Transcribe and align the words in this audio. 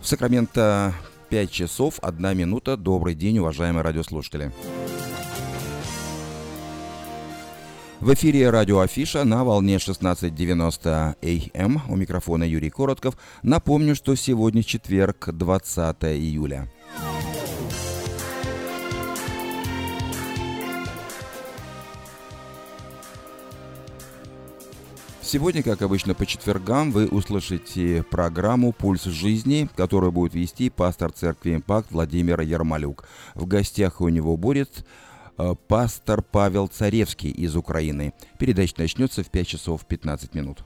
В 0.00 0.06
Сакраменто 0.06 0.92
5 1.30 1.50
часов 1.50 1.98
1 2.02 2.36
минута. 2.36 2.76
Добрый 2.76 3.14
день, 3.14 3.38
уважаемые 3.38 3.82
радиослушатели. 3.82 4.52
В 8.04 8.12
эфире 8.12 8.50
радио 8.50 8.80
Афиша 8.80 9.24
на 9.24 9.44
волне 9.44 9.76
16.90 9.76 11.16
АМ. 11.22 11.48
Эм. 11.54 11.80
У 11.88 11.96
микрофона 11.96 12.44
Юрий 12.44 12.68
Коротков. 12.68 13.16
Напомню, 13.42 13.94
что 13.94 14.14
сегодня 14.14 14.62
четверг, 14.62 15.30
20 15.32 16.04
июля. 16.04 16.70
Сегодня, 25.22 25.62
как 25.62 25.80
обычно, 25.80 26.12
по 26.12 26.26
четвергам 26.26 26.92
вы 26.92 27.06
услышите 27.06 28.04
программу 28.10 28.72
«Пульс 28.74 29.04
жизни», 29.04 29.66
которую 29.76 30.12
будет 30.12 30.34
вести 30.34 30.68
пастор 30.68 31.10
церкви 31.10 31.54
«Импакт» 31.54 31.90
Владимир 31.90 32.42
Ермолюк. 32.42 33.08
В 33.34 33.46
гостях 33.46 34.02
у 34.02 34.10
него 34.10 34.36
будет 34.36 34.84
пастор 35.68 36.22
Павел 36.22 36.68
Царевский 36.68 37.30
из 37.30 37.56
Украины. 37.56 38.12
Передача 38.38 38.74
начнется 38.78 39.22
в 39.22 39.30
5 39.30 39.46
часов 39.46 39.86
15 39.86 40.34
минут. 40.34 40.64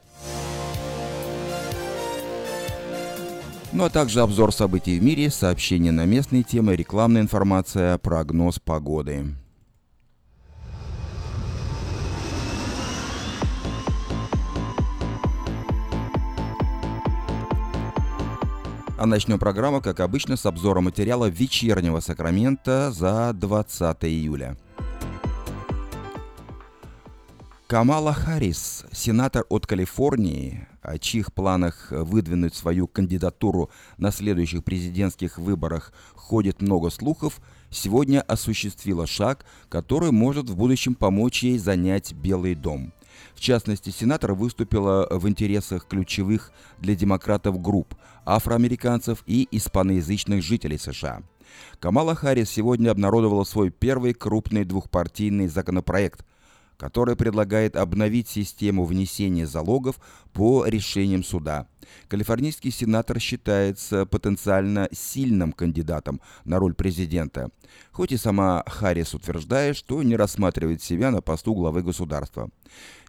Ну 3.73 3.85
а 3.85 3.91
также 3.91 4.23
обзор 4.23 4.53
событий 4.53 4.99
в 4.99 5.03
мире, 5.03 5.31
сообщения 5.31 5.93
на 5.93 6.07
местные 6.07 6.43
темы, 6.43 6.75
рекламная 6.75 7.21
информация, 7.21 7.99
прогноз 7.99 8.59
погоды. 8.59 9.35
А 18.99 19.07
начнем 19.07 19.39
программу, 19.39 19.81
как 19.81 20.01
обычно, 20.01 20.37
с 20.37 20.45
обзора 20.45 20.81
материала 20.81 21.27
вечернего 21.27 22.01
Сакрамента 22.01 22.91
за 22.91 23.33
20 23.33 24.05
июля. 24.05 24.57
Камала 27.69 28.15
Харрис, 28.15 28.87
сенатор 28.93 29.45
от 29.51 29.67
Калифорнии, 29.67 30.67
о 30.81 30.97
чьих 30.99 31.35
планах 31.35 31.89
выдвинуть 31.91 32.55
свою 32.55 32.89
кандидатуру 32.89 33.69
на 33.99 34.11
следующих 34.11 34.65
президентских 34.65 35.37
выборах 35.37 35.93
ходит 36.15 36.63
много 36.63 36.89
слухов, 36.89 37.43
сегодня 37.69 38.23
осуществила 38.23 39.07
шаг, 39.07 39.45
который 39.69 40.13
может 40.13 40.49
в 40.49 40.57
будущем 40.57 40.95
помочь 40.95 41.43
ей 41.43 41.59
занять 41.59 42.15
Белый 42.15 42.55
дом– 42.55 42.95
в 43.35 43.41
частности, 43.41 43.91
сенатор 43.91 44.33
выступила 44.33 45.07
в 45.11 45.29
интересах 45.29 45.87
ключевых 45.87 46.53
для 46.79 46.95
демократов 46.95 47.61
групп– 47.61 47.95
афроамериканцев 48.25 49.23
и 49.27 49.49
испаноязычных 49.51 50.43
жителей 50.43 50.79
США. 50.79 51.23
Камала 51.81 52.15
Харрис 52.15 52.51
сегодня 52.51 52.91
обнародовала 52.91 53.45
свой 53.45 53.71
первый 53.71 54.15
крупный 54.15 54.65
двухпартийный 54.65 55.49
законопроект, 55.49 56.25
который 56.79 57.17
предлагает 57.17 57.77
обновить 57.77 58.29
систему 58.29 58.85
внесения 58.85 59.47
залогов 59.47 59.97
по 60.33 60.65
решениям 60.65 61.25
суда. 61.25 61.67
Калифорнийский 62.07 62.71
сенатор 62.71 63.19
считается 63.19 64.07
потенциально 64.07 64.89
сильным 64.93 65.53
кандидатом 65.53 66.21
на 66.45 66.59
роль 66.59 66.75
президента, 66.75 67.51
хоть 67.91 68.13
и 68.13 68.17
сама 68.17 68.63
Харрис 68.67 69.15
утверждает, 69.15 69.77
что 69.77 70.03
не 70.03 70.17
рассматривает 70.17 70.83
себя 70.83 71.11
на 71.11 71.21
посту 71.21 71.55
главы 71.55 71.83
государства. 71.83 72.51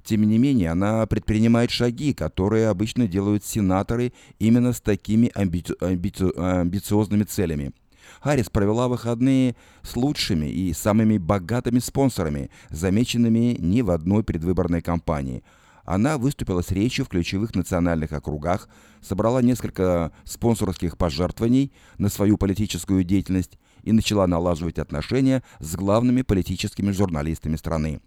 Тем 0.03 0.23
не 0.23 0.37
менее, 0.39 0.71
она 0.71 1.05
предпринимает 1.05 1.69
шаги, 1.69 2.13
которые 2.13 2.69
обычно 2.69 3.07
делают 3.07 3.45
сенаторы 3.45 4.13
именно 4.39 4.73
с 4.73 4.81
такими 4.81 5.31
амби- 5.35 5.77
амби- 5.79 6.35
амбициозными 6.35 7.23
целями. 7.23 7.73
Харрис 8.21 8.49
провела 8.49 8.87
выходные 8.87 9.55
с 9.81 9.95
лучшими 9.95 10.47
и 10.47 10.73
самыми 10.73 11.17
богатыми 11.17 11.79
спонсорами, 11.79 12.49
замеченными 12.69 13.57
ни 13.59 13.81
в 13.81 13.91
одной 13.91 14.23
предвыборной 14.23 14.81
кампании. 14.81 15.43
Она 15.85 16.17
выступила 16.17 16.61
с 16.61 16.71
речью 16.71 17.05
в 17.05 17.09
ключевых 17.09 17.55
национальных 17.55 18.11
округах, 18.11 18.69
собрала 19.01 19.41
несколько 19.41 20.11
спонсорских 20.23 20.97
пожертвований 20.97 21.71
на 21.97 22.09
свою 22.09 22.37
политическую 22.37 23.03
деятельность 23.03 23.57
и 23.83 23.91
начала 23.91 24.27
налаживать 24.27 24.77
отношения 24.77 25.41
с 25.59 25.75
главными 25.75 26.21
политическими 26.21 26.91
журналистами 26.91 27.55
страны. 27.55 28.01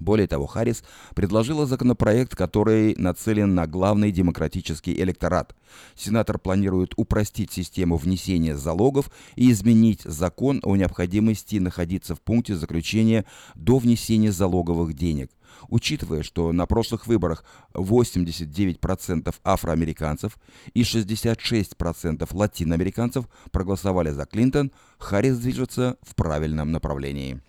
Более 0.00 0.26
того, 0.26 0.46
Харрис 0.46 0.82
предложила 1.14 1.66
законопроект, 1.66 2.34
который 2.34 2.94
нацелен 2.96 3.54
на 3.54 3.66
главный 3.66 4.10
демократический 4.10 4.94
электорат. 4.94 5.54
Сенатор 5.94 6.38
планирует 6.38 6.94
упростить 6.96 7.52
систему 7.52 7.96
внесения 7.96 8.56
залогов 8.56 9.10
и 9.36 9.52
изменить 9.52 10.00
закон 10.02 10.60
о 10.64 10.74
необходимости 10.74 11.56
находиться 11.56 12.14
в 12.14 12.22
пункте 12.22 12.56
заключения 12.56 13.26
до 13.54 13.78
внесения 13.78 14.32
залоговых 14.32 14.94
денег. 14.94 15.30
Учитывая, 15.68 16.22
что 16.22 16.52
на 16.52 16.64
прошлых 16.64 17.06
выборах 17.06 17.44
89% 17.74 19.34
афроамериканцев 19.44 20.38
и 20.72 20.82
66% 20.82 22.28
латиноамериканцев 22.32 23.26
проголосовали 23.50 24.10
за 24.10 24.24
Клинтон, 24.24 24.72
Харрис 24.98 25.38
движется 25.38 25.98
в 26.02 26.14
правильном 26.14 26.72
направлении. 26.72 27.42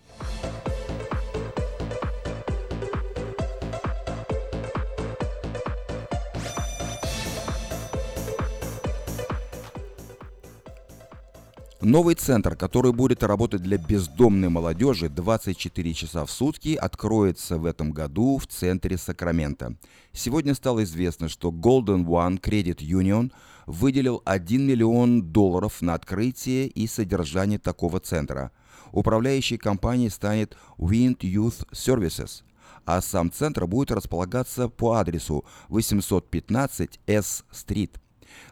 Новый 11.84 12.14
центр, 12.14 12.54
который 12.54 12.92
будет 12.92 13.24
работать 13.24 13.60
для 13.60 13.76
бездомной 13.76 14.48
молодежи 14.48 15.08
24 15.08 15.94
часа 15.94 16.24
в 16.24 16.30
сутки, 16.30 16.76
откроется 16.76 17.58
в 17.58 17.66
этом 17.66 17.90
году 17.90 18.38
в 18.38 18.46
центре 18.46 18.96
Сакрамента. 18.96 19.74
Сегодня 20.12 20.54
стало 20.54 20.84
известно, 20.84 21.28
что 21.28 21.50
Golden 21.50 22.06
One 22.06 22.40
Credit 22.40 22.76
Union 22.76 23.32
выделил 23.66 24.22
1 24.24 24.64
миллион 24.64 25.22
долларов 25.32 25.82
на 25.82 25.94
открытие 25.94 26.68
и 26.68 26.86
содержание 26.86 27.58
такого 27.58 27.98
центра. 27.98 28.52
Управляющей 28.92 29.58
компанией 29.58 30.10
станет 30.10 30.56
Wind 30.78 31.18
Youth 31.18 31.66
Services, 31.72 32.44
а 32.84 33.00
сам 33.00 33.32
центр 33.32 33.66
будет 33.66 33.90
располагаться 33.90 34.68
по 34.68 34.92
адресу 34.92 35.44
815 35.68 37.00
S 37.08 37.44
Street 37.50 37.96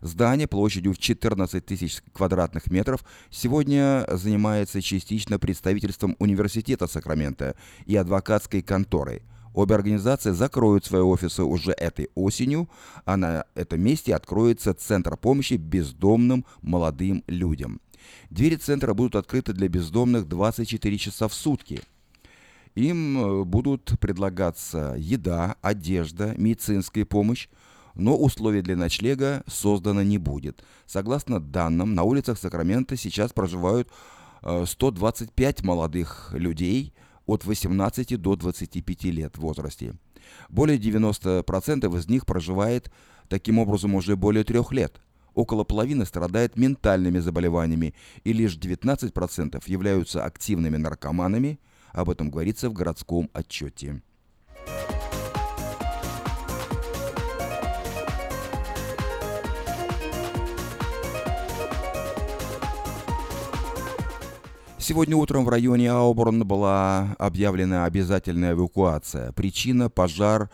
Здание 0.01 0.47
площадью 0.47 0.95
в 0.95 0.99
14 0.99 1.65
тысяч 1.65 2.03
квадратных 2.13 2.71
метров 2.71 3.05
сегодня 3.31 4.07
занимается 4.09 4.81
частично 4.81 5.39
представительством 5.39 6.17
Университета 6.19 6.87
Сакрамента 6.87 7.57
и 7.87 7.97
адвокатской 7.97 8.63
конторой. 8.63 9.23
Обе 9.53 9.75
организации 9.75 10.31
закроют 10.31 10.85
свои 10.85 11.03
офисы 11.03 11.43
уже 11.43 11.73
этой 11.73 12.09
осенью, 12.15 12.69
а 13.05 13.17
на 13.17 13.45
этом 13.55 13.81
месте 13.81 14.15
откроется 14.15 14.75
Центр 14.75 15.17
помощи 15.17 15.55
бездомным 15.55 16.45
молодым 16.63 17.25
людям. 17.27 17.81
Двери 18.31 18.57
центра 18.57 18.95
будут 18.95 19.17
открыты 19.17 19.53
для 19.53 19.69
бездомных 19.69 20.29
24 20.29 20.99
часа 20.99 21.29
в 21.29 21.35
сутки. 21.35 21.81
Им 22.77 23.19
э, 23.19 23.45
будут 23.45 23.99
предлагаться 24.01 24.95
еда, 24.97 25.57
одежда, 25.61 26.35
медицинская 26.37 27.05
помощь, 27.05 27.49
но 27.95 28.17
условий 28.17 28.63
для 28.63 28.77
ночлега 28.77 29.43
создано 29.47 30.03
не 30.03 30.19
будет. 30.19 30.65
Согласно 30.87 31.41
данным, 31.41 31.95
на 31.95 32.03
улицах 32.03 32.39
Сакрамента 32.39 32.97
сейчас 32.97 33.33
проживают 33.33 33.89
125 34.43 35.61
э, 35.61 35.67
молодых 35.67 36.33
людей 36.33 36.95
от 37.27 37.45
18 37.45 38.21
до 38.21 38.37
25 38.37 39.05
лет 39.05 39.37
в 39.37 39.41
возрасте. 39.41 39.95
Более 40.49 40.79
90% 40.79 41.99
из 41.99 42.09
них 42.09 42.27
проживает 42.27 42.91
таким 43.29 43.59
образом 43.59 43.95
уже 43.95 44.17
более 44.17 44.45
трех 44.45 44.73
лет. 44.73 45.01
Около 45.35 45.65
половины 45.65 46.05
страдает 46.05 46.57
ментальными 46.57 47.21
заболеваниями, 47.21 47.95
и 48.25 48.33
лишь 48.33 48.57
19% 48.57 49.63
являются 49.67 50.25
активными 50.25 50.77
наркоманами. 50.77 51.61
Об 51.93 52.11
этом 52.11 52.31
говорится 52.31 52.69
в 52.69 52.73
городском 52.73 53.31
отчете. 53.33 54.03
Сегодня 64.91 65.17
утром 65.17 65.45
в 65.45 65.49
районе 65.49 65.93
Ауборн 65.93 66.45
была 66.45 67.15
объявлена 67.21 67.85
обязательная 67.85 68.55
эвакуация. 68.55 69.31
Причина– 69.31 69.89
пожар 69.91 70.51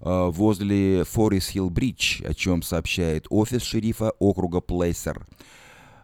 возле 0.00 1.04
Форис 1.04 1.48
Хилл 1.48 1.68
Бридж, 1.68 2.22
о 2.24 2.32
чем 2.32 2.62
сообщает 2.62 3.26
офис 3.28 3.60
шерифа 3.60 4.12
округа 4.18 4.62
Плейсер. 4.62 5.26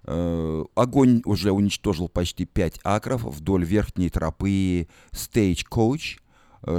Огонь 0.04 1.22
уже 1.24 1.52
уничтожил 1.52 2.10
почти 2.10 2.44
5 2.44 2.80
акров 2.84 3.22
вдоль 3.22 3.64
верхней 3.64 4.10
тропы 4.10 4.86
Stagecoach, 5.12 6.18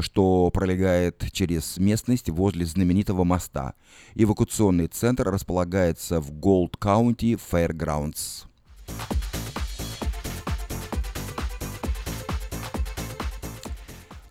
что 0.02 0.52
пролегает 0.52 1.26
через 1.32 1.80
местность 1.80 2.30
возле 2.30 2.64
знаменитого 2.64 3.24
моста. 3.24 3.74
Эвакуационный 4.14 4.86
центр 4.86 5.32
располагается 5.32 6.22
в 6.22 6.32
Голд 6.32 6.78
County 6.80 7.42
Fairgrounds. 7.52 8.46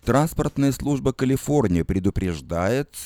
Транспортная 0.05 0.73
служба 0.73 1.13
Калифорнии 1.13 1.83
предупреждает 1.83 2.97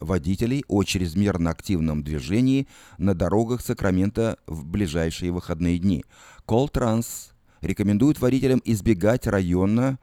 водителей 0.00 0.64
о 0.66 0.82
чрезмерно 0.82 1.50
активном 1.50 2.02
движении 2.02 2.66
на 2.98 3.14
дорогах 3.14 3.60
Сакрамента 3.60 4.36
в 4.46 4.64
ближайшие 4.66 5.30
выходные 5.30 5.78
дни. 5.78 6.04
Колтранс 6.44 7.32
рекомендует 7.60 8.18
водителям 8.18 8.60
избегать 8.64 9.28
района 9.28 10.00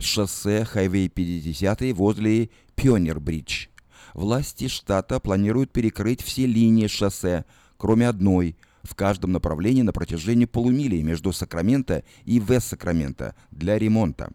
шоссе 0.00 0.64
Хайвей 0.64 1.08
50 1.08 1.92
возле 1.92 2.50
Пионер-Бридж. 2.74 3.68
Власти 4.12 4.66
штата 4.66 5.20
планируют 5.20 5.70
перекрыть 5.70 6.20
все 6.20 6.46
линии 6.46 6.88
шоссе, 6.88 7.44
кроме 7.76 8.08
одной, 8.08 8.56
в 8.82 8.96
каждом 8.96 9.30
направлении 9.30 9.82
на 9.82 9.92
протяжении 9.92 10.46
полумили 10.46 11.00
между 11.00 11.32
Сакраменто 11.32 12.02
и 12.24 12.40
Вест-Сакраменто 12.40 13.34
для 13.52 13.78
ремонта. 13.78 14.32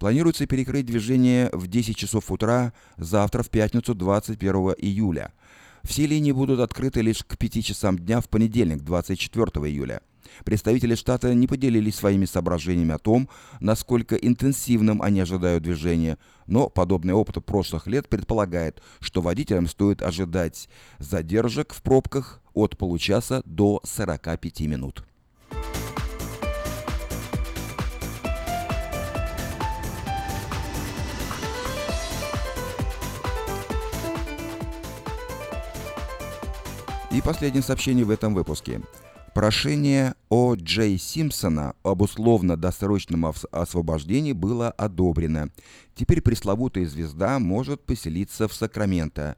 Планируется 0.00 0.46
перекрыть 0.46 0.86
движение 0.86 1.50
в 1.52 1.66
10 1.66 1.94
часов 1.94 2.32
утра 2.32 2.72
завтра 2.96 3.42
в 3.42 3.50
пятницу 3.50 3.94
21 3.94 4.74
июля. 4.78 5.30
Все 5.82 6.06
линии 6.06 6.32
будут 6.32 6.60
открыты 6.60 7.02
лишь 7.02 7.22
к 7.22 7.36
5 7.36 7.62
часам 7.62 7.98
дня 7.98 8.22
в 8.22 8.30
понедельник 8.30 8.82
24 8.82 9.44
июля. 9.68 10.00
Представители 10.46 10.94
штата 10.94 11.34
не 11.34 11.46
поделились 11.46 11.96
своими 11.96 12.24
соображениями 12.24 12.94
о 12.94 12.98
том, 12.98 13.28
насколько 13.60 14.16
интенсивным 14.16 15.02
они 15.02 15.20
ожидают 15.20 15.64
движения, 15.64 16.16
но 16.46 16.70
подобный 16.70 17.12
опыт 17.12 17.44
прошлых 17.44 17.86
лет 17.86 18.08
предполагает, 18.08 18.80
что 19.00 19.20
водителям 19.20 19.66
стоит 19.66 20.00
ожидать 20.00 20.70
задержек 20.98 21.74
в 21.74 21.82
пробках 21.82 22.40
от 22.54 22.78
получаса 22.78 23.42
до 23.44 23.82
45 23.84 24.60
минут. 24.60 25.04
И 37.10 37.20
последнее 37.20 37.62
сообщение 37.62 38.04
в 38.04 38.10
этом 38.10 38.34
выпуске. 38.34 38.80
Прошение 39.34 40.14
О. 40.28 40.54
Джей 40.54 40.96
Симпсона 40.96 41.74
об 41.82 42.02
условно-досрочном 42.02 43.32
освобождении 43.50 44.32
было 44.32 44.70
одобрено. 44.70 45.50
Теперь 45.96 46.22
пресловутая 46.22 46.86
звезда 46.86 47.40
может 47.40 47.84
поселиться 47.84 48.46
в 48.46 48.54
Сакраменто. 48.54 49.36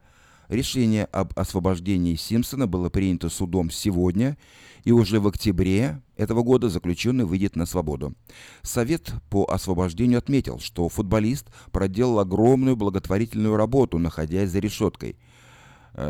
Решение 0.49 1.05
об 1.05 1.33
освобождении 1.35 2.15
Симпсона 2.15 2.67
было 2.67 2.89
принято 2.91 3.29
судом 3.29 3.71
сегодня, 3.71 4.37
и 4.83 4.91
уже 4.91 5.19
в 5.19 5.27
октябре 5.27 5.99
этого 6.15 6.43
года 6.43 6.69
заключенный 6.69 7.25
выйдет 7.25 7.55
на 7.55 7.65
свободу. 7.65 8.13
Совет 8.61 9.13
по 9.31 9.45
освобождению 9.45 10.19
отметил, 10.19 10.59
что 10.59 10.89
футболист 10.89 11.47
проделал 11.71 12.19
огромную 12.19 12.75
благотворительную 12.75 13.55
работу, 13.57 13.97
находясь 13.97 14.51
за 14.51 14.59
решеткой– 14.59 15.17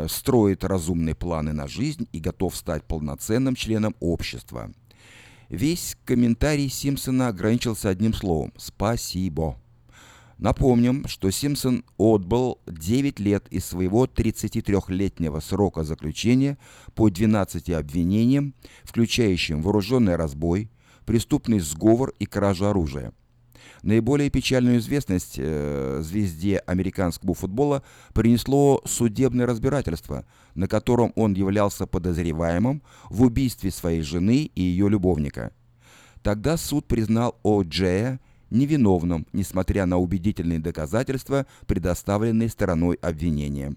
строит 0.08 0.64
разумные 0.64 1.14
планы 1.14 1.52
на 1.52 1.66
жизнь 1.66 2.08
и 2.12 2.20
готов 2.20 2.56
стать 2.56 2.84
полноценным 2.84 3.54
членом 3.54 3.94
общества. 4.00 4.72
Весь 5.48 5.96
комментарий 6.04 6.68
Симпсона 6.68 7.28
ограничился 7.28 7.90
одним 7.90 8.14
словом– 8.14 8.52
«спасибо». 8.56 9.58
Напомним, 10.38 11.06
что 11.06 11.30
Симпсон 11.30 11.84
отбыл 11.96 12.58
9 12.66 13.20
лет 13.20 13.46
из 13.50 13.64
своего 13.66 14.06
33-летнего 14.06 15.38
срока 15.40 15.84
заключения 15.84 16.58
по 16.94 17.08
12 17.08 17.70
обвинениям, 17.70 18.54
включающим 18.82 19.62
вооруженный 19.62 20.16
разбой, 20.16 20.70
преступный 21.06 21.60
сговор 21.60 22.14
и 22.18 22.26
кражу 22.26 22.66
оружия– 22.66 23.12
Наиболее 23.84 24.30
печальную 24.30 24.78
известность 24.78 25.34
э, 25.36 26.00
звезде 26.02 26.56
американского 26.56 27.34
футбола 27.34 27.82
принесло 28.14 28.80
судебное 28.86 29.44
разбирательство, 29.44 30.24
на 30.54 30.68
котором 30.68 31.12
он 31.16 31.34
являлся 31.34 31.86
подозреваемым 31.86 32.82
в 33.10 33.22
убийстве 33.24 33.70
своей 33.70 34.00
жены 34.00 34.50
и 34.54 34.62
ее 34.62 34.88
любовника. 34.88 35.52
Тогда 36.22 36.56
суд 36.56 36.86
признал 36.86 37.38
О. 37.42 37.62
Джея 37.62 38.20
невиновным, 38.48 39.26
несмотря 39.34 39.84
на 39.84 39.98
убедительные 39.98 40.60
доказательства, 40.60 41.44
предоставленные 41.66 42.48
стороной 42.48 42.94
обвинения. 43.02 43.74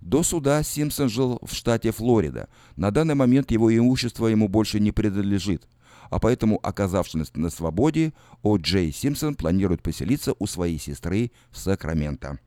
До 0.00 0.22
суда 0.22 0.62
Симпсон 0.62 1.08
жил 1.08 1.40
в 1.42 1.52
штате 1.52 1.90
Флорида. 1.90 2.48
На 2.76 2.92
данный 2.92 3.16
момент 3.16 3.50
его 3.50 3.76
имущество 3.76 4.28
ему 4.28 4.46
больше 4.46 4.78
не 4.78 4.92
принадлежит 4.92 5.66
а 6.14 6.20
поэтому, 6.20 6.60
оказавшись 6.62 7.34
на 7.34 7.50
свободе, 7.50 8.12
О. 8.42 8.56
Джей 8.56 8.92
Симпсон 8.92 9.34
планирует 9.34 9.82
поселиться 9.82 10.32
у 10.38 10.46
своей 10.46 10.78
сестры 10.78 11.32
в 11.50 11.58
Сакраменто. 11.58 12.38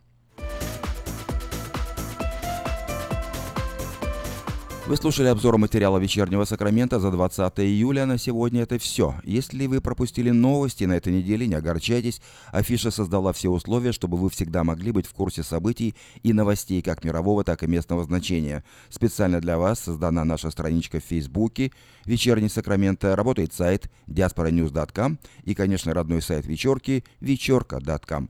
Вы 4.87 4.95
слушали 4.95 5.27
обзор 5.27 5.57
материала 5.57 5.97
«Вечернего 5.97 6.45
Сакрамента» 6.45 6.97
за 6.97 7.11
20 7.11 7.59
июля. 7.59 8.05
На 8.05 8.17
сегодня 8.17 8.61
это 8.61 8.79
все. 8.79 9.15
Если 9.25 9.67
вы 9.67 9.81
пропустили 9.81 10.29
новости 10.29 10.85
на 10.85 10.93
этой 10.93 11.11
неделе, 11.11 11.45
не 11.45 11.55
огорчайтесь. 11.55 12.21
Афиша 12.53 12.89
создала 12.89 13.33
все 13.33 13.49
условия, 13.49 13.91
чтобы 13.91 14.15
вы 14.15 14.29
всегда 14.29 14.63
могли 14.63 14.93
быть 14.93 15.05
в 15.05 15.13
курсе 15.13 15.43
событий 15.43 15.93
и 16.23 16.31
новостей 16.31 16.81
как 16.81 17.03
мирового, 17.03 17.43
так 17.43 17.63
и 17.63 17.67
местного 17.67 18.05
значения. 18.05 18.63
Специально 18.89 19.41
для 19.41 19.57
вас 19.57 19.81
создана 19.81 20.23
наша 20.23 20.51
страничка 20.51 21.01
в 21.01 21.03
Фейсбуке 21.03 21.73
«Вечерний 22.05 22.47
Сакраменто». 22.47 23.13
Работает 23.17 23.51
сайт 23.51 23.91
diasporanews.com 24.07 25.19
и, 25.43 25.53
конечно, 25.53 25.93
родной 25.93 26.21
сайт 26.21 26.45
вечерки 26.45 27.03
вечерка.com. 27.19 28.29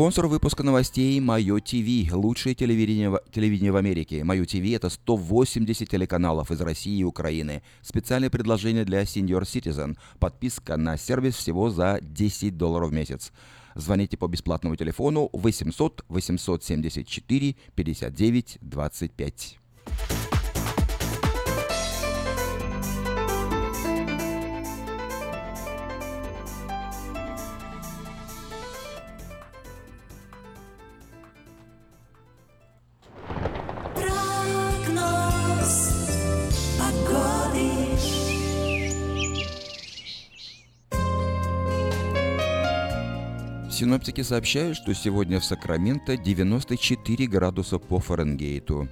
Спонсор 0.00 0.28
выпуска 0.28 0.62
новостей 0.62 1.20
Майо 1.20 1.58
ТВ, 1.58 2.10
лучшее 2.14 2.54
телевидение, 2.54 3.20
телевидение 3.32 3.70
в 3.70 3.76
Америке. 3.76 4.24
Майо 4.24 4.46
ТВ 4.46 4.64
это 4.74 4.88
180 4.88 5.86
телеканалов 5.86 6.50
из 6.50 6.58
России 6.62 7.00
и 7.00 7.04
Украины. 7.04 7.62
Специальное 7.82 8.30
предложение 8.30 8.86
для 8.86 9.02
Senior 9.02 9.42
Citizen. 9.42 9.98
Подписка 10.18 10.78
на 10.78 10.96
сервис 10.96 11.34
всего 11.34 11.68
за 11.68 11.98
10 12.00 12.56
долларов 12.56 12.88
в 12.88 12.92
месяц. 12.94 13.30
Звоните 13.74 14.16
по 14.16 14.26
бесплатному 14.26 14.74
телефону 14.74 15.28
800 15.34 16.06
874 16.08 17.56
59 17.74 18.58
25. 18.62 19.59
Синоптики 43.90 44.20
сообщают, 44.20 44.76
что 44.76 44.94
сегодня 44.94 45.40
в 45.40 45.44
Сакраменто 45.44 46.16
94 46.16 47.26
градуса 47.26 47.80
по 47.80 47.98
Фаренгейту. 47.98 48.88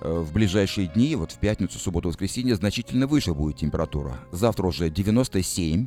Э, 0.00 0.18
в 0.18 0.32
ближайшие 0.32 0.88
дни, 0.88 1.14
вот 1.14 1.30
в 1.30 1.38
пятницу, 1.38 1.78
субботу, 1.78 2.08
воскресенье, 2.08 2.56
значительно 2.56 3.06
выше 3.06 3.34
будет 3.34 3.58
температура. 3.58 4.18
Завтра 4.32 4.66
уже 4.66 4.90
97, 4.90 5.86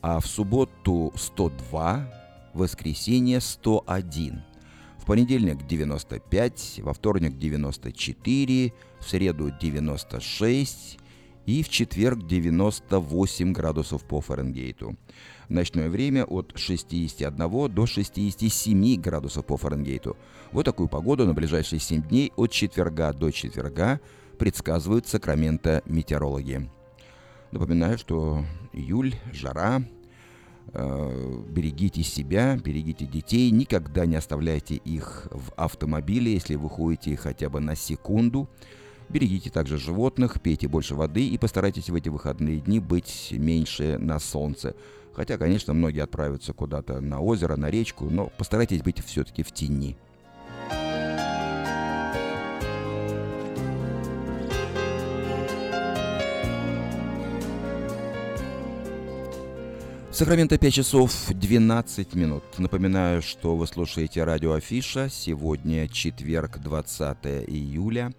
а 0.00 0.18
в 0.18 0.26
субботу 0.26 1.12
102, 1.14 2.10
в 2.52 2.58
воскресенье 2.58 3.40
101. 3.40 4.42
в 4.98 5.04
понедельник 5.04 5.64
95, 5.64 6.80
во 6.82 6.92
вторник 6.92 7.38
94, 7.38 8.72
в 8.98 9.08
среду 9.08 9.52
96 9.60 10.98
и 11.46 11.62
в 11.62 11.68
четверг 11.68 12.26
98 12.26 13.52
градусов 13.52 14.04
по 14.04 14.20
Фаренгейту. 14.20 14.96
В 15.48 15.50
ночное 15.50 15.88
время 15.88 16.24
от 16.24 16.52
61 16.54 17.74
до 17.74 17.86
67 17.86 19.00
градусов 19.00 19.44
по 19.44 19.56
Фаренгейту. 19.56 20.16
Вот 20.52 20.64
такую 20.64 20.88
погоду 20.88 21.26
на 21.26 21.34
ближайшие 21.34 21.80
7 21.80 22.02
дней 22.02 22.32
от 22.36 22.50
четверга 22.50 23.12
до 23.12 23.30
четверга 23.30 24.00
предсказывают 24.38 25.06
Сакраменто 25.06 25.82
метеорологи. 25.86 26.70
Напоминаю, 27.50 27.98
что 27.98 28.44
июль, 28.72 29.14
жара, 29.32 29.82
э, 30.72 31.42
берегите 31.50 32.02
себя, 32.02 32.56
берегите 32.56 33.04
детей, 33.04 33.50
никогда 33.50 34.06
не 34.06 34.16
оставляйте 34.16 34.76
их 34.76 35.28
в 35.30 35.52
автомобиле, 35.56 36.32
если 36.32 36.54
вы 36.54 36.70
ходите 36.70 37.14
хотя 37.16 37.50
бы 37.50 37.60
на 37.60 37.76
секунду. 37.76 38.48
Берегите 39.12 39.50
также 39.50 39.76
животных, 39.76 40.40
пейте 40.40 40.68
больше 40.68 40.94
воды 40.94 41.28
и 41.28 41.36
постарайтесь 41.36 41.90
в 41.90 41.94
эти 41.94 42.08
выходные 42.08 42.60
дни 42.60 42.80
быть 42.80 43.28
меньше 43.32 43.98
на 43.98 44.18
солнце. 44.18 44.74
Хотя, 45.12 45.36
конечно, 45.36 45.74
многие 45.74 46.02
отправятся 46.02 46.54
куда-то 46.54 47.02
на 47.02 47.20
озеро, 47.20 47.56
на 47.56 47.70
речку, 47.70 48.08
но 48.08 48.32
постарайтесь 48.38 48.80
быть 48.80 49.04
все-таки 49.04 49.42
в 49.42 49.52
тени. 49.52 49.98
Сакраменто 60.10 60.56
5 60.56 60.72
часов 60.72 61.28
12 61.28 62.14
минут. 62.14 62.44
Напоминаю, 62.56 63.20
что 63.20 63.56
вы 63.56 63.66
слушаете 63.66 64.24
радио 64.24 64.52
Афиша. 64.52 65.10
Сегодня 65.10 65.86
четверг, 65.88 66.58
20 66.60 67.16
июля. 67.46 68.12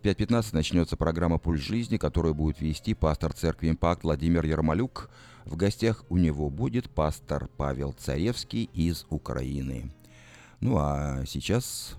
В 0.00 0.02
5.15 0.02 0.54
начнется 0.54 0.96
программа 0.96 1.36
«Пульс 1.36 1.60
жизни», 1.60 1.98
которую 1.98 2.34
будет 2.34 2.62
вести 2.62 2.94
пастор 2.94 3.34
церкви 3.34 3.68
«Импакт» 3.68 4.02
Владимир 4.02 4.46
Ермолюк. 4.46 5.10
В 5.44 5.56
гостях 5.56 6.06
у 6.08 6.16
него 6.16 6.48
будет 6.48 6.88
пастор 6.88 7.50
Павел 7.58 7.92
Царевский 7.92 8.64
из 8.72 9.04
Украины. 9.10 9.92
Ну 10.60 10.78
а 10.78 11.24
сейчас... 11.26 11.98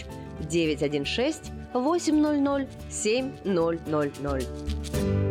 916 0.49 1.51
800 1.73 2.67
7000. 2.89 5.30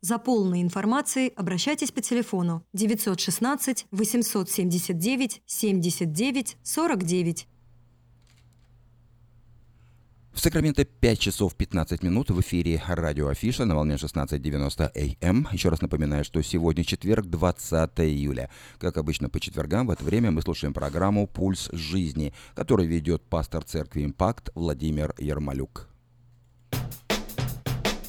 За 0.00 0.18
полной 0.18 0.62
информацией 0.62 1.32
обращайтесь 1.34 1.90
по 1.90 2.00
телефону 2.00 2.64
916 2.72 3.86
879 3.90 5.42
79 5.44 6.56
49. 6.62 7.48
В 10.32 10.40
Сакраменто 10.40 10.84
5 10.84 11.18
часов 11.18 11.56
15 11.56 12.04
минут 12.04 12.30
в 12.30 12.40
эфире 12.42 12.80
радио 12.86 13.26
Афиша 13.26 13.64
на 13.64 13.74
волне 13.74 13.96
16.90 13.96 14.84
АМ. 14.84 15.16
Эм. 15.20 15.48
Еще 15.50 15.68
раз 15.68 15.80
напоминаю, 15.80 16.22
что 16.22 16.40
сегодня 16.42 16.84
четверг, 16.84 17.26
20 17.26 17.90
июля. 17.98 18.50
Как 18.78 18.98
обычно 18.98 19.28
по 19.28 19.40
четвергам 19.40 19.88
в 19.88 19.90
это 19.90 20.04
время 20.04 20.30
мы 20.30 20.42
слушаем 20.42 20.72
программу 20.72 21.26
«Пульс 21.26 21.70
жизни», 21.72 22.32
которую 22.54 22.88
ведет 22.88 23.24
пастор 23.24 23.64
церкви 23.64 24.04
«Импакт» 24.04 24.50
Владимир 24.54 25.12
Ермолюк. 25.18 25.88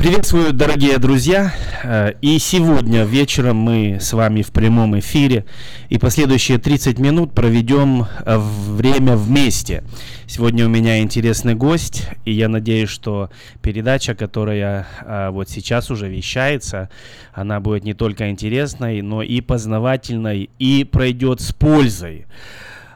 Приветствую, 0.00 0.54
дорогие 0.54 0.96
друзья. 0.96 1.52
Э, 1.84 2.12
и 2.22 2.38
сегодня 2.38 3.04
вечером 3.04 3.58
мы 3.58 3.98
с 4.00 4.14
вами 4.14 4.40
в 4.40 4.50
прямом 4.50 4.98
эфире 4.98 5.44
и 5.90 5.98
последующие 5.98 6.56
30 6.56 6.98
минут 6.98 7.34
проведем 7.34 8.06
э, 8.24 8.38
время 8.38 9.14
вместе. 9.14 9.84
Сегодня 10.26 10.64
у 10.64 10.70
меня 10.70 11.00
интересный 11.02 11.54
гость, 11.54 12.08
и 12.24 12.32
я 12.32 12.48
надеюсь, 12.48 12.88
что 12.88 13.28
передача, 13.60 14.14
которая 14.14 14.86
э, 15.02 15.28
вот 15.32 15.50
сейчас 15.50 15.90
уже 15.90 16.08
вещается, 16.08 16.88
она 17.34 17.60
будет 17.60 17.84
не 17.84 17.92
только 17.92 18.30
интересной, 18.30 19.02
но 19.02 19.22
и 19.22 19.42
познавательной, 19.42 20.48
и 20.58 20.84
пройдет 20.84 21.42
с 21.42 21.52
пользой. 21.52 22.24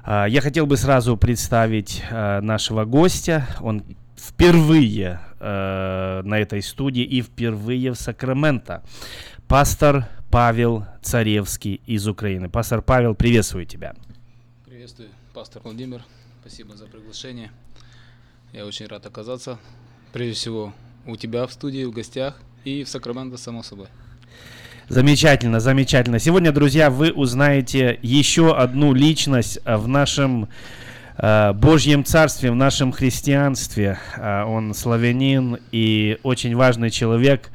Я 0.07 0.41
хотел 0.41 0.67
бы 0.67 0.79
сразу 0.79 1.17
представить 1.17 2.03
нашего 2.11 2.85
гостя. 2.85 3.47
Он 3.61 3.83
впервые 4.17 5.21
э, 5.41 6.23
на 6.25 6.39
этой 6.39 6.63
студии 6.63 7.03
и 7.03 7.23
впервые 7.23 7.93
в 7.93 7.97
Сакраменто. 7.97 8.83
Пастор 9.49 10.09
Павел 10.31 10.87
Царевский 11.03 11.81
из 11.87 12.09
Украины. 12.09 12.49
Пастор 12.49 12.83
Павел, 12.83 13.15
приветствую 13.15 13.67
тебя. 13.67 13.95
Приветствую, 14.65 15.09
пастор 15.33 15.63
Владимир. 15.63 16.03
Спасибо 16.41 16.77
за 16.77 16.87
приглашение. 16.87 17.51
Я 18.53 18.67
очень 18.67 18.87
рад 18.87 19.05
оказаться, 19.07 19.59
прежде 20.13 20.35
всего, 20.35 20.73
у 21.07 21.17
тебя 21.17 21.47
в 21.47 21.53
студии, 21.53 21.85
в 21.85 21.93
гостях 21.93 22.41
и 22.65 22.85
в 22.85 22.89
Сакраменто, 22.89 23.37
само 23.37 23.63
собой. 23.63 23.89
Замечательно, 24.89 25.61
замечательно. 25.61 26.19
Сегодня, 26.19 26.53
друзья, 26.53 26.91
вы 26.91 27.11
узнаете 27.11 27.99
еще 28.03 28.55
одну 28.55 28.93
личность 28.93 29.59
в 29.65 29.89
нашем 29.89 30.45
Э, 30.45 30.51
Божьем 31.17 32.05
Царстве, 32.05 32.51
в 32.51 32.57
нашем 32.57 32.91
христианстве. 32.91 33.99
Э, 34.17 34.43
он 34.45 34.75
славянин 34.75 35.59
и 35.71 36.19
очень 36.25 36.57
важный 36.57 36.91
человек. 36.91 37.51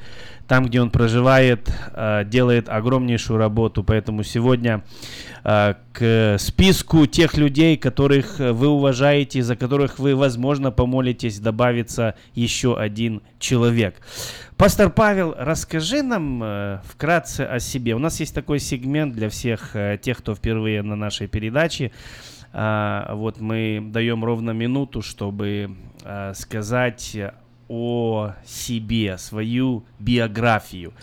Там, 0.48 0.66
где 0.66 0.82
он 0.82 0.90
проживает, 0.90 1.70
э, 1.94 2.24
делает 2.26 2.70
огромнейшую 2.70 3.38
работу. 3.38 3.84
Поэтому 3.84 4.24
сегодня 4.24 4.84
к 5.42 6.36
списку 6.38 7.06
тех 7.06 7.38
людей, 7.38 7.78
которых 7.78 8.40
вы 8.40 8.68
уважаете, 8.68 9.42
за 9.42 9.56
которых 9.56 9.98
вы, 9.98 10.14
возможно, 10.14 10.70
помолитесь, 10.70 11.40
добавится 11.40 12.16
еще 12.36 12.78
один 12.78 13.22
человек. 13.40 13.96
Пастор 14.58 14.90
Павел, 14.90 15.34
расскажи 15.38 16.04
нам 16.04 16.82
вкратце 16.84 17.42
о 17.42 17.60
себе. 17.60 17.96
У 17.96 18.00
нас 18.00 18.20
есть 18.20 18.36
такой 18.36 18.60
сегмент 18.60 19.16
для 19.16 19.30
всех 19.30 19.74
тех, 20.02 20.18
кто 20.18 20.36
впервые 20.36 20.82
на 20.82 20.98
нашей 20.98 21.28
передаче. 21.28 21.94
А, 22.52 23.14
вот 23.16 23.40
мы 23.40 23.82
даем 23.92 24.24
ровно 24.24 24.52
минуту, 24.52 25.02
чтобы 25.02 25.76
а, 26.04 26.34
сказать 26.34 27.16
о 27.70 28.34
себе, 28.46 29.18
свою 29.20 29.86
биографию. 30.00 30.94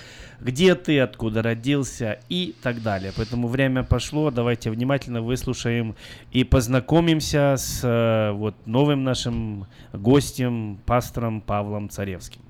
Где 0.41 0.75
ты, 0.75 0.99
откуда 1.01 1.41
родился 1.41 2.21
и 2.29 2.55
так 2.61 2.83
далее. 2.83 3.13
Поэтому 3.17 3.47
время 3.47 3.85
пошло, 3.85 4.31
давайте 4.33 4.71
внимательно 4.71 5.23
выслушаем 5.23 5.95
и 6.33 6.43
познакомимся 6.43 7.55
с 7.57 7.83
э, 7.85 8.33
вот 8.33 8.55
новым 8.67 9.05
нашим 9.05 9.67
гостем, 9.93 10.81
пастором 10.85 11.41
Павлом 11.41 11.89
Царевским. 11.89 12.43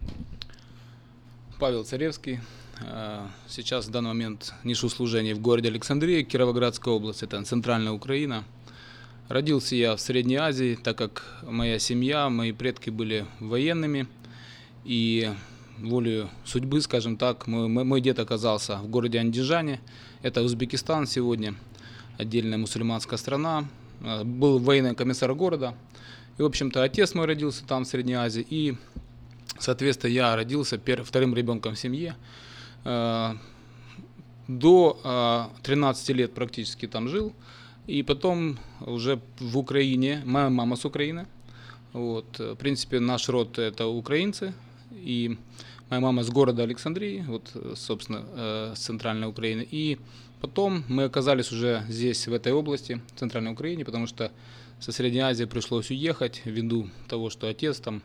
Павел 1.61 1.85
Царевский. 1.85 2.41
А, 2.91 3.29
сейчас 3.47 3.87
в 3.87 3.91
данный 3.91 4.09
момент 4.09 4.55
нешу 4.65 4.89
служение 4.89 5.35
в 5.35 5.41
городе 5.41 5.69
Александрия, 5.69 6.25
Кировоградская 6.25 6.93
область, 6.93 7.23
это 7.23 7.43
центральная 7.45 7.93
Украина– 7.93 8.45
Родился 9.29 9.75
я 9.75 9.97
в 9.97 10.01
Средней 10.01 10.37
Азии, 10.37 10.79
так 10.81 10.97
как 10.97 11.25
моя 11.43 11.81
семья, 11.81 12.29
мои 12.29 12.53
предки 12.53 12.91
были 12.91 13.27
военными. 13.41 14.07
И 14.85 15.33
волею 15.79 16.31
судьбы, 16.45 16.81
скажем 16.81 17.17
так, 17.17 17.49
мой, 17.49 17.67
мой 17.67 18.01
дед 18.01 18.21
оказался 18.21 18.77
в 18.77 18.89
городе 18.89 19.19
Андижане. 19.19 19.81
Это 20.23 20.43
Узбекистан 20.43 21.09
сегодня, 21.09 21.57
отдельная 22.19 22.57
мусульманская 22.57 23.19
страна. 23.19 23.65
А, 24.01 24.23
был 24.23 24.61
военный 24.61 24.95
комиссар 24.95 25.35
города. 25.35 25.75
И, 26.39 26.43
в 26.43 26.47
общем-то, 26.47 26.85
отец 26.85 27.13
мой 27.15 27.27
родился 27.27 27.67
там, 27.67 27.85
в 27.85 27.89
Средней 27.89 28.15
Азии. 28.15 28.47
И, 28.49 28.77
соответственно, 29.59 30.13
я 30.13 30.37
родился 30.37 30.81
вторым 31.03 31.35
ребенком 31.35 31.75
в 31.75 31.79
семье. 31.81 32.15
А, 32.85 33.37
до 34.47 35.51
13 35.65 36.11
лет 36.11 36.33
практически 36.33 36.87
там 36.87 37.09
жил. 37.09 37.35
И 37.87 38.03
потом 38.03 38.59
уже 38.81 39.21
в 39.39 39.59
Украине, 39.59 40.23
моя 40.25 40.51
мама 40.51 40.77
с 40.77 40.85
Украины. 40.85 41.27
Вот, 41.93 42.39
в 42.39 42.57
принципе, 42.57 43.01
наш 43.01 43.29
род 43.29 43.59
это 43.59 43.87
украинцы. 43.87 44.53
И 44.93 45.39
моя 45.89 46.01
мама 46.01 46.23
с 46.23 46.31
города 46.31 46.63
Александрии, 46.63 47.25
вот, 47.29 47.53
собственно, 47.77 48.25
э, 48.35 48.73
с 48.75 48.81
центральной 48.81 49.29
Украины. 49.29 49.67
И 49.71 49.99
потом 50.41 50.85
мы 50.89 51.05
оказались 51.05 51.53
уже 51.53 51.85
здесь, 51.89 52.27
в 52.27 52.33
этой 52.33 52.53
области, 52.53 53.01
в 53.15 53.19
центральной 53.21 53.53
Украине, 53.53 53.85
потому 53.85 54.07
что 54.07 54.33
со 54.81 54.93
Средней 54.93 55.21
Азии 55.21 55.45
пришлось 55.45 55.91
уехать 55.91 56.43
ввиду 56.45 56.91
того, 57.09 57.31
что 57.31 57.49
отец 57.49 57.79
там 57.79 58.03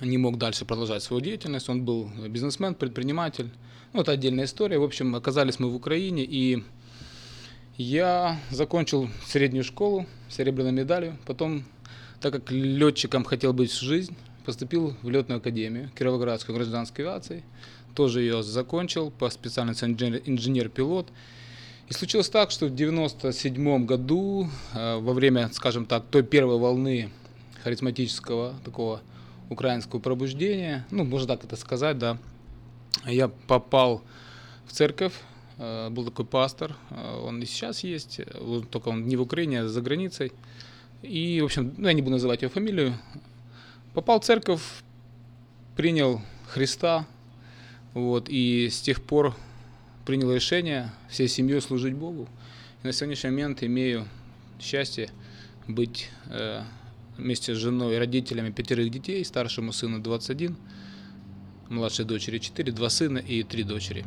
не 0.00 0.18
мог 0.18 0.38
дальше 0.38 0.64
продолжать 0.64 1.02
свою 1.02 1.22
деятельность. 1.22 1.68
Он 1.68 1.84
был 1.84 2.10
бизнесмен, 2.28 2.74
предприниматель. 2.74 3.50
Ну, 3.92 4.00
это 4.00 4.12
отдельная 4.12 4.46
история. 4.46 4.78
В 4.78 4.82
общем, 4.82 5.14
оказались 5.14 5.58
мы 5.58 5.70
в 5.70 5.74
Украине, 5.74 6.24
и 6.24 6.64
я 7.78 8.40
закончил 8.50 9.08
среднюю 9.26 9.64
школу 9.64 10.06
серебряной 10.28 10.72
медалью. 10.72 11.16
Потом, 11.26 11.64
так 12.20 12.32
как 12.32 12.50
летчиком 12.50 13.24
хотел 13.24 13.52
быть 13.52 13.70
всю 13.70 13.86
жизнь, 13.86 14.16
поступил 14.44 14.96
в 15.02 15.10
летную 15.10 15.38
академию 15.38 15.90
Кировоградской 15.98 16.54
гражданской 16.54 17.04
авиации. 17.04 17.44
Тоже 17.94 18.20
ее 18.22 18.42
закончил 18.42 19.10
по 19.10 19.28
специальности 19.30 19.84
инженер-пилот. 19.84 21.08
И 21.88 21.92
случилось 21.92 22.28
так, 22.28 22.50
что 22.50 22.66
в 22.66 22.74
97 22.74 23.86
году, 23.86 24.48
э, 24.74 24.96
во 24.98 25.12
время, 25.12 25.50
скажем 25.52 25.86
так, 25.86 26.04
той 26.10 26.22
первой 26.22 26.58
волны 26.58 27.10
харизматического 27.62 28.54
такого 28.64 29.02
украинского 29.50 30.00
пробуждения, 30.00 30.84
ну, 30.90 31.04
можно 31.04 31.28
так 31.28 31.44
это 31.44 31.56
сказать, 31.56 31.98
да, 31.98 32.18
я 33.04 33.28
попал 33.28 34.02
в 34.66 34.72
церковь 34.72 35.12
был 35.58 36.04
такой 36.04 36.24
пастор, 36.24 36.76
э, 36.90 37.20
он 37.24 37.42
и 37.42 37.46
сейчас 37.46 37.82
есть, 37.82 38.20
только 38.70 38.88
он 38.88 39.06
не 39.06 39.16
в 39.16 39.22
Украине, 39.22 39.62
а 39.62 39.68
за 39.68 39.80
границей. 39.80 40.32
И, 41.02 41.40
в 41.40 41.46
общем, 41.46 41.74
ну, 41.76 41.88
я 41.88 41.94
не 41.94 42.02
буду 42.02 42.12
называть 42.12 42.42
его 42.42 42.52
фамилию. 42.52 42.94
Попал 43.94 44.20
в 44.20 44.24
церковь, 44.24 44.62
принял 45.76 46.20
Христа, 46.46 47.06
вот, 47.94 48.28
и 48.28 48.68
с 48.68 48.80
тех 48.80 49.02
пор 49.02 49.34
принял 50.04 50.32
решение 50.32 50.92
всей 51.08 51.28
семьей 51.28 51.60
служить 51.60 51.94
Богу. 51.94 52.28
И 52.82 52.86
на 52.86 52.92
сегодняшний 52.92 53.30
момент 53.30 53.62
имею 53.62 54.06
счастье 54.60 55.10
быть 55.66 56.10
э, 56.26 56.62
вместе 57.16 57.54
с 57.54 57.58
женой 57.58 57.96
и 57.96 57.98
родителями 57.98 58.50
пятерых 58.50 58.90
детей, 58.90 59.24
старшему 59.24 59.72
сыну 59.72 60.00
21, 60.00 60.56
младшей 61.68 62.04
дочери 62.04 62.38
4, 62.38 62.72
два 62.72 62.90
сына 62.90 63.18
и 63.18 63.42
три 63.42 63.62
дочери. 63.62 64.04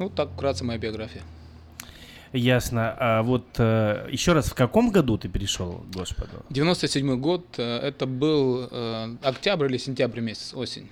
Ну, 0.00 0.08
так 0.08 0.30
вкратце 0.30 0.64
моя 0.64 0.78
биография. 0.78 1.22
Ясно. 2.32 2.96
А 2.98 3.22
вот 3.22 3.44
э, 3.58 4.08
еще 4.10 4.32
раз, 4.32 4.46
в 4.46 4.54
каком 4.54 4.90
году 4.90 5.18
ты 5.18 5.28
перешел 5.28 5.84
к 5.90 5.96
Господу? 5.96 6.44
97 6.48 7.20
год. 7.20 7.44
Э, 7.58 7.78
это 7.78 8.06
был 8.06 8.68
э, 8.70 9.16
октябрь 9.22 9.66
или 9.66 9.76
сентябрь 9.76 10.20
месяц, 10.20 10.54
осень. 10.54 10.88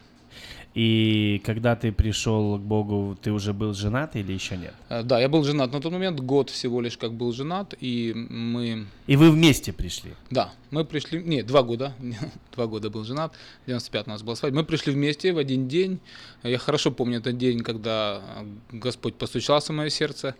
И 0.79 1.43
когда 1.45 1.75
ты 1.75 1.91
пришел 1.91 2.57
к 2.57 2.61
Богу, 2.61 3.19
ты 3.21 3.33
уже 3.33 3.53
был 3.53 3.75
женат 3.75 4.15
или 4.15 4.33
еще 4.33 4.57
нет? 4.57 4.75
Э, 4.89 5.03
да, 5.03 5.19
я 5.19 5.29
был 5.29 5.43
женат 5.43 5.73
на 5.73 5.81
тот 5.81 5.93
момент, 5.93 6.21
год 6.21 6.51
всего 6.51 6.81
лишь 6.81 6.97
как 6.97 7.15
был 7.15 7.33
женат, 7.33 7.75
и 7.81 8.13
мы... 8.15 8.87
И 9.09 9.17
вы 9.17 9.33
вместе 9.33 9.73
пришли? 9.73 10.13
Да, 10.31 10.53
мы 10.71 10.85
пришли, 10.85 11.21
нет, 11.21 11.47
два 11.47 11.65
года, 11.65 11.95
два 12.55 12.69
года 12.69 12.91
был 12.91 13.03
женат, 13.03 13.33
95 13.67 14.07
у 14.07 14.11
нас 14.11 14.23
была 14.23 14.37
свадьба. 14.37 14.59
Мы 14.59 14.65
пришли 14.65 14.93
вместе 14.93 15.33
в 15.33 15.39
один 15.39 15.67
день, 15.67 15.99
я 16.45 16.59
хорошо 16.59 16.93
помню 16.93 17.19
этот 17.19 17.37
день, 17.37 17.65
когда 17.65 18.23
Господь 18.71 19.17
постучался 19.17 19.73
в 19.73 19.77
мое 19.77 19.91
сердце. 19.91 20.37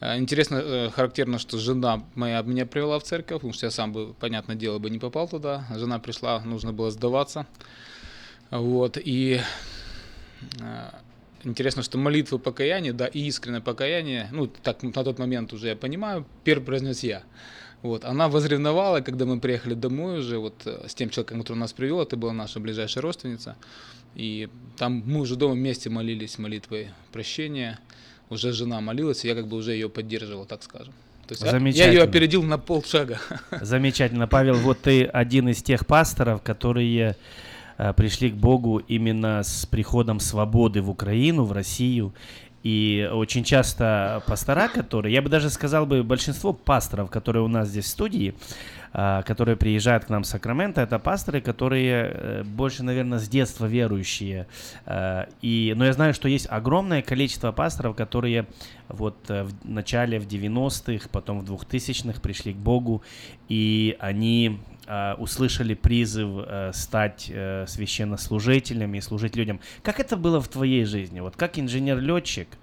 Э, 0.00 0.18
интересно, 0.18 0.56
э, 0.56 0.90
характерно, 0.90 1.38
что 1.38 1.58
жена 1.58 2.02
моя 2.16 2.42
меня 2.42 2.66
привела 2.66 2.98
в 2.98 3.04
церковь, 3.04 3.36
потому 3.36 3.52
что 3.52 3.66
я 3.66 3.70
сам 3.70 3.92
бы, 3.92 4.14
понятное 4.14 4.56
дело, 4.56 4.80
бы 4.80 4.90
не 4.90 4.98
попал 4.98 5.28
туда. 5.28 5.64
Жена 5.76 6.00
пришла, 6.00 6.40
нужно 6.40 6.72
было 6.72 6.90
сдаваться. 6.90 7.46
Вот, 8.50 8.96
и 8.96 9.40
э, 9.40 9.42
интересно, 11.44 11.82
что 11.82 11.98
молитвы 11.98 12.38
покаяния, 12.38 12.92
да, 12.92 13.06
и 13.06 13.20
искреннее 13.20 13.60
покаяние, 13.60 14.28
ну, 14.32 14.46
так 14.46 14.82
на 14.82 14.92
тот 14.92 15.18
момент 15.18 15.52
уже 15.52 15.68
я 15.68 15.76
понимаю, 15.76 16.26
первый 16.44 16.64
произнес 16.64 17.02
я. 17.02 17.22
Вот, 17.82 18.04
она 18.04 18.28
возревновала, 18.28 19.00
когда 19.00 19.26
мы 19.26 19.38
приехали 19.38 19.74
домой 19.74 20.18
уже, 20.18 20.38
вот, 20.38 20.62
э, 20.64 20.86
с 20.88 20.94
тем 20.94 21.10
человеком, 21.10 21.40
который 21.40 21.58
нас 21.58 21.72
привел, 21.72 22.00
это 22.00 22.16
была 22.16 22.32
наша 22.32 22.58
ближайшая 22.58 23.02
родственница, 23.02 23.56
и 24.14 24.48
там 24.76 25.02
мы 25.06 25.20
уже 25.20 25.36
дома 25.36 25.54
вместе 25.54 25.90
молились 25.90 26.38
молитвой 26.38 26.88
прощения, 27.12 27.78
уже 28.30 28.52
жена 28.52 28.80
молилась, 28.80 29.24
и 29.24 29.28
я 29.28 29.34
как 29.34 29.46
бы 29.46 29.56
уже 29.56 29.72
ее 29.72 29.88
поддерживал, 29.88 30.46
так 30.46 30.62
скажем. 30.62 30.94
То 31.28 31.34
есть 31.34 31.76
я 31.76 31.88
ее 31.88 32.02
опередил 32.02 32.42
на 32.42 32.56
полшага. 32.56 33.20
Замечательно. 33.60 34.28
Павел, 34.28 34.54
вот 34.54 34.80
ты 34.82 35.04
один 35.04 35.48
из 35.48 35.62
тех 35.62 35.84
пасторов, 35.84 36.40
которые 36.42 37.10
э, 37.10 37.14
пришли 37.96 38.30
к 38.30 38.34
Богу 38.34 38.78
именно 38.78 39.42
с 39.42 39.66
приходом 39.66 40.20
свободы 40.20 40.82
в 40.82 40.90
Украину, 40.90 41.44
в 41.44 41.52
Россию. 41.52 42.14
И 42.66 43.08
очень 43.12 43.44
часто 43.44 44.24
пастора, 44.26 44.66
которые, 44.66 45.14
я 45.14 45.22
бы 45.22 45.28
даже 45.28 45.50
сказал 45.50 45.86
бы, 45.86 46.02
большинство 46.02 46.52
пасторов, 46.52 47.10
которые 47.10 47.44
у 47.44 47.48
нас 47.48 47.68
здесь 47.68 47.84
в 47.84 47.88
студии, 47.88 48.34
а, 48.92 49.22
которые 49.22 49.56
приезжают 49.56 50.06
к 50.06 50.08
нам 50.08 50.24
в 50.24 50.26
Сакраменто, 50.26 50.80
это 50.80 50.98
пасторы, 50.98 51.40
которые 51.40 52.10
э, 52.12 52.42
больше, 52.42 52.82
наверное, 52.82 53.20
с 53.20 53.28
детства 53.28 53.66
верующие. 53.66 54.48
И, 55.42 55.74
но 55.76 55.84
я 55.84 55.92
знаю, 55.92 56.12
что 56.12 56.28
есть 56.28 56.48
огромное 56.50 57.02
количество 57.02 57.52
пасторов, 57.52 57.94
которые 57.94 58.46
вот 58.88 59.16
э, 59.28 59.44
в 59.44 59.52
начале, 59.68 60.18
в 60.18 60.26
90-х, 60.26 61.08
потом 61.12 61.42
в 61.42 61.52
2000-х 61.52 62.20
пришли 62.20 62.52
к 62.52 62.56
Богу, 62.56 63.02
и 63.48 63.96
они 64.00 64.58
услышали 65.18 65.74
призыв 65.74 66.44
э, 66.46 66.70
стать 66.72 67.32
священнослужителями 67.66 68.98
и 68.98 69.00
служить 69.00 69.36
людям. 69.36 69.60
Как 69.82 70.00
это 70.00 70.16
было 70.16 70.40
в 70.40 70.48
твоей 70.48 70.84
жизни? 70.84 71.20
Вот 71.20 71.36
как 71.36 71.58
инженер-летчик– 71.58 72.48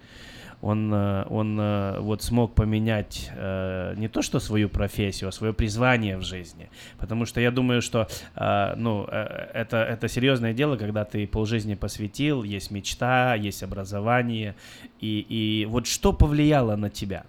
он, 0.63 0.93
э, 0.93 1.25
он 1.29 1.59
э, 1.59 1.99
вот 1.99 2.23
смог 2.23 2.55
поменять 2.55 3.29
э, 3.36 3.95
не 3.97 4.07
то 4.07 4.21
что 4.21 4.39
свою 4.39 4.69
профессию, 4.69 5.27
а 5.27 5.31
свое 5.33 5.53
призвание 5.53 6.17
в 6.17 6.21
жизни. 6.21 6.69
Потому 6.97 7.25
что 7.25 7.41
я 7.41 7.51
думаю, 7.51 7.81
что 7.81 8.07
ну, 8.36 9.03
это, 9.05 9.77
это 9.77 10.07
серьезное 10.07 10.53
дело, 10.53 10.77
когда 10.77 11.03
ты 11.03 11.27
полжизни 11.27 11.75
посвятил, 11.75 12.43
есть 12.43 12.71
мечта, 12.71 13.36
есть 13.36 13.62
образование. 13.62 14.55
И, 15.01 15.25
и 15.27 15.65
вот 15.65 15.86
что 15.86 16.13
повлияло 16.13 16.77
на 16.77 16.89
тебя? 16.89 17.25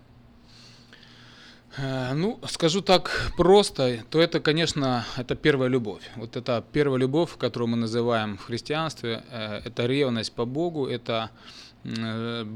Ну, 1.79 2.39
скажу 2.49 2.83
так 2.83 3.33
просто, 3.37 4.05
то 4.11 4.21
это, 4.21 4.39
конечно, 4.39 5.05
это 5.17 5.35
первая 5.35 5.69
любовь. 5.69 6.03
Вот 6.17 6.37
это 6.37 6.65
первая 6.73 7.01
любовь, 7.01 7.37
которую 7.37 7.69
мы 7.69 7.77
называем 7.77 8.37
в 8.37 8.45
христианстве, 8.45 9.25
это 9.65 9.87
ревность 9.87 10.33
по 10.33 10.45
Богу, 10.45 10.87
это 10.87 11.31
Э, 11.85 12.47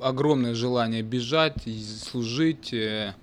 огромное 0.00 0.54
желание 0.54 1.02
бежать, 1.02 1.56
служить, 2.02 2.72
э, 2.74 3.14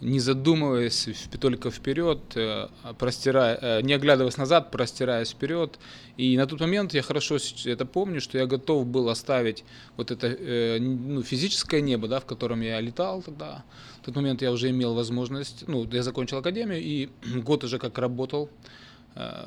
не 0.00 0.18
задумываясь, 0.18 1.08
только 1.38 1.70
вперед, 1.70 2.20
э, 2.36 2.68
простирая, 2.98 3.82
не 3.82 3.92
оглядываясь 3.92 4.38
назад, 4.38 4.70
простираясь 4.70 5.30
вперед. 5.30 5.78
И 6.16 6.38
на 6.38 6.46
тот 6.46 6.60
момент 6.60 6.94
я 6.94 7.02
хорошо 7.02 7.36
это 7.66 7.84
помню, 7.84 8.22
что 8.22 8.38
я 8.38 8.46
готов 8.46 8.86
был 8.86 9.10
оставить 9.10 9.64
вот 9.98 10.10
это 10.10 10.36
ну, 10.80 11.22
физическое 11.22 11.82
небо, 11.82 12.08
да, 12.08 12.20
в 12.20 12.24
котором 12.24 12.62
я 12.62 12.80
летал 12.80 13.20
тогда. 13.20 13.62
Тот 14.10 14.16
момент 14.16 14.42
я 14.42 14.50
уже 14.50 14.70
имел 14.70 14.94
возможность, 14.94 15.68
ну, 15.68 15.86
я 15.92 16.02
закончил 16.02 16.38
академию 16.38 16.82
и 16.82 17.08
год 17.44 17.62
уже 17.62 17.78
как 17.78 17.96
работал, 17.96 18.50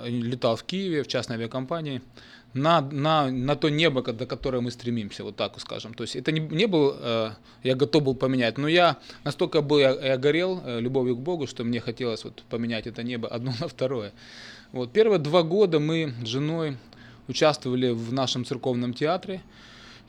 летал 0.06 0.56
в 0.56 0.64
Киеве 0.64 1.04
в 1.04 1.08
частной 1.08 1.36
авиакомпании 1.36 2.02
на, 2.54 2.80
на, 2.80 3.30
на 3.30 3.56
то 3.58 3.68
небо, 3.70 4.02
до 4.02 4.26
которого 4.26 4.62
мы 4.62 4.72
стремимся, 4.72 5.26
вот 5.26 5.36
так 5.36 5.60
скажем. 5.60 5.94
То 5.94 6.04
есть 6.04 6.16
это 6.16 6.32
не, 6.32 6.40
не 6.40 6.66
был, 6.66 6.96
э, 6.98 7.32
я 7.64 7.76
готов 7.76 8.04
был 8.04 8.16
поменять, 8.16 8.58
но 8.58 8.70
я 8.70 9.00
настолько 9.26 9.62
был, 9.62 9.80
я, 9.80 9.92
я 9.92 10.18
горел 10.18 10.62
э, 10.64 10.80
любовью 10.80 11.18
к 11.18 11.20
Богу, 11.20 11.46
что 11.46 11.66
мне 11.66 11.82
хотелось 11.82 12.24
вот 12.24 12.44
поменять 12.50 12.88
это 12.88 13.04
небо 13.04 13.28
одно 13.28 13.52
на 13.60 13.68
второе. 13.68 14.14
Вот 14.72 14.94
первые 14.94 15.20
два 15.20 15.44
года 15.44 15.80
мы 15.80 16.14
с 16.24 16.28
женой 16.28 16.78
участвовали 17.28 17.90
в 17.90 18.14
нашем 18.14 18.46
церковном 18.46 18.94
театре. 18.94 19.42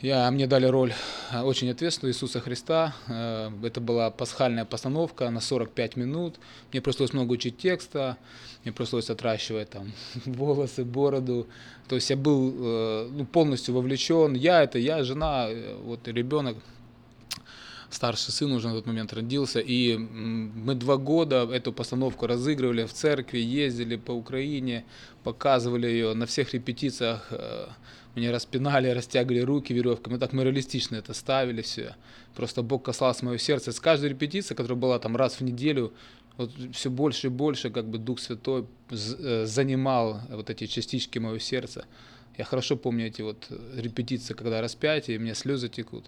Я, 0.01 0.29
мне 0.31 0.47
дали 0.47 0.67
роль 0.67 0.93
э, 1.31 1.41
очень 1.41 1.71
ответственную 1.71 2.13
Иисуса 2.13 2.41
Христа. 2.41 2.95
Э, 3.07 3.51
это 3.63 3.81
была 3.81 4.11
пасхальная 4.11 4.65
постановка 4.65 5.31
на 5.31 5.41
45 5.41 5.97
минут. 5.97 6.35
Мне 6.73 6.83
пришлось 6.83 7.13
много 7.13 7.33
учить 7.33 7.59
текста, 7.59 8.17
мне 8.65 8.73
пришлось 8.73 9.09
отращивать 9.09 9.71
там 9.71 9.93
волосы, 10.25 10.85
бороду. 10.85 11.47
То 11.89 11.95
есть 11.95 12.11
я 12.11 12.17
был 12.17 12.55
э, 12.57 13.09
ну, 13.13 13.25
полностью 13.25 13.75
вовлечен. 13.75 14.35
Я 14.35 14.65
это, 14.65 14.79
я, 14.79 15.05
жена, 15.05 15.49
вот 15.85 16.09
ребенок 16.09 16.57
старший 17.89 18.33
сын 18.33 18.51
уже 18.51 18.67
на 18.69 18.75
тот 18.75 18.87
момент 18.87 19.13
родился, 19.13 19.61
и 19.61 19.97
мы 19.97 20.75
два 20.75 20.97
года 20.97 21.49
эту 21.53 21.73
постановку 21.73 22.27
разыгрывали 22.27 22.85
в 22.85 22.93
церкви, 22.93 23.39
ездили 23.39 23.95
по 23.95 24.11
Украине, 24.11 24.85
показывали 25.23 25.87
ее 25.87 26.15
на 26.15 26.27
всех 26.27 26.53
репетициях 26.55 27.33
меня 28.15 28.33
распинали, 28.33 28.89
растягивали 28.89 29.41
руки 29.41 29.73
веревками. 29.73 30.19
Так 30.19 30.33
мы 30.33 30.45
реалистично 30.45 30.97
это 30.97 31.15
ставили 31.15 31.63
все. 31.63 31.97
Просто 32.35 32.63
Бог 32.63 32.85
касался 32.85 33.25
мое 33.25 33.39
сердце. 33.39 33.73
С 33.73 33.81
каждой 33.81 34.11
репетиции, 34.11 34.55
которая 34.55 34.79
была 34.79 34.99
там 34.99 35.17
раз 35.17 35.35
в 35.35 35.41
неделю, 35.43 35.93
вот 36.37 36.51
все 36.73 36.91
больше 36.91 37.29
и 37.29 37.31
больше 37.31 37.71
как 37.71 37.89
бы 37.89 37.99
Дух 37.99 38.19
Святой 38.19 38.67
э, 38.91 39.45
занимал 39.47 40.21
вот 40.29 40.51
эти 40.51 40.67
частички 40.67 41.19
моего 41.19 41.39
сердца. 41.39 41.87
Я 42.37 42.45
хорошо 42.45 42.77
помню 42.77 43.07
эти 43.07 43.23
вот 43.23 43.47
репетиции, 43.77 44.35
когда 44.35 44.61
распятие, 44.61 45.17
и 45.17 45.19
мне 45.19 45.35
слезы 45.35 45.69
текут. 45.69 46.07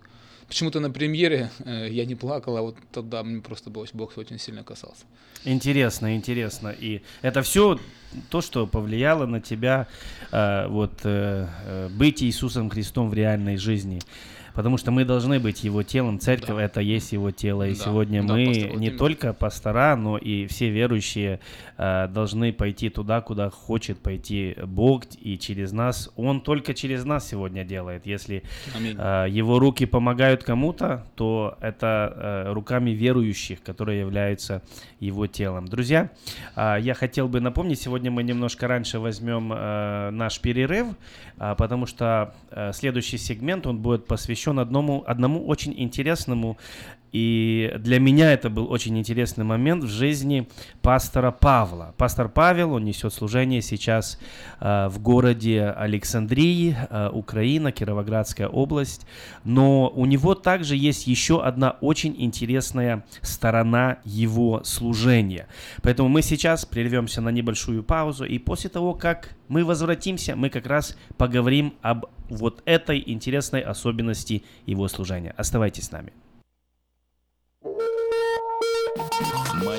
Почему-то 0.49 0.81
на 0.81 0.91
премьере 0.91 1.51
э, 1.65 1.89
я 1.91 2.05
не 2.05 2.15
плакал, 2.15 2.57
а 2.57 2.63
вот 2.63 2.77
тогда 2.93 3.23
мне 3.23 3.41
просто 3.41 3.71
Бог 3.71 4.17
очень 4.17 4.39
сильно 4.39 4.63
касался. 4.63 5.05
Интересно, 5.45 6.17
интересно. 6.17 6.69
И 6.69 7.03
это 7.23 7.43
все 7.43 7.79
то, 8.31 8.41
что 8.41 8.67
повлияло 8.67 9.27
на 9.27 9.41
тебя 9.41 9.87
э, 10.33 10.67
вот 10.69 11.01
э, 11.05 11.47
э 11.67 11.89
быть 11.89 12.23
Иисусом 12.23 12.71
Христом 12.71 13.11
в 13.11 13.15
реальной 13.15 13.57
жизни. 13.57 14.01
Потому 14.57 14.79
что 14.79 14.91
мы 14.91 15.05
должны 15.05 15.39
быть 15.39 15.65
его 15.65 15.83
телом, 15.83 16.19
церковь 16.19 16.57
да. 16.57 16.63
это 16.63 16.81
есть 16.81 17.13
его 17.13 17.31
тело. 17.31 17.69
И 17.69 17.75
да. 17.75 17.85
сегодня 17.85 18.23
да, 18.23 18.35
мы 18.35 18.47
пастор, 18.47 18.77
не 18.77 18.91
только 18.91 19.33
пастора, 19.35 19.97
но 19.97 20.17
и 20.17 20.47
все 20.47 20.71
верующие 20.71 21.41
э, 21.77 22.09
должны 22.09 22.55
пойти 22.55 22.89
туда, 22.89 23.21
куда 23.21 23.51
хочет 23.51 23.99
пойти 23.99 24.57
Бог, 24.65 25.05
и 25.21 25.39
через 25.39 25.73
нас. 25.73 26.11
Он 26.17 26.41
только 26.41 26.73
через 26.73 27.05
нас 27.05 27.29
сегодня 27.29 27.65
делает. 27.65 28.07
Если 28.07 28.45
э, 28.75 29.27
его 29.29 29.59
руки 29.59 29.85
помогают 29.85 30.43
кому-то, 30.43 31.07
то 31.17 31.59
это 31.61 32.15
э, 32.17 32.53
руками 32.55 32.93
верующих, 32.93 33.63
которые 33.63 34.01
являются 34.01 34.63
его 35.01 35.27
телом. 35.27 35.69
Друзья, 35.69 36.09
э, 36.57 36.79
я 36.81 36.95
хотел 36.95 37.29
бы 37.29 37.41
напомнить, 37.41 37.79
сегодня 37.79 38.11
мы 38.11 38.23
немножко 38.23 38.67
раньше 38.67 39.01
возьмем 39.01 39.53
э, 39.53 40.11
наш 40.13 40.41
перерыв, 40.41 40.87
потому 41.55 41.87
что 41.87 42.35
э, 42.51 42.73
следующий 42.73 43.19
сегмент, 43.19 43.67
он 43.67 43.79
будет 43.79 44.07
посвящен 44.07 44.59
одному, 44.59 45.05
одному 45.07 45.47
очень 45.47 45.75
интересному 45.77 46.57
и 47.13 47.73
для 47.79 47.99
меня 47.99 48.33
это 48.33 48.51
был 48.51 48.71
очень 48.71 48.99
интересный 48.99 49.45
момент 49.45 49.85
в 49.85 49.89
жизни 49.89 50.49
пастора 50.83 51.31
Павла. 51.31 51.95
Пастор 51.97 52.29
Павел, 52.29 52.73
он 52.73 52.85
несет 52.85 53.13
служение 53.13 53.63
сейчас 53.63 54.19
э, 54.61 54.89
в 54.89 55.01
городе 55.01 55.65
Александрии, 55.65 56.77
э, 56.91 57.11
Украина, 57.13 57.73
Кировоградская 57.73 58.49
область. 58.49 59.07
Но 59.45 59.89
у 59.89 60.07
него 60.07 60.35
также 60.35 60.77
есть 60.77 61.07
еще 61.07 61.43
одна 61.43 61.77
очень 61.81 62.15
интересная 62.19 63.05
сторона 63.23 63.99
его 64.05 64.63
служения. 64.65 65.47
Поэтому 65.83 66.09
мы 66.09 66.23
сейчас 66.23 66.67
прервемся 66.67 67.21
на 67.21 67.31
небольшую 67.31 67.83
паузу. 67.83 68.25
И 68.25 68.39
после 68.39 68.69
того, 68.69 68.95
как 68.95 69.37
мы 69.49 69.65
возвратимся, 69.65 70.37
мы 70.37 70.51
как 70.51 70.67
раз 70.67 70.97
поговорим 71.17 71.75
об 71.83 72.07
вот 72.29 72.63
этой 72.65 73.03
интересной 73.07 73.61
особенности 73.61 74.43
его 74.67 74.89
служения. 74.89 75.33
Оставайтесь 75.37 75.85
с 75.85 75.93
нами. 75.93 76.13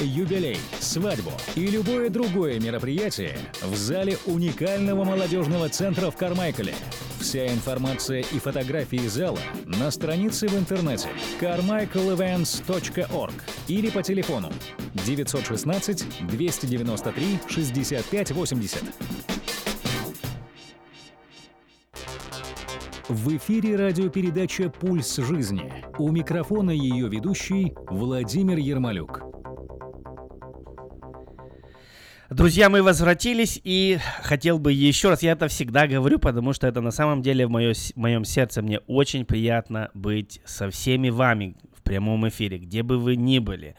юбилей, 0.00 0.58
свадьбу 0.80 1.32
и 1.54 1.66
любое 1.66 2.10
другое 2.10 2.60
мероприятие 2.60 3.38
в 3.62 3.76
зале 3.76 4.18
уникального 4.26 5.04
молодежного 5.04 5.68
центра 5.68 6.10
в 6.10 6.16
Кармайкале– 6.16 6.74
Вся 7.20 7.46
информация 7.48 8.20
и 8.20 8.38
фотографии 8.38 9.08
зала 9.08 9.38
на 9.64 9.90
странице 9.90 10.46
в 10.48 10.56
интернете 10.56 11.08
carmichaelevents.org 11.40 13.34
или 13.68 13.90
по 13.90 14.02
телефону 14.02 14.52
916 15.04 16.26
293 16.28 17.38
6580. 17.48 18.82
В 23.08 23.36
эфире 23.36 23.76
радиопередача 23.76 24.68
«Пульс 24.68 25.16
жизни». 25.16 25.72
У 25.98 26.10
микрофона 26.10 26.70
ее 26.70 27.08
ведущий 27.08 27.72
Владимир 27.88 28.58
Ермолюк. 28.58 29.22
Друзья, 32.36 32.68
мы 32.68 32.82
возвратились, 32.82 33.58
и 33.64 33.98
хотел 34.20 34.58
бы 34.58 34.70
еще 34.70 35.08
раз, 35.08 35.22
я 35.22 35.32
это 35.32 35.48
всегда 35.48 35.86
говорю, 35.86 36.18
потому 36.18 36.52
что 36.52 36.66
это 36.66 36.82
на 36.82 36.90
самом 36.90 37.22
деле 37.22 37.46
в, 37.46 37.50
мое, 37.50 37.72
в 37.72 37.96
моем 37.96 38.26
сердце 38.26 38.60
мне 38.60 38.80
очень 38.80 39.24
приятно 39.24 39.88
быть 39.94 40.42
со 40.44 40.68
всеми 40.68 41.08
вами 41.08 41.56
в 41.74 41.80
прямом 41.80 42.28
эфире, 42.28 42.58
где 42.58 42.82
бы 42.82 42.98
вы 42.98 43.16
ни 43.16 43.38
были. 43.38 43.74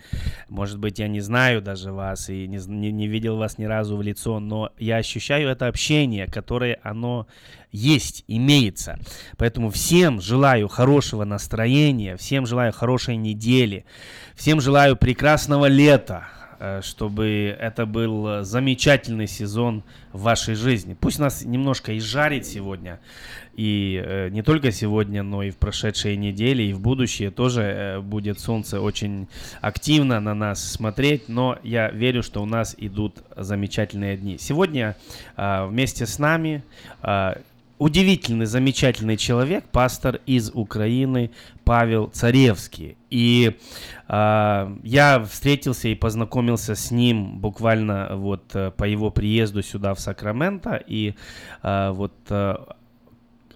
Может 0.49 0.79
быть, 0.79 0.97
я 0.97 1.07
не 1.07 1.19
знаю 1.19 1.61
даже 1.61 1.91
вас 1.91 2.31
и 2.31 2.47
не, 2.47 2.57
не, 2.65 2.91
не 2.91 3.07
видел 3.07 3.37
вас 3.37 3.59
ни 3.59 3.65
разу 3.65 3.95
в 3.95 4.01
лицо, 4.01 4.39
но 4.39 4.71
я 4.79 4.97
ощущаю 4.97 5.49
это 5.49 5.67
общение, 5.67 6.25
которое 6.25 6.79
оно 6.81 7.27
есть, 7.71 8.23
имеется. 8.27 8.97
Поэтому 9.37 9.69
всем 9.69 10.19
желаю 10.19 10.67
хорошего 10.67 11.25
настроения, 11.25 12.17
всем 12.17 12.47
желаю 12.47 12.73
хорошей 12.73 13.17
недели, 13.17 13.85
всем 14.33 14.61
желаю 14.61 14.95
прекрасного 14.95 15.67
лета, 15.67 16.29
чтобы 16.81 17.55
это 17.59 17.85
был 17.85 18.43
замечательный 18.43 19.27
сезон 19.27 19.83
в 20.13 20.21
вашей 20.21 20.55
жизни. 20.55 20.95
Пусть 20.99 21.19
нас 21.19 21.43
немножко 21.45 21.91
и 21.91 21.99
жарит 21.99 22.45
сегодня, 22.45 22.99
и 23.55 24.01
э, 24.03 24.29
не 24.29 24.43
только 24.43 24.71
сегодня, 24.71 25.23
но 25.23 25.43
и 25.43 25.49
в 25.49 25.57
прошедшие 25.57 26.15
недели, 26.15 26.63
и 26.63 26.73
в 26.73 26.79
будущее 26.79 27.31
тоже 27.31 27.61
э, 27.61 27.99
будет 27.99 28.39
солнце 28.39 28.79
очень 28.79 29.27
активно 29.61 30.19
на 30.19 30.33
нас 30.33 30.63
смотреть, 30.63 31.27
но 31.27 31.57
я 31.63 31.89
верю, 31.89 32.23
что 32.23 32.41
у 32.41 32.45
нас 32.45 32.75
идут 32.77 33.17
замечательные 33.35 34.17
дни. 34.17 34.37
Сегодня 34.37 34.95
вместе 35.35 36.05
с 36.05 36.19
нами 36.19 36.63
удивительный, 37.79 38.45
замечательный 38.45 39.17
человек, 39.17 39.65
пастор 39.71 40.19
из 40.25 40.51
Украины 40.53 41.31
Павел 41.67 42.07
Царевский. 42.07 42.97
И 43.09 43.57
э, 44.07 44.77
я 44.83 45.25
встретился 45.29 45.89
и 45.89 45.95
познакомился 45.95 46.75
с 46.75 46.91
ним 46.91 47.39
буквально 47.39 48.15
вот 48.15 48.55
э, 48.55 48.71
по 48.71 48.85
его 48.85 49.11
приезду 49.11 49.61
сюда 49.61 49.93
в 49.93 49.99
Сакраменто. 49.99 50.81
И 50.87 51.15
э, 51.63 51.91
вот 51.91 52.13
э, 52.29 52.55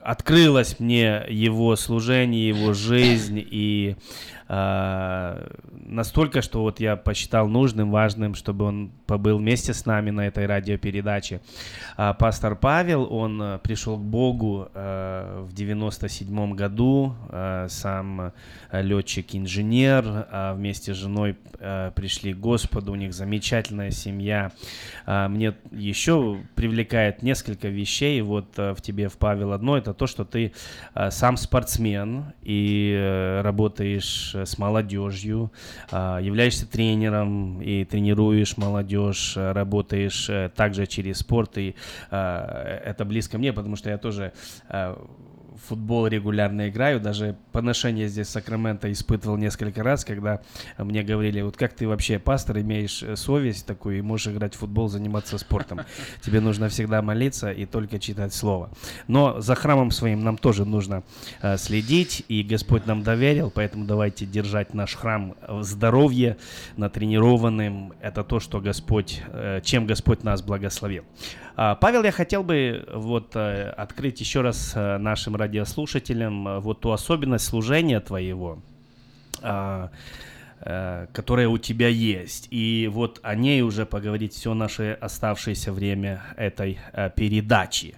открылось 0.01 0.79
мне 0.81 1.23
его 1.29 1.77
служение, 1.77 2.49
его 2.49 2.73
жизнь 2.73 3.39
и 3.39 3.95
э, 4.51 5.47
настолько, 5.85 6.41
что 6.41 6.61
вот 6.61 6.79
я 6.79 6.97
посчитал 6.97 7.47
нужным, 7.47 7.89
важным, 7.89 8.35
чтобы 8.35 8.65
он 8.65 8.91
побыл 9.07 9.37
вместе 9.37 9.73
с 9.73 9.85
нами 9.85 10.11
на 10.11 10.27
этой 10.27 10.45
радиопередаче. 10.45 11.41
А 11.95 12.13
пастор 12.13 12.55
Павел, 12.55 13.07
он 13.11 13.41
э, 13.41 13.59
пришел 13.59 13.97
к 13.97 14.01
Богу 14.01 14.67
э, 14.73 15.45
в 15.47 15.53
97 15.53 16.53
году, 16.53 17.15
э, 17.29 17.67
сам 17.69 18.33
летчик-инженер, 18.71 20.03
э, 20.05 20.53
вместе 20.55 20.93
с 20.93 20.97
женой 20.97 21.37
э, 21.59 21.91
пришли 21.95 22.33
к 22.33 22.37
Господу, 22.37 22.91
у 22.91 22.95
них 22.95 23.13
замечательная 23.13 23.91
семья. 23.91 24.51
Э, 25.05 25.27
мне 25.29 25.53
еще 25.71 26.39
привлекает 26.55 27.23
несколько 27.23 27.69
вещей, 27.69 28.21
вот 28.21 28.57
э, 28.57 28.73
в 28.73 28.81
тебе, 28.81 29.07
в 29.07 29.17
Павел, 29.17 29.53
одно, 29.53 29.77
это 29.77 29.93
то, 29.93 30.07
что 30.07 30.25
ты 30.25 30.51
э, 30.93 31.11
сам 31.11 31.37
спортсмен 31.37 32.33
и 32.41 32.93
э, 32.97 33.41
работаешь 33.41 34.35
с 34.45 34.57
молодежью, 34.57 35.51
э, 35.91 36.19
являешься 36.21 36.65
тренером 36.65 37.61
и 37.61 37.85
тренируешь 37.85 38.57
молодежь, 38.57 39.33
э, 39.37 39.51
работаешь 39.51 40.29
э, 40.29 40.49
также 40.55 40.87
через 40.87 41.19
спорт, 41.19 41.57
и 41.57 41.75
э, 42.09 42.81
это 42.85 43.05
близко 43.05 43.37
мне, 43.37 43.53
потому 43.53 43.75
что 43.75 43.89
я 43.89 43.97
тоже 43.97 44.33
э, 45.51 45.55
футбол 45.67 46.07
регулярно 46.07 46.69
играю, 46.69 46.99
даже 46.99 47.35
поношение 47.51 48.07
здесь 48.07 48.27
в 48.27 48.31
Сакраменто 48.31 48.91
испытывал 48.91 49.37
несколько 49.37 49.83
раз, 49.83 50.05
когда 50.05 50.41
мне 50.77 51.03
говорили, 51.03 51.41
вот 51.41 51.57
как 51.57 51.73
ты 51.73 51.87
вообще, 51.87 52.19
пастор, 52.19 52.59
имеешь 52.59 53.03
э, 53.03 53.15
совесть 53.15 53.65
такую 53.65 53.99
и 53.99 54.01
можешь 54.01 54.27
играть 54.27 54.55
в 54.55 54.59
футбол, 54.59 54.87
заниматься 54.87 55.37
спортом. 55.37 55.81
Тебе 56.21 56.39
нужно 56.39 56.69
всегда 56.69 57.01
молиться 57.01 57.51
и 57.51 57.65
только 57.65 57.99
читать 57.99 58.33
Слово. 58.33 58.69
Но 59.07 59.41
за 59.41 59.55
храмом 59.55 59.91
своим 59.91 60.23
нам 60.23 60.37
тоже 60.37 60.65
нужно 60.65 61.03
э, 61.41 61.57
следить, 61.57 62.23
и 62.27 62.43
Господь 62.43 62.85
нам 62.85 63.03
доверил, 63.03 63.51
поэтому 63.51 63.85
давайте 63.85 64.25
держать 64.25 64.73
наш 64.73 64.95
храм 64.95 65.35
в 65.47 65.63
здоровье, 65.63 66.37
натренированным. 66.77 67.93
Это 68.01 68.23
то, 68.23 68.39
что 68.39 68.59
Господь, 68.59 69.21
э, 69.27 69.61
чем 69.63 69.85
Господь 69.85 70.23
нас 70.23 70.41
благословил. 70.41 71.03
А, 71.63 71.75
Павел, 71.75 72.03
я 72.03 72.11
хотел 72.11 72.41
бы 72.41 72.83
вот 72.91 73.35
э, 73.35 73.69
открыть 73.77 74.19
еще 74.19 74.41
раз 74.41 74.71
э, 74.73 74.97
нашим 74.97 75.35
радиослушателям 75.35 76.47
э, 76.47 76.59
вот 76.59 76.79
ту 76.79 76.89
особенность 76.89 77.45
служения 77.45 77.99
твоего, 77.99 78.57
а, 79.43 79.91
которая 81.13 81.47
у 81.49 81.59
тебя 81.59 81.87
есть. 81.87 82.47
И 82.49 82.89
вот 82.91 83.19
о 83.21 83.35
ней 83.35 83.61
уже 83.61 83.85
поговорить 83.85 84.33
все 84.33 84.55
наше 84.55 84.97
оставшееся 84.99 85.71
время 85.71 86.23
этой 86.35 86.79
передачи. 87.15 87.95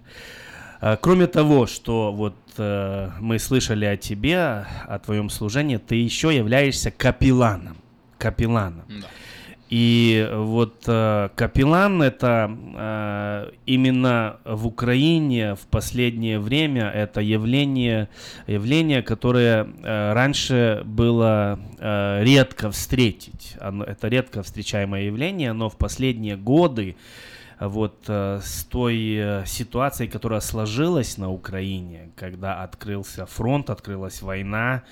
Кроме 1.01 1.27
того, 1.27 1.67
что 1.67 2.13
вот 2.13 2.35
мы 2.57 3.37
слышали 3.39 3.83
о 3.83 3.97
тебе, 3.97 4.65
о 4.87 4.99
твоем 4.99 5.29
служении, 5.29 5.75
ты 5.75 5.95
еще 5.95 6.33
являешься 6.33 6.89
капелланом. 6.89 7.75
Капелланом. 8.17 8.85
Да. 8.87 9.07
И 9.75 10.29
вот 10.31 10.83
э, 10.85 11.29
капеллан 11.35 12.03
это 12.03 12.55
э, 12.75 13.51
именно 13.65 14.37
в 14.45 14.67
Украине 14.67 15.55
в 15.55 15.65
последнее 15.65 16.37
время 16.37 16.91
это 16.91 17.21
явление, 17.21 18.07
явление, 18.45 19.01
которое 19.01 19.63
э, 19.65 20.13
раньше 20.13 20.83
было 20.85 21.59
э, 21.79 22.23
редко 22.23 22.69
встретить. 22.69 23.55
Оно, 23.59 23.83
это 23.83 24.09
редко 24.09 24.43
встречаемое 24.43 25.05
явление, 25.05 25.53
но 25.53 25.71
в 25.71 25.77
последние 25.77 26.37
годы 26.37 26.95
вот 27.59 28.03
э, 28.07 28.41
с 28.43 28.65
той 28.65 29.15
э, 29.15 29.43
ситуацией, 29.47 30.07
которая 30.07 30.41
сложилась 30.41 31.17
на 31.17 31.31
Украине, 31.31 32.11
когда 32.15 32.61
открылся 32.61 33.25
фронт, 33.25 33.71
открылась 33.71 34.21
война, 34.21 34.83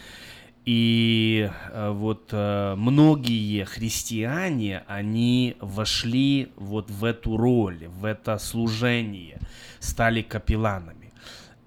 и 0.66 1.50
э, 1.72 1.92
вот 1.92 2.30
э, 2.32 2.76
многие 2.76 3.64
христиане, 3.64 4.84
они 4.88 5.56
вошли 5.60 6.52
вот 6.56 6.92
в 6.92 7.04
эту 7.04 7.36
роль, 7.36 7.88
в 7.88 8.06
это 8.06 8.38
служение, 8.38 9.40
стали 9.80 10.22
капелланами. 10.22 11.02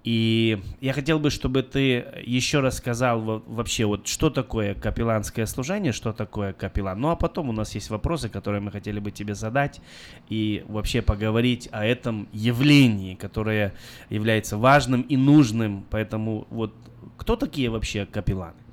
И 0.05 0.61
я 0.81 0.93
хотел 0.93 1.17
бы, 1.17 1.31
чтобы 1.31 1.63
ты 1.63 2.05
еще 2.23 2.59
рассказал 2.59 3.41
вообще, 3.47 3.85
вот 3.85 4.07
что 4.07 4.29
такое 4.29 4.75
капелланское 4.75 5.47
служение, 5.47 5.91
что 5.91 6.13
такое 6.13 6.53
капеллан. 6.53 7.01
Ну 7.01 7.09
а 7.09 7.15
потом 7.15 7.49
у 7.49 7.51
нас 7.51 7.73
есть 7.73 7.89
вопросы, 7.89 8.29
которые 8.29 8.61
мы 8.61 8.71
хотели 8.71 8.99
бы 8.99 9.09
тебе 9.09 9.33
задать 9.33 9.81
и 10.29 10.63
вообще 10.67 11.01
поговорить 11.01 11.67
о 11.71 11.83
этом 11.83 12.29
явлении, 12.31 13.15
которое 13.15 13.73
является 14.11 14.57
важным 14.57 15.01
и 15.01 15.17
нужным. 15.17 15.85
Поэтому 15.89 16.45
вот 16.51 16.73
кто 17.17 17.35
такие 17.35 17.69
вообще 17.71 18.05
капелланы? 18.05 18.64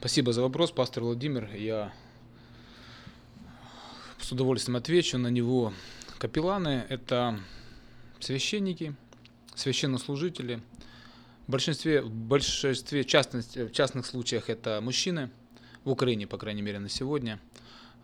Спасибо 0.00 0.32
за 0.32 0.40
вопрос, 0.40 0.70
пастор 0.70 1.02
Владимир. 1.02 1.54
Я 1.54 1.92
с 4.18 4.32
удовольствием 4.32 4.76
отвечу 4.76 5.18
на 5.18 5.28
него. 5.28 5.74
Капелланы– 6.16 6.86
это 6.88 7.38
священники, 8.18 8.94
священнослужители. 9.54 10.62
В 11.46 11.50
большинстве, 11.50 12.00
в 12.00 12.10
большинстве 12.10 13.04
частных, 13.04 13.44
в 13.44 13.72
частных 13.72 14.06
случаях 14.06 14.48
это 14.48 14.80
мужчины, 14.80 15.28
в 15.84 15.90
Украине, 15.90 16.26
по 16.26 16.38
крайней 16.38 16.62
мере, 16.62 16.78
на 16.78 16.88
сегодня. 16.88 17.38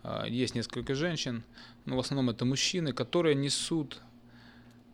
А, 0.03 0.27
есть 0.27 0.53
несколько 0.53 0.93
женщин, 0.93 1.43
но 1.85 1.95
в 1.95 1.99
основном 1.99 2.29
это 2.29 2.45
мужчины, 2.45 2.93
которые 2.93 3.33
несут 3.33 4.01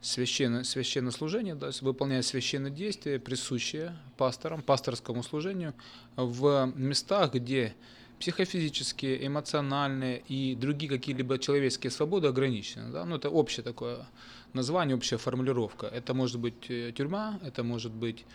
священно, 0.03 0.63
священнослужение, 0.63 1.55
то 1.55 1.67
есть 1.67 1.81
выполняя 1.81 2.21
священные 2.21 2.71
действия, 2.71 3.19
присущие 3.19 3.95
пасторам, 4.17 4.61
пасторскому 4.61 5.23
служению 5.23 5.73
в 6.17 6.71
местах, 6.75 7.33
где 7.33 7.73
психофизические, 8.19 9.25
эмоциональные 9.25 10.21
и 10.27 10.55
другие 10.55 10.89
какие-либо 10.89 11.39
человеческие 11.39 11.91
свободы 11.91 12.27
ограничены. 12.27 12.91
Да? 12.91 13.05
Ну, 13.05 13.15
это 13.15 13.29
общее 13.29 13.63
такое 13.63 14.05
название, 14.53 14.95
общая 14.95 15.17
формулировка. 15.17 15.87
Это 15.87 16.13
может 16.13 16.39
быть 16.39 16.69
э, 16.69 16.91
тюрьма, 16.95 17.39
это 17.43 17.63
может 17.63 17.91
быть 17.91 18.25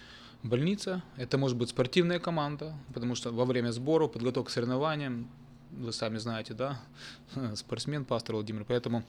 больница, 0.42 1.02
это 1.16 1.36
может 1.38 1.56
быть 1.56 1.68
спортивная 1.68 2.18
команда, 2.18 2.74
потому 2.94 3.14
что 3.14 3.30
во 3.30 3.44
время 3.44 3.72
сбора, 3.72 4.08
подготовки 4.08 4.48
к 4.48 4.52
соревнованиям, 4.52 5.28
вы 5.70 5.92
сами 5.92 6.18
знаете, 6.18 6.54
да, 6.54 6.80
спортсмен, 7.54 8.04
пастор 8.04 8.36
Владимир, 8.36 8.64
поэтому 8.64 9.04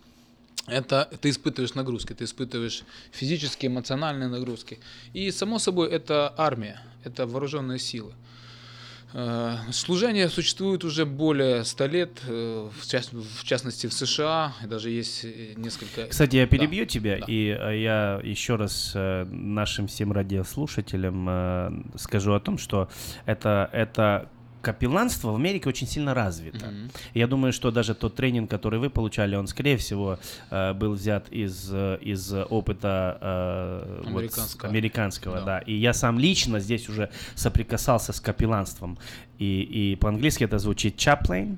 это 0.72 1.10
ты 1.22 1.30
испытываешь 1.30 1.76
нагрузки, 1.76 2.14
ты 2.14 2.24
испытываешь 2.24 2.84
физические, 3.12 3.72
эмоциональные 3.72 4.30
нагрузки. 4.30 4.80
И, 5.14 5.32
само 5.32 5.60
собой, 5.60 5.90
это 5.90 6.34
армия, 6.38 6.82
это 7.04 7.26
вооруженные 7.26 7.80
силы. 7.80 8.14
Э, 9.12 9.56
служение 9.72 10.30
существует 10.30 10.84
уже 10.84 11.06
более 11.06 11.64
ста 11.64 11.88
лет, 11.88 12.22
э, 12.28 12.70
в, 12.80 12.88
част, 12.88 13.12
в 13.12 13.44
частности 13.44 13.88
в 13.88 13.94
США, 13.94 14.54
даже 14.68 14.92
есть 14.92 15.26
э, 15.26 15.54
несколько... 15.56 16.06
Кстати, 16.08 16.36
я 16.36 16.46
перебью 16.46 16.86
да, 16.86 16.90
тебя, 16.90 17.18
да. 17.18 17.26
и 17.28 17.48
я 17.82 18.22
еще 18.24 18.56
раз 18.56 18.92
нашим 18.96 19.88
всем 19.88 20.12
радиослушателям 20.12 21.92
скажу 21.98 22.34
о 22.34 22.40
том, 22.40 22.58
что 22.58 22.90
это, 23.26 23.70
это 23.74 24.30
капелланство 24.62 25.32
в 25.32 25.36
Америке 25.36 25.70
очень 25.70 25.88
сильно 25.88 26.14
развито. 26.14 26.66
Mm-hmm. 26.66 26.92
Я 27.14 27.28
думаю, 27.28 27.54
что 27.54 27.72
даже 27.72 27.96
тот 27.96 28.16
тренинг, 28.16 28.50
который 28.50 28.80
вы 28.80 28.90
получали, 28.90 29.36
он, 29.36 29.48
скорее 29.48 29.78
всего, 29.78 30.20
э, 30.50 30.74
был 30.74 30.94
взят 30.94 31.30
из, 31.30 31.72
из 32.02 32.34
опыта 32.34 33.18
э, 33.22 34.04
американского, 34.06 34.68
вот, 34.68 34.76
американского 34.76 35.36
да. 35.40 35.46
да. 35.46 35.60
И 35.60 35.74
я 35.74 35.94
сам 35.94 36.20
лично 36.20 36.60
здесь 36.60 36.90
уже 36.90 37.10
соприкасался 37.36 38.14
с 38.14 38.20
капелланством. 38.20 38.98
И, 39.38 39.62
и 39.62 39.96
по-английски 39.96 40.44
это 40.44 40.60
звучит 40.60 40.96
chaplain. 40.96 41.58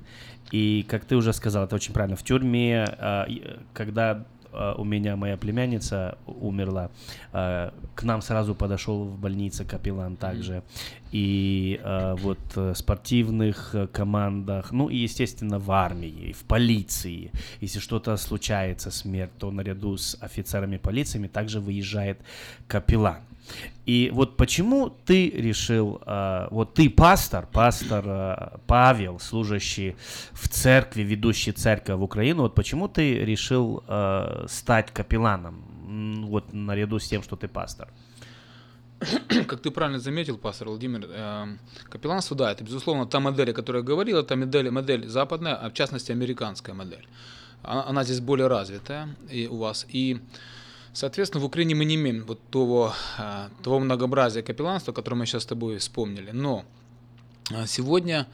И, 0.52 0.86
как 0.90 1.06
ты 1.06 1.16
уже 1.16 1.34
сказал, 1.34 1.64
это 1.64 1.76
очень 1.76 1.94
правильно, 1.94 2.18
в 2.18 2.24
тюрьме, 2.24 2.86
э, 2.98 3.26
когда 3.74 4.26
Э, 4.41 4.41
у 4.78 4.84
меня 4.84 5.16
моя 5.16 5.38
племянница 5.38 6.18
умерла, 6.26 6.92
э, 7.34 7.72
к 7.96 8.04
нам 8.04 8.22
сразу 8.22 8.56
подошел 8.56 9.06
в 9.06 9.18
больнице 9.18 9.66
капеллан 9.66 10.16
также. 10.16 10.64
И 11.12 11.80
э, 11.84 12.16
вот 12.20 12.40
в 12.56 12.74
спортивных 12.76 13.76
командах, 13.92 14.72
ну 14.72 14.90
и, 14.90 14.98
естественно, 14.98 15.60
в 15.60 15.72
армии, 15.72 16.34
в 16.34 16.44
полиции. 16.44 17.32
Если 17.60 17.80
что-то 17.80 18.18
случается, 18.18 18.92
смерть, 18.92 19.32
то 19.38 19.52
наряду 19.52 19.98
с 19.98 20.18
офицерами 20.22 20.78
полиции 20.78 21.28
также 21.28 21.60
выезжает 21.60 22.20
капеллан. 22.68 23.22
И 23.86 24.12
вот 24.14 24.38
почему 24.38 24.90
ты 24.90 25.30
решил, 25.30 26.02
э, 26.06 26.48
вот 26.52 26.74
ты 26.74 26.90
пастор, 26.90 27.48
пастор 27.52 28.04
э, 28.08 28.58
Павел, 28.68 29.20
служащий 29.20 29.96
в 30.32 30.48
церкви, 30.48 31.02
ведущий 31.02 31.52
церковь 31.52 31.98
в 31.98 32.04
Украину, 32.04 32.44
вот 32.44 32.56
почему 32.56 32.88
ты 32.88 33.26
решил 33.26 33.84
э, 33.88 34.46
стать 34.48 34.92
капелланом, 34.92 36.26
вот 36.28 36.54
наряду 36.54 37.00
с 37.00 37.08
тем, 37.08 37.24
что 37.24 37.36
ты 37.36 37.48
пастор? 37.48 37.88
Как 39.48 39.60
ты 39.60 39.72
правильно 39.72 40.00
заметил, 40.00 40.38
пастор 40.38 40.70
Владимир, 40.70 41.08
э, 41.10 41.58
капелланство, 41.90 42.38
да, 42.38 42.52
это, 42.52 42.64
безусловно, 42.64 43.06
та 43.06 43.20
модель, 43.20 43.50
о 43.50 43.54
которой 43.54 43.78
я 43.78 43.84
говорил, 43.84 44.20
это 44.20 44.36
модель, 44.36 44.70
модель 44.70 45.08
западная, 45.08 45.56
а 45.56 45.70
в 45.70 45.74
частности, 45.74 46.12
американская 46.12 46.76
модель. 46.76 47.08
Она, 47.64 47.86
она 47.88 48.04
здесь 48.04 48.20
более 48.20 48.48
развитая 48.48 49.10
и 49.30 49.48
у 49.48 49.58
вас. 49.58 49.88
И 49.90 50.22
Соответственно, 50.94 51.42
в 51.42 51.46
Украине 51.46 51.74
мы 51.74 51.86
не 51.86 51.96
имеем 51.96 52.26
вот 52.26 52.40
того, 52.50 52.94
а, 53.18 53.50
того 53.64 53.80
многообразия 53.80 54.42
капелланства, 54.42 54.92
которое 54.92 55.18
мы 55.18 55.26
сейчас 55.26 55.44
с 55.44 55.46
тобой 55.46 55.78
вспомнили. 55.78 56.32
Но 56.32 56.66
а, 57.54 57.66
сегодня, 57.66 58.28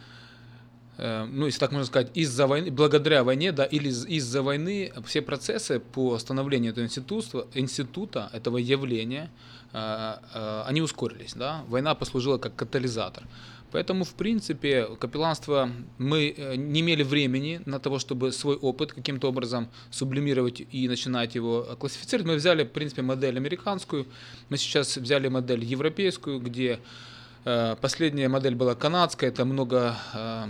э, 0.98 1.26
ну, 1.26 1.46
если 1.46 1.60
так 1.60 1.72
можно 1.72 1.86
сказать, 1.86 2.10
из-за 2.16 2.48
войны, 2.48 2.72
благодаря 2.72 3.24
войне, 3.24 3.52
да, 3.52 3.64
или 3.64 3.90
из-за 3.90 4.42
войны 4.42 4.92
все 5.06 5.22
процессы 5.22 5.80
по 5.80 6.18
становлению 6.18 6.72
этого 6.72 6.86
института, 6.86 7.46
института 7.54 8.32
этого 8.34 8.58
явления, 8.58 9.30
а, 9.74 10.64
они 10.68 10.82
ускорились. 10.82 11.34
Да? 11.36 11.64
Война 11.68 11.94
послужила 11.94 12.40
как 12.40 12.56
катализатор. 12.56 13.24
Поэтому, 13.72 14.06
в 14.06 14.14
принципе, 14.14 14.88
капелланство 15.00 15.70
мы 15.98 16.34
э, 16.38 16.56
не 16.56 16.80
имели 16.80 17.04
времени 17.04 17.62
на 17.66 17.80
того, 17.80 18.00
чтобы 18.00 18.32
свой 18.32 18.56
опыт 18.56 18.94
каким-то 18.94 19.28
образом 19.28 19.68
сублимировать 19.92 20.62
и 20.72 20.88
начинать 20.88 21.36
его 21.36 21.64
классифицировать. 21.80 22.28
Мы 22.28 22.36
взяли, 22.36 22.64
в 22.64 22.72
принципе, 22.72 23.02
модель 23.02 23.38
американскую, 23.38 24.06
мы 24.50 24.58
сейчас 24.58 24.98
взяли 24.98 25.28
модель 25.28 25.64
европейскую, 25.66 26.40
где 26.40 26.80
э, 27.44 27.76
последняя 27.82 28.30
модель 28.30 28.56
была 28.56 28.74
канадская, 28.74 29.30
это 29.30 29.44
много 29.44 29.98
э, 30.14 30.46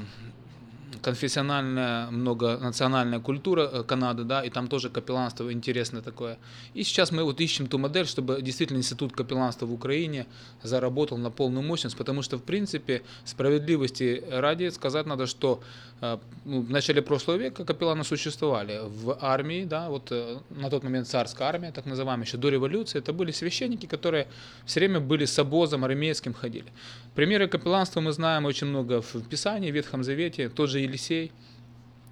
конфессиональная, 1.02 2.10
многонациональная 2.12 3.20
культура 3.20 3.70
э, 3.72 3.84
Канады, 3.84 4.24
да, 4.24 4.44
и 4.44 4.50
там 4.50 4.68
тоже 4.68 4.90
капелланство 4.90 5.52
интересное 5.52 6.02
такое. 6.02 6.38
И 6.74 6.84
сейчас 6.84 7.12
мы 7.12 7.24
вот 7.24 7.42
ищем 7.42 7.68
ту 7.68 7.78
модель, 7.78 8.06
чтобы 8.06 8.42
действительно 8.42 8.78
институт 8.78 9.14
капелланства 9.14 9.66
в 9.66 9.74
Украине 9.74 10.26
заработал 10.64 11.18
на 11.18 11.32
полную 11.32 11.66
мощность, 11.66 11.98
потому 11.98 12.22
что, 12.22 12.38
в 12.38 12.44
принципе, 12.44 13.02
справедливости 13.26 14.24
ради 14.30 14.70
сказать 14.70 15.06
надо, 15.06 15.28
что 15.28 15.62
э, 16.02 16.18
ну, 16.46 16.62
в 16.62 16.70
начале 16.70 17.02
прошлого 17.02 17.38
века 17.38 17.66
капелланы 17.66 18.04
существовали 18.04 18.80
в 18.84 19.18
армии, 19.22 19.66
да, 19.66 19.90
вот 19.90 20.12
э, 20.12 20.40
на 20.50 20.70
тот 20.70 20.84
момент 20.84 21.08
царская 21.08 21.48
армия, 21.48 21.72
так 21.72 21.86
называемая, 21.86 22.26
еще 22.26 22.38
до 22.38 22.50
революции, 22.50 23.00
это 23.00 23.14
были 23.14 23.32
священники, 23.32 23.86
которые 23.86 24.28
все 24.66 24.80
время 24.80 25.00
были 25.00 25.26
с 25.26 25.38
обозом 25.40 25.84
армейским 25.86 26.34
ходили. 26.34 26.72
Примеры 27.16 27.48
капелланства 27.48 28.00
мы 28.00 28.12
знаем 28.12 28.46
очень 28.46 28.68
много 28.68 29.02
в 29.02 29.28
Писании, 29.28 29.72
в 29.72 29.76
Ветхом 29.76 30.04
Завете, 30.04 30.50
тот 30.50 30.70
же 30.70 30.86
Елисей, 30.88 31.32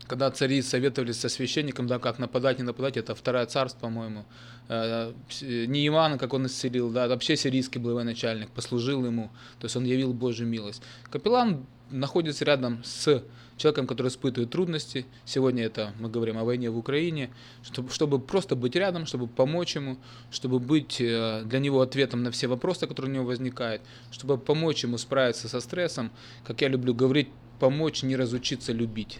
когда 0.08 0.30
цари 0.30 0.62
советовались 0.62 1.20
со 1.20 1.30
священником, 1.30 1.88
да, 1.88 2.00
как 2.00 2.20
нападать, 2.20 2.60
не 2.60 2.64
нападать, 2.64 2.98
это 2.98 3.16
второе 3.16 3.46
царство, 3.46 3.82
по-моему. 3.82 4.26
Э, 4.68 5.14
не 5.42 5.88
Ивана, 5.88 6.18
как 6.18 6.34
он 6.34 6.46
исцелил, 6.46 6.90
да, 6.90 7.08
вообще 7.08 7.36
сирийский 7.36 7.80
был 7.80 7.96
военачальник, 7.96 8.50
послужил 8.52 9.06
ему, 9.06 9.32
то 9.60 9.66
есть 9.66 9.76
он 9.76 9.86
явил 9.86 10.14
Божью 10.14 10.48
милость. 10.48 10.82
Капеллан 11.10 11.66
находится 11.90 12.46
рядом 12.46 12.84
с 12.84 13.24
человеком, 13.58 13.88
который 13.88 14.08
испытывает 14.08 14.52
трудности. 14.52 15.06
Сегодня 15.26 15.64
это 15.64 15.94
мы 16.00 16.10
говорим 16.10 16.38
о 16.38 16.44
войне 16.44 16.70
в 16.70 16.78
Украине, 16.78 17.30
чтобы, 17.64 17.90
чтобы 17.92 18.20
просто 18.20 18.56
быть 18.56 18.76
рядом, 18.76 19.06
чтобы 19.06 19.28
помочь 19.28 19.76
ему, 19.76 19.98
чтобы 20.32 20.60
быть 20.60 21.00
э, 21.00 21.44
для 21.46 21.60
него 21.60 21.82
ответом 21.82 22.24
на 22.24 22.32
все 22.32 22.48
вопросы, 22.48 22.88
которые 22.88 23.12
у 23.12 23.16
него 23.16 23.26
возникают, 23.26 23.82
чтобы 24.12 24.38
помочь 24.38 24.84
ему 24.84 24.98
справиться 24.98 25.48
со 25.48 25.62
стрессом. 25.62 26.12
Как 26.46 26.62
я 26.62 26.68
люблю 26.68 26.94
говорить, 26.94 27.30
помочь 27.60 28.04
не 28.04 28.16
разучиться 28.16 28.74
любить. 28.74 29.20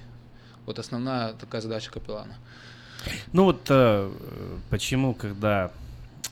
Вот 0.66 0.80
основная 0.80 1.34
такая 1.34 1.62
задача 1.62 1.92
капеллана. 1.92 2.36
Ну 3.32 3.46
вот 3.46 3.68
э, 3.70 4.12
почему, 4.70 5.14
когда 5.14 5.72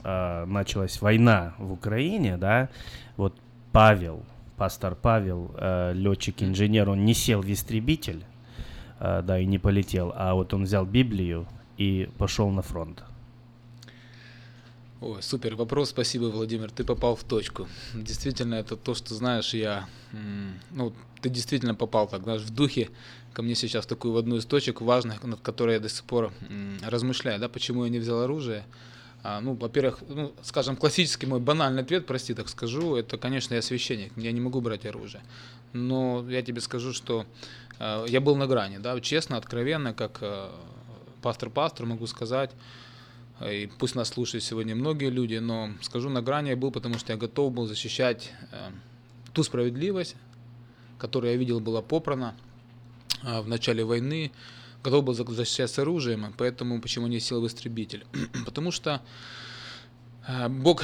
э, 0.04 0.46
началась 0.46 1.02
война 1.02 1.54
в 1.58 1.72
Украине, 1.72 2.38
да, 2.38 2.70
вот 3.16 3.36
Павел, 3.72 4.26
пастор 4.58 4.96
Павел, 4.96 5.52
э, 5.58 5.94
летчик-инженер, 5.94 6.90
он 6.90 7.06
не 7.06 7.14
сел 7.14 7.42
в 7.42 7.52
истребитель, 7.52 8.24
э, 9.00 9.22
да, 9.24 9.40
и 9.40 9.46
не 9.46 9.60
полетел, 9.60 10.14
а 10.16 10.34
вот 10.34 10.54
он 10.54 10.64
взял 10.64 10.86
Библию 10.86 11.48
и 11.78 12.10
пошел 12.18 12.50
на 12.50 12.62
фронт. 12.62 13.04
Ой, 15.02 15.22
супер 15.22 15.56
вопрос, 15.56 15.90
спасибо, 15.90 16.26
Владимир, 16.26 16.72
ты 16.72 16.86
попал 16.86 17.16
в 17.18 17.24
точку. 17.24 17.68
Действительно, 17.94 18.56
это 18.56 18.78
то, 18.78 18.96
что 18.96 19.14
знаешь, 19.16 19.54
я, 19.54 19.86
ну, 20.72 20.94
ты 21.22 21.30
действительно 21.30 21.76
попал 21.76 22.08
так, 22.08 22.24
знаешь, 22.24 22.42
в 22.42 22.54
духе 22.54 22.90
ко 23.34 23.42
мне 23.42 23.56
сейчас 23.56 23.86
такую 23.86 24.14
в 24.14 24.18
одну 24.18 24.38
из 24.38 24.46
точек 24.46 24.80
важных, 24.80 25.24
над 25.24 25.42
которой 25.42 25.74
я 25.74 25.80
до 25.82 25.90
сих 25.90 26.06
пор 26.06 26.32
размышляю, 26.88 27.40
да, 27.40 27.50
почему 27.50 27.84
я 27.84 27.90
не 27.90 28.00
взял 28.00 28.22
оружие. 28.22 28.64
А, 29.24 29.40
ну, 29.40 29.54
во-первых, 29.54 30.04
ну, 30.10 30.34
скажем, 30.42 30.76
классический 30.76 31.26
мой 31.26 31.40
банальный 31.40 31.82
ответ, 31.82 32.06
прости, 32.06 32.34
так 32.34 32.50
скажу, 32.50 32.98
это, 32.98 33.18
конечно, 33.18 33.54
я 33.54 33.62
священник, 33.62 34.12
я 34.18 34.34
не 34.34 34.42
могу 34.42 34.60
брать 34.60 34.86
оружие. 34.86 35.24
Но 35.72 36.26
я 36.30 36.42
тебе 36.42 36.60
скажу, 36.60 36.92
что 36.92 37.26
э, 37.80 38.06
я 38.10 38.20
был 38.20 38.36
на 38.36 38.48
грани, 38.48 38.80
да, 38.80 39.00
честно, 39.00 39.38
откровенно, 39.38 39.94
как 39.94 40.18
э, 40.22 40.50
пастор-пастор 41.22 41.86
могу 41.86 42.06
сказать, 42.06 42.52
и 43.42 43.70
пусть 43.80 43.96
нас 43.96 44.10
слушают 44.10 44.44
сегодня 44.44 44.76
многие 44.76 45.10
люди, 45.10 45.36
но 45.36 45.72
скажу, 45.82 46.10
на 46.10 46.22
грани 46.22 46.50
я 46.50 46.58
был, 46.58 46.72
потому 46.72 47.00
что 47.00 47.14
я 47.14 47.18
готов 47.18 47.54
был 47.54 47.66
защищать 47.66 48.32
э, 48.52 48.72
ту 49.32 49.44
справедливость, 49.44 50.18
которую 50.98 51.32
я 51.32 51.38
видел 51.38 51.60
была 51.60 51.82
попрана 51.82 52.36
э, 53.24 53.40
в 53.40 53.48
начале 53.48 53.86
войны, 53.86 54.32
готов 54.84 55.04
был 55.04 55.14
защищать 55.14 55.70
с 55.70 55.80
оружием, 55.80 56.34
поэтому 56.38 56.82
почему 56.82 57.08
не 57.08 57.20
в 57.20 57.48
истребитель? 57.48 58.06
потому 58.46 58.72
что 58.72 59.02
э, 60.28 60.50
Бог 60.50 60.84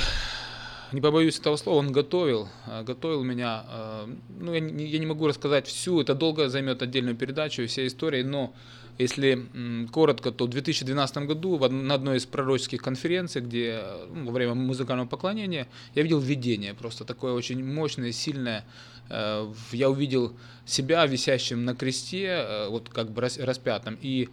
не 0.91 1.01
побоюсь 1.01 1.39
этого 1.39 1.57
слова, 1.57 1.79
он 1.79 1.91
готовил, 1.91 2.49
э, 2.65 2.83
готовил 2.83 3.23
меня. 3.23 3.65
Э, 3.67 4.07
ну, 4.39 4.53
я 4.53 4.59
не, 4.59 4.85
я 4.85 4.99
не 4.99 5.05
могу 5.05 5.27
рассказать 5.27 5.67
всю, 5.67 6.01
это 6.01 6.15
долго 6.15 6.49
займет 6.49 6.81
отдельную 6.81 7.15
передачу, 7.15 7.65
все 7.67 7.85
истории, 7.85 8.23
но 8.23 8.53
если 8.99 9.47
коротко, 9.91 10.31
то 10.31 10.45
в 10.45 10.49
2012 10.49 11.17
году 11.19 11.57
на 11.69 11.95
одной 11.95 12.17
из 12.17 12.25
пророческих 12.25 12.81
конференций, 12.81 13.41
где 13.41 13.81
ну, 14.13 14.25
во 14.25 14.31
время 14.31 14.53
музыкального 14.53 15.07
поклонения, 15.07 15.67
я 15.95 16.03
видел 16.03 16.19
видение, 16.19 16.73
просто 16.73 17.05
такое 17.05 17.33
очень 17.33 17.63
мощное, 17.63 18.11
сильное. 18.11 18.65
Э, 19.09 19.51
я 19.71 19.89
увидел 19.89 20.33
себя 20.65 21.05
висящим 21.05 21.63
на 21.65 21.75
кресте, 21.75 22.67
вот 22.69 22.89
как 22.89 23.09
бы 23.11 23.21
распятым, 23.21 23.97
и 24.01 24.29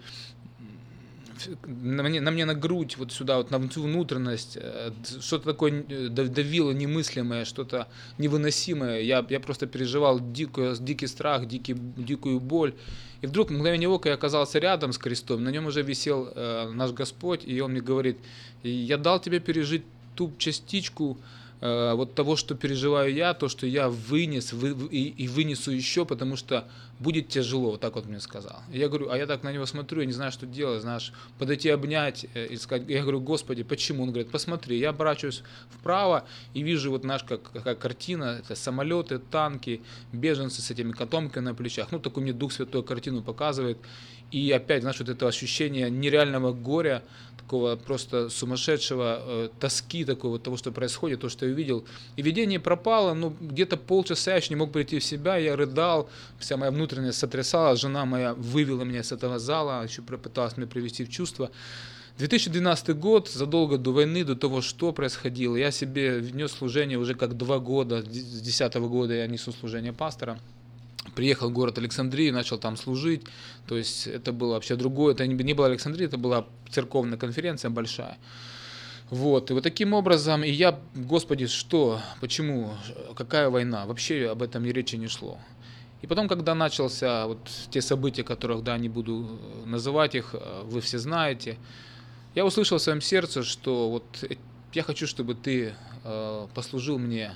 на 1.66 2.02
мне, 2.02 2.20
на 2.20 2.30
мне 2.30 2.44
на 2.44 2.54
грудь, 2.54 2.96
вот 2.96 3.12
сюда, 3.12 3.38
вот 3.38 3.50
на 3.50 3.68
всю 3.68 3.82
внутренность, 3.82 4.58
э, 4.60 4.90
что-то 5.20 5.52
такое 5.52 5.84
э, 5.88 6.08
давило 6.08 6.72
немыслимое, 6.72 7.44
что-то 7.44 7.88
невыносимое. 8.18 9.00
Я, 9.00 9.24
я 9.28 9.40
просто 9.40 9.66
переживал 9.66 10.20
дикую, 10.20 10.76
дикий 10.76 11.06
страх, 11.06 11.46
дикий, 11.46 11.74
дикую 11.96 12.40
боль. 12.40 12.74
И 13.22 13.26
вдруг, 13.26 13.50
мгновение 13.50 13.88
ока, 13.88 14.08
я 14.08 14.14
оказался 14.14 14.58
рядом 14.58 14.92
с 14.92 14.98
крестом, 14.98 15.44
на 15.44 15.50
нем 15.50 15.66
уже 15.66 15.82
висел 15.82 16.30
э, 16.34 16.70
наш 16.72 16.92
Господь, 16.92 17.42
и 17.44 17.60
он 17.60 17.72
мне 17.72 17.80
говорит, 17.80 18.18
я 18.62 18.98
дал 18.98 19.20
тебе 19.20 19.40
пережить 19.40 19.84
ту 20.14 20.32
частичку, 20.38 21.18
вот 21.60 22.14
того, 22.14 22.36
что 22.36 22.54
переживаю 22.54 23.14
я, 23.14 23.32
то, 23.34 23.48
что 23.48 23.66
я 23.66 23.88
вынес 23.88 24.52
вы, 24.52 24.88
и, 24.88 25.08
и 25.08 25.28
вынесу 25.28 25.70
еще, 25.70 26.04
потому 26.04 26.36
что 26.36 26.68
будет 26.98 27.28
тяжело, 27.28 27.72
вот 27.72 27.80
так 27.80 27.94
вот 27.94 28.06
мне 28.06 28.20
сказал. 28.20 28.62
Я 28.70 28.88
говорю, 28.88 29.10
а 29.10 29.18
я 29.18 29.26
так 29.26 29.42
на 29.42 29.52
него 29.52 29.66
смотрю, 29.66 30.00
я 30.00 30.06
не 30.06 30.12
знаю, 30.12 30.32
что 30.32 30.46
делать, 30.46 30.82
знаешь, 30.82 31.12
подойти 31.38 31.68
обнять 31.68 32.26
э, 32.34 32.46
и 32.46 32.56
сказать, 32.56 32.88
я 32.88 33.02
говорю, 33.02 33.20
Господи, 33.20 33.62
почему? 33.62 34.02
Он 34.04 34.10
говорит, 34.10 34.30
посмотри, 34.30 34.78
я 34.78 34.90
оборачиваюсь 34.90 35.42
вправо 35.70 36.24
и 36.54 36.62
вижу 36.62 36.90
вот 36.90 37.04
наш, 37.04 37.22
как, 37.24 37.50
какая 37.52 37.74
картина, 37.74 38.40
это 38.40 38.54
самолеты, 38.54 39.18
танки, 39.18 39.82
беженцы 40.12 40.62
с 40.62 40.70
этими 40.70 40.92
котомками 40.92 41.44
на 41.44 41.54
плечах, 41.54 41.88
ну, 41.92 41.98
такую 41.98 42.24
мне 42.24 42.32
Дух 42.32 42.52
Святой 42.52 42.82
картину 42.82 43.22
показывает, 43.22 43.78
и 44.30 44.50
опять, 44.50 44.82
знаешь, 44.82 44.98
вот 44.98 45.08
это 45.08 45.28
ощущение 45.28 45.90
нереального 45.90 46.52
горя, 46.52 47.02
такого 47.36 47.76
просто 47.76 48.28
сумасшедшего 48.28 49.22
э, 49.24 49.48
тоски 49.60 50.04
такого 50.04 50.38
того, 50.38 50.56
что 50.56 50.72
происходит, 50.72 51.20
то, 51.20 51.28
что 51.28 51.46
я 51.46 51.52
увидел. 51.52 51.84
И 52.16 52.22
видение 52.22 52.58
пропало, 52.58 53.14
ну, 53.14 53.34
где-то 53.40 53.76
полчаса 53.76 54.32
я 54.32 54.38
еще 54.38 54.48
не 54.50 54.56
мог 54.56 54.72
прийти 54.72 54.98
в 54.98 55.04
себя, 55.04 55.36
я 55.36 55.54
рыдал, 55.54 56.08
вся 56.38 56.56
моя 56.56 56.72
внутренность 56.72 57.18
сотрясала, 57.18 57.76
жена 57.76 58.04
моя 58.04 58.34
вывела 58.34 58.82
меня 58.82 59.04
с 59.04 59.12
этого 59.12 59.38
зала, 59.38 59.84
еще 59.84 60.02
пыталась 60.02 60.56
меня 60.56 60.66
привести 60.66 61.04
в 61.04 61.08
чувство. 61.08 61.50
2012 62.18 62.96
год, 62.96 63.28
задолго 63.28 63.78
до 63.78 63.92
войны, 63.92 64.24
до 64.24 64.34
того, 64.34 64.60
что 64.60 64.92
происходило, 64.92 65.54
я 65.54 65.70
себе 65.70 66.18
внес 66.18 66.50
служение 66.50 66.98
уже 66.98 67.14
как 67.14 67.36
два 67.36 67.58
года, 67.58 68.00
с 68.00 68.04
2010 68.06 68.74
года 68.76 69.14
я 69.14 69.26
несу 69.26 69.52
служение 69.52 69.92
пастора 69.92 70.38
приехал 71.14 71.50
в 71.50 71.52
город 71.52 71.78
Александрию, 71.78 72.32
начал 72.32 72.58
там 72.58 72.76
служить. 72.76 73.22
То 73.66 73.76
есть 73.76 74.06
это 74.06 74.32
было 74.32 74.54
вообще 74.54 74.76
другое. 74.76 75.14
Это 75.14 75.26
не, 75.26 75.54
была 75.54 75.68
Александрия, 75.68 76.08
это 76.08 76.18
была 76.18 76.46
церковная 76.70 77.18
конференция 77.18 77.70
большая. 77.70 78.18
Вот, 79.10 79.50
и 79.50 79.54
вот 79.54 79.62
таким 79.62 79.92
образом, 79.92 80.42
и 80.42 80.50
я, 80.50 80.80
Господи, 80.96 81.46
что, 81.46 82.00
почему, 82.20 82.74
какая 83.14 83.50
война, 83.50 83.86
вообще 83.86 84.28
об 84.28 84.42
этом 84.42 84.64
ни 84.64 84.70
речи 84.70 84.96
не 84.96 85.06
шло. 85.06 85.38
И 86.02 86.08
потом, 86.08 86.28
когда 86.28 86.54
начался 86.54 87.26
вот 87.26 87.38
те 87.70 87.80
события, 87.80 88.24
которых, 88.24 88.64
да, 88.64 88.76
не 88.78 88.88
буду 88.88 89.38
называть 89.64 90.16
их, 90.16 90.34
вы 90.64 90.80
все 90.80 90.98
знаете, 90.98 91.56
я 92.34 92.44
услышал 92.44 92.78
в 92.78 92.82
своем 92.82 93.00
сердце, 93.00 93.44
что 93.44 93.90
вот 93.90 94.04
я 94.72 94.82
хочу, 94.82 95.06
чтобы 95.06 95.34
ты 95.34 95.74
э, 96.04 96.46
послужил 96.54 96.98
мне 96.98 97.32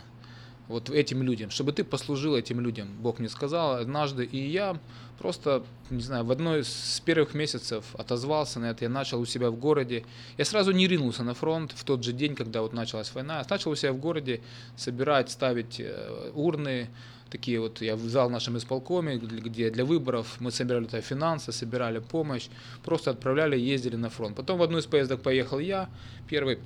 вот 0.71 0.89
этим 0.89 1.23
людям, 1.23 1.51
чтобы 1.51 1.73
ты 1.73 1.85
послужил 1.85 2.37
этим 2.37 2.61
людям. 2.61 2.89
Бог 3.01 3.19
мне 3.19 3.29
сказал 3.29 3.75
однажды, 3.75 4.25
и 4.25 4.39
я 4.39 4.79
просто, 5.19 5.65
не 5.91 6.01
знаю, 6.01 6.25
в 6.25 6.31
одной 6.31 6.61
из 6.61 7.03
первых 7.05 7.35
месяцев 7.35 7.85
отозвался 7.95 8.61
на 8.61 8.71
это, 8.71 8.85
я 8.85 8.89
начал 8.89 9.21
у 9.21 9.27
себя 9.27 9.51
в 9.51 9.57
городе. 9.57 10.05
Я 10.39 10.45
сразу 10.45 10.71
не 10.73 10.87
ринулся 10.87 11.25
на 11.25 11.35
фронт 11.35 11.73
в 11.75 11.85
тот 11.85 12.05
же 12.05 12.13
день, 12.13 12.35
когда 12.35 12.63
вот 12.63 12.73
началась 12.73 13.13
война. 13.13 13.39
Я 13.39 13.47
начал 13.51 13.73
у 13.73 13.75
себя 13.75 13.93
в 13.93 13.99
городе 13.99 14.41
собирать, 14.77 15.31
ставить 15.31 15.81
э, 15.81 16.31
урны, 16.35 16.89
такие 17.31 17.61
вот, 17.61 17.81
я 17.81 17.97
в 17.97 18.09
зал 18.09 18.31
нашем 18.31 18.57
исполкоме, 18.57 19.17
где 19.17 19.71
для 19.71 19.85
выборов 19.85 20.37
мы 20.41 20.51
собирали 20.51 20.85
туда 20.85 21.01
финансы, 21.01 21.53
собирали 21.53 21.99
помощь, 21.99 22.49
просто 22.85 23.11
отправляли, 23.11 23.59
ездили 23.59 23.97
на 23.97 24.11
фронт. 24.11 24.37
Потом 24.37 24.59
в 24.59 24.63
одну 24.63 24.79
из 24.79 24.87
поездок 24.87 25.23
поехал 25.23 25.59
я, 25.59 25.89
первый, 26.29 26.59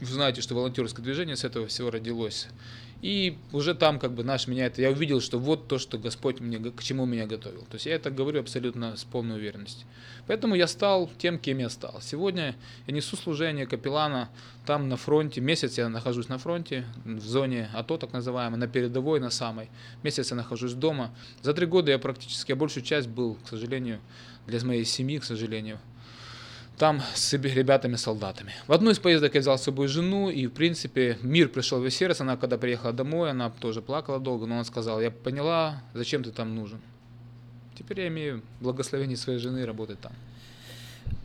вы 0.00 0.06
знаете, 0.06 0.40
что 0.40 0.54
волонтерское 0.54 1.04
движение 1.04 1.36
с 1.36 1.44
этого 1.44 1.66
всего 1.66 1.90
родилось. 1.90 2.48
И 3.02 3.38
уже 3.52 3.74
там 3.74 3.98
как 3.98 4.12
бы 4.12 4.24
наш 4.24 4.46
меня 4.46 4.66
это, 4.66 4.82
я 4.82 4.90
увидел, 4.90 5.20
что 5.20 5.38
вот 5.38 5.68
то, 5.68 5.78
что 5.78 5.96
Господь 5.96 6.40
мне, 6.40 6.58
к 6.58 6.82
чему 6.82 7.06
меня 7.06 7.26
готовил. 7.26 7.62
То 7.62 7.74
есть 7.74 7.86
я 7.86 7.94
это 7.94 8.10
говорю 8.10 8.40
абсолютно 8.40 8.96
с 8.96 9.04
полной 9.04 9.36
уверенностью. 9.36 9.86
Поэтому 10.26 10.54
я 10.54 10.66
стал 10.66 11.10
тем, 11.18 11.38
кем 11.38 11.58
я 11.58 11.70
стал. 11.70 12.00
Сегодня 12.02 12.56
я 12.86 12.94
несу 12.94 13.16
служение 13.16 13.66
капеллана 13.66 14.28
там 14.66 14.88
на 14.88 14.96
фронте. 14.96 15.40
Месяц 15.40 15.78
я 15.78 15.88
нахожусь 15.88 16.28
на 16.28 16.38
фронте, 16.38 16.84
в 17.04 17.20
зоне 17.20 17.70
АТО, 17.74 17.96
так 17.96 18.12
называемой, 18.12 18.58
на 18.58 18.68
передовой, 18.68 19.18
на 19.18 19.30
самой. 19.30 19.70
Месяц 20.02 20.30
я 20.30 20.36
нахожусь 20.36 20.74
дома. 20.74 21.14
За 21.40 21.54
три 21.54 21.66
года 21.66 21.90
я 21.90 21.98
практически, 21.98 22.52
я 22.52 22.56
большую 22.56 22.84
часть 22.84 23.08
был, 23.08 23.38
к 23.44 23.48
сожалению, 23.48 24.00
для 24.46 24.62
моей 24.64 24.84
семьи, 24.84 25.18
к 25.18 25.24
сожалению, 25.24 25.78
там 26.80 27.02
с 27.14 27.34
ребятами-солдатами. 27.34 28.54
В 28.66 28.72
одну 28.72 28.90
из 28.90 28.98
поездок 28.98 29.34
я 29.34 29.42
взял 29.42 29.58
с 29.58 29.62
собой 29.62 29.86
жену, 29.86 30.30
и, 30.30 30.46
в 30.46 30.50
принципе, 30.52 31.18
мир 31.20 31.50
пришел 31.50 31.78
в 31.78 31.84
ее 31.84 31.90
сердце. 31.90 32.22
Она, 32.22 32.38
когда 32.38 32.56
приехала 32.56 32.94
домой, 32.94 33.30
она 33.30 33.50
тоже 33.50 33.82
плакала 33.82 34.18
долго, 34.18 34.46
но 34.46 34.54
она 34.54 34.64
сказала, 34.64 34.98
я 34.98 35.10
поняла, 35.10 35.82
зачем 35.92 36.24
ты 36.24 36.30
там 36.30 36.54
нужен. 36.54 36.80
Теперь 37.78 38.00
я 38.00 38.08
имею 38.08 38.42
благословение 38.62 39.18
своей 39.18 39.38
жены 39.38 39.66
работать 39.66 40.00
там. 40.00 40.12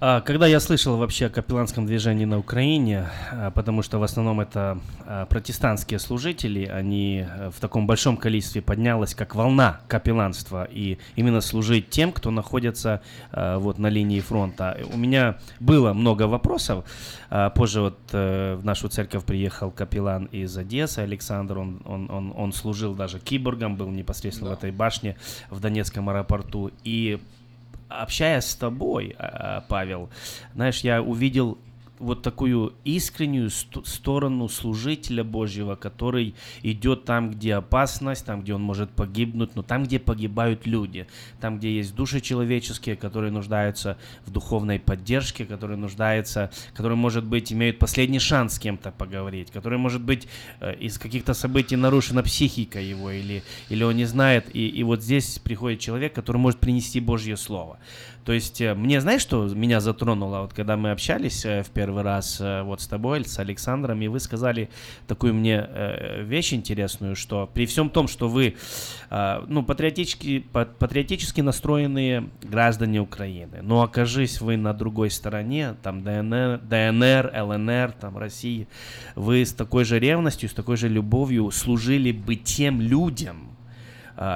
А, 0.01 0.19
когда 0.19 0.45
я 0.45 0.59
слышал 0.59 0.97
вообще 0.97 1.27
о 1.27 1.29
капелланском 1.29 1.85
движении 1.85 2.25
на 2.25 2.37
Украине, 2.37 3.07
а, 3.31 3.49
потому 3.51 3.81
что 3.81 3.97
в 3.97 4.03
основном 4.03 4.41
это 4.41 4.77
а, 5.05 5.25
протестантские 5.25 5.99
служители, 5.99 6.65
они 6.65 7.25
э, 7.25 7.49
в 7.49 7.61
таком 7.61 7.87
большом 7.87 8.17
количестве 8.17 8.61
поднялась 8.61 9.15
как 9.15 9.35
волна 9.35 9.79
капелланства 9.87 10.67
и 10.69 10.97
именно 11.15 11.39
служить 11.39 11.89
тем, 11.89 12.11
кто 12.11 12.29
находится 12.29 13.01
вот 13.31 13.77
на 13.77 13.87
линии 13.87 14.19
фронта. 14.19 14.77
У 14.93 14.97
меня 14.97 15.37
было 15.59 15.93
много 15.93 16.23
вопросов. 16.23 16.85
Позже 17.55 17.81
вот 17.81 17.97
э, 18.11 18.55
в 18.55 18.65
нашу 18.65 18.89
церковь 18.89 19.23
приехал 19.23 19.71
капеллан 19.71 20.25
из 20.25 20.57
Одессы, 20.57 20.99
Александр, 20.99 21.57
он, 21.57 21.81
он, 21.85 22.09
он, 22.11 22.33
он 22.35 22.53
служил 22.53 22.95
даже 22.95 23.19
киборгом, 23.19 23.75
был 23.75 23.89
непосредственно 23.89 24.49
да. 24.51 24.55
в 24.55 24.59
этой 24.59 24.71
башне 24.71 25.15
в 25.49 25.59
Донецком 25.59 26.09
аэропорту. 26.09 26.71
И 26.83 27.19
общаясь 27.89 28.45
с 28.45 28.55
тобой, 28.55 29.15
а, 29.17 29.63
Павел, 29.67 30.09
знаешь, 30.53 30.81
я 30.81 31.01
увидел 31.01 31.57
вот 31.99 32.21
такую 32.21 32.73
искреннюю 32.83 33.49
сторону 33.49 34.47
служителя 34.49 35.23
Божьего, 35.23 35.75
который 35.75 36.35
идет 36.61 37.05
там, 37.05 37.31
где 37.31 37.55
опасность, 37.55 38.25
там, 38.25 38.41
где 38.41 38.53
он 38.53 38.61
может 38.61 38.89
погибнуть, 38.91 39.55
но 39.55 39.63
там, 39.63 39.83
где 39.83 39.99
погибают 39.99 40.65
люди, 40.65 41.07
там, 41.39 41.57
где 41.57 41.75
есть 41.75 41.95
души 41.95 42.21
человеческие, 42.21 42.95
которые 42.95 43.31
нуждаются 43.31 43.97
в 44.25 44.31
духовной 44.31 44.79
поддержке, 44.79 45.45
которые 45.45 45.77
нуждаются, 45.77 46.51
которые, 46.73 46.97
может 46.97 47.25
быть, 47.25 47.51
имеют 47.53 47.79
последний 47.79 48.19
шанс 48.19 48.55
с 48.55 48.59
кем-то 48.59 48.91
поговорить, 48.91 49.51
которые, 49.51 49.79
может 49.79 50.01
быть, 50.01 50.27
э, 50.59 50.75
из 50.75 50.97
каких-то 50.97 51.33
событий 51.33 51.75
нарушена 51.75 52.23
психика 52.23 52.79
его, 52.79 53.11
или, 53.11 53.43
или 53.69 53.83
он 53.83 53.95
не 53.95 54.05
знает, 54.05 54.53
и, 54.53 54.67
и 54.67 54.83
вот 54.83 55.01
здесь 55.01 55.39
приходит 55.39 55.79
человек, 55.79 56.13
который 56.13 56.37
может 56.37 56.59
принести 56.59 56.99
Божье 56.99 57.37
Слово. 57.37 57.79
То 58.25 58.33
есть 58.33 58.59
э, 58.59 58.73
мне, 58.73 58.99
знаешь, 59.01 59.21
что 59.21 59.45
меня 59.45 59.79
затронуло, 59.79 60.41
вот 60.41 60.53
когда 60.53 60.75
мы 60.77 60.91
общались 60.91 61.45
э, 61.45 61.61
в 61.61 61.69
первый 61.69 62.01
раз 62.01 62.41
э, 62.41 62.63
вот 62.63 62.81
с 62.81 62.87
тобой, 62.87 63.23
с 63.23 63.37
Александром, 63.37 64.01
и 64.01 64.07
вы 64.07 64.19
сказали 64.19 64.69
такую 65.07 65.35
мне 65.35 65.69
вещь 66.21 66.53
интересную, 66.53 67.15
что 67.15 67.49
при 67.53 67.65
всем 67.67 67.89
том, 67.89 68.07
что 68.07 68.27
вы, 68.27 68.55
ну, 69.11 69.63
патриотически, 69.63 70.39
патриотически 70.39 71.41
настроенные 71.41 72.29
граждане 72.41 73.01
Украины, 73.01 73.61
но 73.61 73.83
окажись 73.83 74.41
вы 74.41 74.57
на 74.57 74.73
другой 74.73 75.11
стороне, 75.11 75.75
там 75.83 76.03
ДНР, 76.03 76.61
ДНР, 76.63 77.31
ЛНР, 77.43 77.91
там 77.99 78.17
России, 78.17 78.67
вы 79.15 79.45
с 79.45 79.53
такой 79.53 79.85
же 79.85 79.99
ревностью, 79.99 80.49
с 80.49 80.53
такой 80.53 80.77
же 80.77 80.89
любовью 80.89 81.51
служили 81.51 82.11
бы 82.11 82.35
тем 82.35 82.81
людям, 82.81 83.54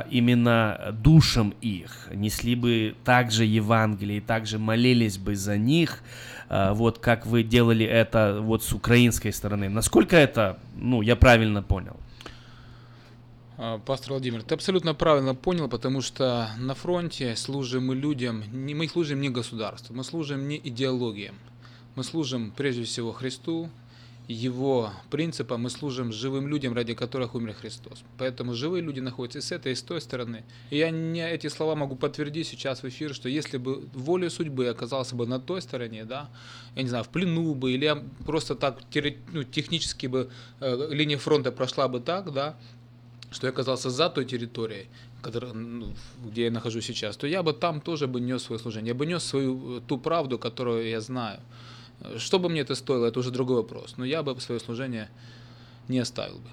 именно 0.10 0.94
душам 1.02 1.54
их, 1.62 2.10
несли 2.14 2.56
бы 2.56 2.96
также 3.06 3.46
Евангелие, 3.46 4.20
также 4.20 4.60
молились 4.60 5.18
бы 5.18 5.36
за 5.36 5.58
них, 5.58 6.04
а, 6.50 6.74
вот 6.74 6.98
как 6.98 7.26
вы 7.26 7.44
делали 7.44 7.86
это 7.86 8.40
вот 8.42 8.64
с 8.64 8.74
украинской 8.74 9.32
стороны. 9.32 9.70
Насколько 9.70 10.18
это, 10.18 10.60
ну, 10.76 11.02
я 11.02 11.16
правильно 11.16 11.62
понял? 11.62 11.96
А, 13.58 13.78
пастор 13.78 14.14
Владимир, 14.14 14.42
ты 14.42 14.56
абсолютно 14.56 14.96
правильно 14.96 15.36
понял, 15.36 15.70
потому 15.70 16.02
что 16.02 16.50
на 16.58 16.74
фронте 16.74 17.36
служим 17.36 17.88
мы 17.88 17.96
людям, 17.96 18.44
мы 18.52 18.88
служим 18.88 19.22
не 19.22 19.30
государству, 19.30 19.96
мы 19.96 20.04
служим 20.04 20.48
не 20.48 20.58
идеологиям, 20.58 21.36
мы 21.96 22.04
служим 22.04 22.52
прежде 22.56 22.84
всего 22.84 23.12
Христу, 23.12 23.70
его 24.30 24.92
принципа 25.10 25.58
мы 25.58 25.72
служим 25.72 26.14
живым 26.14 26.48
людям, 26.48 26.74
ради 26.74 26.94
которых 26.94 27.34
умер 27.34 27.56
Христос. 27.56 28.04
Поэтому 28.20 28.54
живые 28.54 28.84
люди 28.84 29.00
находятся 29.00 29.40
и 29.40 29.42
с 29.42 29.52
этой, 29.52 29.72
и 29.72 29.76
с 29.76 29.82
той 29.82 30.00
стороны. 30.02 30.44
И 30.70 30.78
я 30.78 30.92
не 30.92 31.28
эти 31.28 31.48
слова 31.48 31.76
могу 31.76 31.96
подтвердить 31.96 32.48
сейчас 32.48 32.84
в 32.84 32.88
эфир, 32.88 33.16
что 33.16 33.28
если 33.28 33.58
бы 33.58 33.82
волей 33.96 34.30
судьбы 34.30 34.68
оказался 34.68 35.16
бы 35.16 35.26
на 35.26 35.40
той 35.40 35.64
стороне, 35.64 36.06
да, 36.06 36.30
я 36.76 36.84
не 36.84 36.90
знаю, 36.90 37.04
в 37.06 37.10
плену 37.10 37.56
бы, 37.56 37.72
или 37.72 38.04
просто 38.24 38.54
так 38.54 38.78
ну, 39.34 39.44
технически 39.44 40.06
бы 40.06 40.30
э, 40.60 40.88
линия 40.92 41.18
фронта 41.18 41.52
прошла 41.52 41.88
бы 41.88 42.00
так, 42.00 42.32
да, 42.32 42.56
что 43.32 43.48
я 43.48 43.52
оказался 43.52 43.90
за 43.90 44.10
той 44.10 44.26
территорией, 44.26 44.90
который, 45.24 45.54
ну, 45.54 45.96
где 46.24 46.44
я 46.46 46.52
нахожусь 46.52 46.86
сейчас, 46.86 47.18
то 47.18 47.26
я 47.26 47.42
бы 47.42 47.54
там 47.54 47.82
тоже 47.82 48.06
бы 48.06 48.22
нес 48.22 48.44
свое 48.44 48.60
служение. 48.60 48.90
Я 48.90 48.96
бы 48.96 49.08
нес 49.08 49.24
свою 49.24 49.78
э, 49.78 49.82
ту 49.88 49.98
правду, 49.98 50.38
которую 50.38 50.88
я 50.88 51.02
знаю. 51.02 51.40
Что 52.18 52.40
бы 52.40 52.50
мне 52.50 52.62
это 52.62 52.76
стоило, 52.76 53.08
это 53.08 53.20
уже 53.20 53.32
другой 53.32 53.58
вопрос. 53.58 53.96
Но 53.98 54.06
я 54.06 54.24
бы 54.24 54.40
свое 54.40 54.60
служение 54.60 55.10
не 55.88 56.00
оставил 56.00 56.38
бы. 56.38 56.50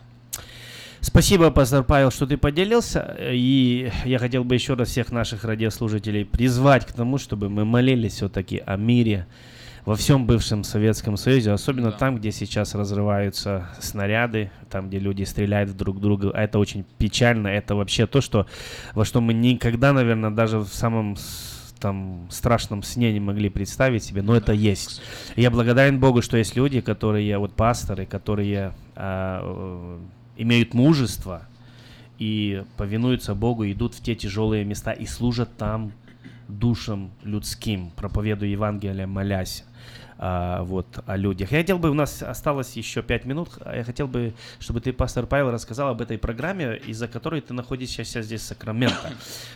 Спасибо, 1.01 1.51
пастор 1.51 1.84
Павел, 1.84 2.11
что 2.11 2.26
ты 2.26 2.36
поделился. 2.36 3.16
И 3.20 3.92
я 4.05 4.18
хотел 4.18 4.44
бы 4.44 4.55
еще 4.55 4.74
раз 4.74 4.88
всех 4.88 5.12
наших 5.12 5.44
радиослужителей 5.44 6.24
призвать 6.24 6.84
к 6.84 6.92
тому, 6.92 7.18
чтобы 7.18 7.49
мы 7.49 7.64
молились 7.64 8.14
все-таки 8.14 8.62
о 8.66 8.76
мире 8.76 9.26
во 9.84 9.94
всем 9.94 10.26
бывшем 10.26 10.64
Советском 10.64 11.16
Союзе, 11.16 11.53
особенно 11.53 11.92
да. 11.92 11.97
там, 11.97 12.16
где 12.16 12.32
сейчас 12.32 12.74
разрываются 12.74 13.68
снаряды, 13.80 14.51
там, 14.68 14.88
где 14.88 14.99
люди 14.99 15.22
стреляют 15.22 15.76
друг 15.76 16.01
друга. 16.01 16.30
Это 16.30 16.59
очень 16.59 16.84
печально. 16.99 17.49
Это 17.49 17.76
вообще 17.76 18.09
то, 18.09 18.20
что, 18.20 18.47
во 18.94 19.05
что 19.05 19.20
мы 19.20 19.32
никогда, 19.32 19.92
наверное, 19.92 20.30
даже 20.30 20.59
в 20.59 20.68
самом 20.68 21.16
там 21.87 22.26
страшном 22.30 22.82
сне 22.82 23.12
не 23.12 23.20
могли 23.20 23.49
представить 23.49 24.03
себе, 24.03 24.20
но 24.20 24.34
это 24.34 24.53
есть. 24.53 25.01
я 25.37 25.53
благодарен 25.53 26.01
Богу, 26.01 26.20
что 26.20 26.37
есть 26.37 26.57
люди, 26.57 26.80
которые, 26.80 27.39
вот 27.39 27.53
пасторы, 27.53 28.07
которые 28.07 28.72
а, 28.97 30.01
имеют 30.37 30.74
мужество 30.74 31.43
и 32.18 32.64
повинуются 32.76 33.37
Богу, 33.37 33.64
идут 33.66 33.95
в 33.95 34.03
те 34.03 34.16
тяжелые 34.16 34.64
места 34.64 34.91
и 34.91 35.07
служат 35.07 35.57
там 35.57 35.93
душам 36.49 37.12
людским, 37.22 37.93
проповедуя 37.95 38.49
Евангелие, 38.49 39.07
молясь 39.07 39.64
а, 40.18 40.62
вот, 40.62 40.86
о 41.06 41.16
людях. 41.16 41.52
Я 41.52 41.58
хотел 41.58 41.78
бы, 41.78 41.90
у 41.90 41.94
нас 41.94 42.22
осталось 42.22 42.76
еще 42.76 43.02
пять 43.02 43.24
минут, 43.24 43.50
я 43.64 43.84
хотел 43.84 44.08
бы, 44.08 44.34
чтобы 44.58 44.80
ты, 44.80 44.92
пастор 44.92 45.26
Павел, 45.26 45.50
рассказал 45.50 45.90
об 45.90 46.00
этой 46.00 46.18
программе, 46.18 46.76
из-за 46.86 47.08
которой 47.08 47.40
ты 47.40 47.54
находишься 47.54 48.04
сейчас 48.04 48.26
здесь 48.26 48.40
в 48.40 48.44
Сакраменто. 48.44 49.12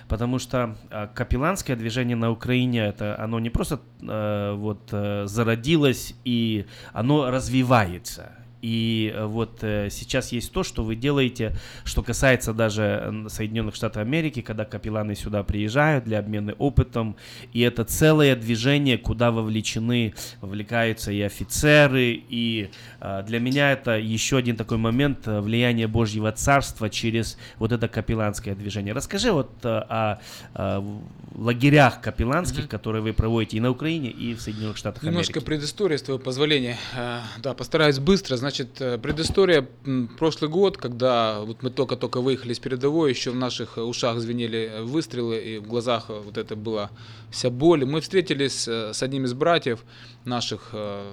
Потому 0.09 0.39
что 0.39 0.77
а, 0.91 1.07
капелланское 1.07 1.77
движение 1.77 2.17
на 2.17 2.31
Украине, 2.31 2.87
это 2.87 3.19
оно 3.19 3.41
не 3.41 3.51
просто 3.51 3.81
а, 4.03 4.55
вот 4.55 4.89
а, 4.93 5.27
зародилось, 5.27 6.15
и 6.25 6.67
оно 6.93 7.31
развивается. 7.31 8.33
И 8.63 9.13
э, 9.15 9.25
вот 9.25 9.63
э, 9.63 9.89
сейчас 9.91 10.33
есть 10.33 10.53
то, 10.53 10.63
что 10.63 10.85
вы 10.85 10.95
делаете, 10.95 11.57
что 11.85 12.03
касается 12.03 12.53
даже 12.53 13.25
Соединенных 13.29 13.75
Штатов 13.75 14.03
Америки, 14.03 14.43
когда 14.43 14.65
капелланы 14.65 15.15
сюда 15.15 15.43
приезжают 15.45 16.05
для 16.05 16.19
обмена 16.19 16.53
опытом, 16.53 17.17
и 17.53 17.61
это 17.61 17.85
целое 17.85 18.37
движение, 18.37 18.99
куда 18.99 19.31
вовлечены, 19.31 20.15
вовлекаются 20.41 21.11
и 21.11 21.21
офицеры, 21.23 22.23
и 22.29 22.71
э, 23.01 23.23
для 23.27 23.41
меня 23.41 23.73
это 23.73 23.99
еще 23.99 24.37
один 24.37 24.57
такой 24.57 24.77
момент 24.77 25.27
влияния 25.27 25.87
Божьего 25.87 26.31
Царства 26.33 26.91
через 26.91 27.39
вот 27.59 27.73
это 27.73 27.89
капелланское 27.89 28.55
движение. 28.55 28.93
Расскажи 28.93 29.33
вот 29.33 29.51
о, 29.65 30.21
о 30.55 31.01
лагерях 31.35 32.01
капелланских, 32.01 32.65
mm-hmm. 32.65 32.69
которые 32.69 33.03
вы 33.03 33.13
проводите 33.13 33.57
и 33.57 33.61
на 33.61 33.71
Украине, 33.71 34.11
и 34.11 34.35
в 34.35 34.41
Соединенных 34.41 34.77
Штатах 34.77 35.03
Америки. 35.03 35.15
Немножко 35.15 35.41
предыстория, 35.41 35.97
с 35.97 36.03
твоего 36.03 36.23
позволения. 36.23 36.77
Да, 37.39 37.55
постараюсь 37.55 37.99
быстро. 37.99 38.37
Значит, 38.37 38.50
Значит, 38.51 38.81
э, 38.81 38.99
предыстория. 38.99 39.69
Прошлый 40.19 40.51
год, 40.51 40.77
когда 40.77 41.41
вот 41.43 41.63
мы 41.63 41.71
только-только 41.71 42.21
выехали 42.21 42.53
с 42.53 42.59
передовой, 42.59 43.11
еще 43.11 43.31
в 43.31 43.37
наших 43.37 43.77
ушах 43.77 44.19
звенели 44.19 44.83
выстрелы, 44.83 45.39
и 45.39 45.59
в 45.59 45.69
глазах 45.69 46.07
вот 46.09 46.37
это 46.37 46.57
была 46.57 46.91
вся 47.31 47.49
боль. 47.49 47.85
Мы 47.85 48.01
встретились 48.01 48.67
э, 48.67 48.93
с 48.93 49.05
одним 49.05 49.25
из 49.25 49.35
братьев 49.35 49.85
наших, 50.25 50.71
э, 50.73 51.13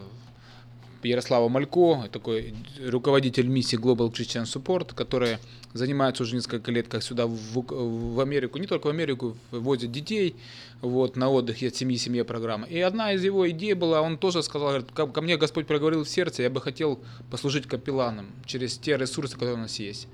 Ярослава 1.07 1.49
Малько, 1.49 2.07
такой 2.11 2.53
руководитель 2.85 3.47
миссии 3.47 3.77
Global 3.77 4.11
Christian 4.11 4.43
Support, 4.43 4.93
который 4.93 5.37
занимается 5.73 6.23
уже 6.23 6.35
несколько 6.35 6.71
лет, 6.71 6.87
как 6.87 7.03
сюда 7.03 7.27
в, 7.27 7.35
в 7.35 8.19
Америку, 8.19 8.57
не 8.57 8.67
только 8.67 8.87
в 8.87 8.89
Америку, 8.89 9.37
возят 9.51 9.91
детей 9.91 10.35
вот, 10.81 11.15
на 11.15 11.29
отдых, 11.29 11.61
есть 11.61 11.77
семьи, 11.77 11.97
семье 11.97 12.23
программа. 12.23 12.67
И 12.67 12.79
одна 12.79 13.13
из 13.13 13.23
его 13.23 13.49
идей 13.49 13.73
была, 13.73 14.01
он 14.01 14.17
тоже 14.17 14.43
сказал, 14.43 14.69
говорит, 14.69 14.91
ко 14.91 15.21
мне 15.21 15.37
Господь 15.37 15.67
проговорил 15.67 16.03
в 16.03 16.09
сердце, 16.09 16.43
я 16.43 16.49
бы 16.49 16.61
хотел 16.61 16.99
послужить 17.31 17.67
капелланом 17.67 18.27
через 18.45 18.77
те 18.77 18.97
ресурсы, 18.97 19.33
которые 19.33 19.55
у 19.55 19.59
нас 19.59 19.79
есть. 19.79 20.07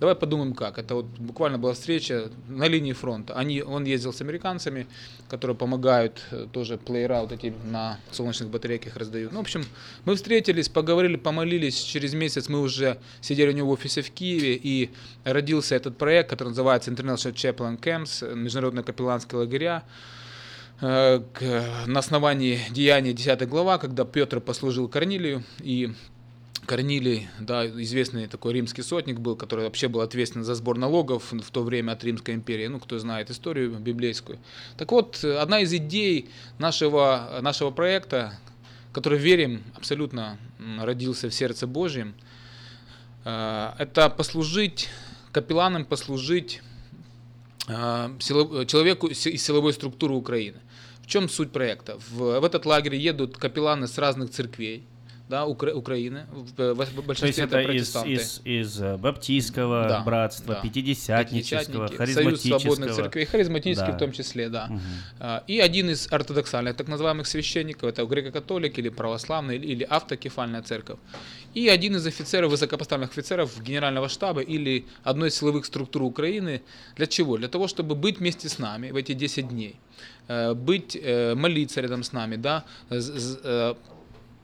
Давай 0.00 0.14
подумаем 0.14 0.54
как. 0.54 0.78
Это 0.78 0.94
вот 0.94 1.06
буквально 1.06 1.58
была 1.58 1.72
встреча 1.72 2.30
на 2.48 2.68
линии 2.68 2.92
фронта. 2.92 3.34
Они, 3.34 3.62
он 3.62 3.84
ездил 3.84 4.12
с 4.12 4.20
американцами, 4.20 4.86
которые 5.28 5.56
помогают 5.56 6.22
э, 6.30 6.46
тоже 6.52 6.76
плеера 6.76 7.20
вот 7.20 7.32
эти 7.32 7.52
на 7.64 7.98
солнечных 8.12 8.48
батарейках 8.48 8.96
раздают. 8.96 9.32
Ну, 9.32 9.38
в 9.38 9.40
общем, 9.40 9.64
мы 10.04 10.14
встретились, 10.14 10.68
поговорили, 10.68 11.16
помолились. 11.16 11.82
Через 11.82 12.14
месяц 12.14 12.48
мы 12.48 12.60
уже 12.60 12.98
сидели 13.20 13.50
у 13.50 13.52
него 13.52 13.70
в 13.70 13.72
офисе 13.72 14.02
в 14.02 14.10
Киеве, 14.12 14.54
и 14.54 14.90
родился 15.24 15.74
этот 15.74 15.98
проект, 15.98 16.30
который 16.30 16.50
называется 16.50 16.92
International 16.92 17.34
Chaplain 17.34 17.80
Camps, 17.80 18.34
международные 18.36 18.84
капелланские 18.84 19.40
лагеря 19.40 19.82
э, 20.80 21.20
на 21.86 21.98
основании 21.98 22.60
деяния 22.70 23.12
10 23.12 23.48
глава, 23.48 23.78
когда 23.78 24.04
Петр 24.04 24.40
послужил 24.40 24.88
Корнилию, 24.88 25.42
и 25.58 25.92
Корнилий, 26.68 27.28
да, 27.40 27.66
известный 27.66 28.26
такой 28.26 28.52
римский 28.52 28.82
сотник 28.82 29.18
был, 29.18 29.36
который 29.36 29.64
вообще 29.64 29.88
был 29.88 30.02
ответственен 30.02 30.44
за 30.44 30.54
сбор 30.54 30.76
налогов 30.76 31.32
в 31.32 31.50
то 31.50 31.62
время 31.62 31.92
от 31.92 32.04
Римской 32.04 32.34
империи, 32.34 32.66
ну, 32.66 32.78
кто 32.78 32.98
знает 32.98 33.30
историю 33.30 33.70
библейскую. 33.78 34.38
Так 34.76 34.92
вот, 34.92 35.24
одна 35.24 35.60
из 35.60 35.72
идей 35.72 36.28
нашего, 36.58 37.38
нашего 37.40 37.70
проекта, 37.70 38.38
который, 38.92 39.18
верим, 39.18 39.62
абсолютно 39.76 40.36
родился 40.78 41.30
в 41.30 41.34
сердце 41.34 41.66
Божьем, 41.66 42.14
э, 43.24 43.72
это 43.78 44.10
послужить, 44.10 44.90
капелланом 45.32 45.86
послужить 45.86 46.60
э, 47.66 48.10
человеку 48.18 49.06
из 49.06 49.18
силовой 49.18 49.72
структуры 49.72 50.12
Украины. 50.12 50.58
В 51.02 51.06
чем 51.06 51.30
суть 51.30 51.50
проекта? 51.50 51.98
В, 52.10 52.40
в 52.40 52.44
этот 52.44 52.66
лагерь 52.66 52.96
едут 52.96 53.38
капелланы 53.38 53.86
с 53.86 53.96
разных 53.96 54.28
церквей, 54.28 54.84
да, 55.28 55.46
Укра- 55.46 55.74
Украины, 55.74 56.26
в, 56.32 56.74
в 56.74 57.06
большинстве 57.06 57.44
это, 57.44 57.58
это 57.58 57.72
из, 57.72 57.94
из, 57.96 58.40
из 58.44 58.80
э, 58.80 58.96
баптистского 58.96 59.86
да, 59.88 60.00
братства, 60.00 60.54
да. 60.54 60.60
пятидесятнического, 60.62 61.88
харизматического. 61.88 62.58
Союз 62.58 62.62
свободных 62.62 62.94
церквей, 62.94 63.24
харизматический 63.26 63.88
да. 63.88 63.96
в 63.96 63.98
том 63.98 64.12
числе, 64.12 64.48
да. 64.48 64.70
Угу. 64.70 65.44
И 65.46 65.60
один 65.60 65.90
из 65.90 66.10
ортодоксальных, 66.10 66.76
так 66.76 66.88
называемых 66.88 67.26
священников, 67.26 67.90
это 67.90 68.04
греко-католик 68.06 68.78
или 68.78 68.88
православный, 68.88 69.58
или 69.58 69.84
автокефальная 69.84 70.62
церковь. 70.62 70.98
И 71.52 71.68
один 71.68 71.96
из 71.96 72.06
офицеров, 72.06 72.50
высокопоставленных 72.50 73.10
офицеров 73.10 73.62
генерального 73.62 74.08
штаба 74.08 74.40
или 74.40 74.86
одной 75.04 75.28
из 75.28 75.34
силовых 75.34 75.66
структур 75.66 76.02
Украины. 76.02 76.62
Для 76.96 77.06
чего? 77.06 77.36
Для 77.36 77.48
того, 77.48 77.68
чтобы 77.68 77.94
быть 77.94 78.18
вместе 78.18 78.48
с 78.48 78.58
нами 78.58 78.90
в 78.90 78.96
эти 78.96 79.12
10 79.12 79.48
дней 79.48 79.76
э, 80.28 80.54
быть, 80.54 80.96
э, 81.00 81.34
молиться 81.34 81.80
рядом 81.82 82.02
с 82.02 82.12
нами, 82.12 82.36
да, 82.36 82.64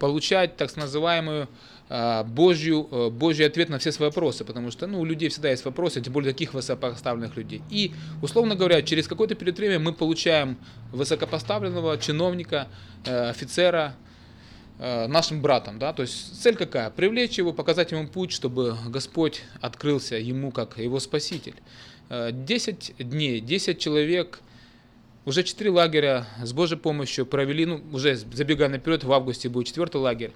получать 0.05 0.59
так 0.59 0.77
называемую 0.77 1.49
а, 1.89 2.25
Божью, 2.25 2.87
э, 2.91 3.09
Божий 3.09 3.47
ответ 3.47 3.71
на 3.71 3.79
все 3.79 3.91
свои 3.91 4.11
вопросы, 4.11 4.45
потому 4.45 4.71
что 4.71 4.87
ну, 4.87 5.01
у 5.01 5.05
людей 5.07 5.31
всегда 5.31 5.49
есть 5.49 5.65
вопросы, 5.65 6.03
тем 6.03 6.13
более 6.13 6.35
таких 6.35 6.53
высокопоставленных 6.53 7.35
людей. 7.39 7.63
И, 7.71 7.93
условно 8.21 8.55
говоря, 8.55 8.83
через 8.83 9.09
какое-то 9.09 9.35
период 9.35 9.57
времени 9.57 9.79
мы 9.79 9.95
получаем 9.95 10.59
высокопоставленного 10.93 11.97
чиновника, 11.97 12.69
э, 13.07 13.31
офицера, 13.31 13.95
э, 14.79 15.07
нашим 15.07 15.41
братом, 15.41 15.79
да, 15.79 15.95
то 15.95 16.03
есть 16.03 16.43
цель 16.43 16.57
какая? 16.57 16.91
Привлечь 16.91 17.39
его, 17.39 17.55
показать 17.55 17.93
ему 17.93 18.07
путь, 18.07 18.31
чтобы 18.31 18.77
Господь 18.89 19.41
открылся 19.63 20.17
ему 20.17 20.51
как 20.51 20.77
его 20.77 21.01
спаситель. 21.01 21.55
10 22.11 22.97
дней, 22.99 23.41
10 23.41 23.79
человек– 23.79 24.41
уже 25.25 25.43
четыре 25.43 25.71
лагеря 25.71 26.27
с 26.43 26.53
Божьей 26.53 26.79
помощью 26.79 27.27
провели, 27.27 27.67
ну, 27.67 27.81
уже 27.93 28.17
забегая 28.17 28.69
наперед, 28.69 29.05
в 29.05 29.13
августе 29.13 29.49
будет 29.49 29.67
четвертый 29.67 29.97
лагерь 29.97 30.33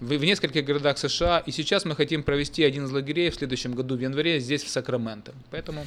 в, 0.00 0.08
в 0.08 0.24
нескольких 0.24 0.64
городах 0.64 0.98
США. 0.98 1.38
И 1.38 1.50
сейчас 1.50 1.84
мы 1.84 1.94
хотим 1.94 2.22
провести 2.22 2.62
один 2.64 2.84
из 2.84 2.92
лагерей 2.92 3.30
в 3.30 3.34
следующем 3.34 3.74
году, 3.74 3.96
в 3.96 4.00
январе, 4.00 4.40
здесь, 4.40 4.62
в 4.62 4.68
Сакраменто. 4.68 5.32
Поэтому... 5.50 5.86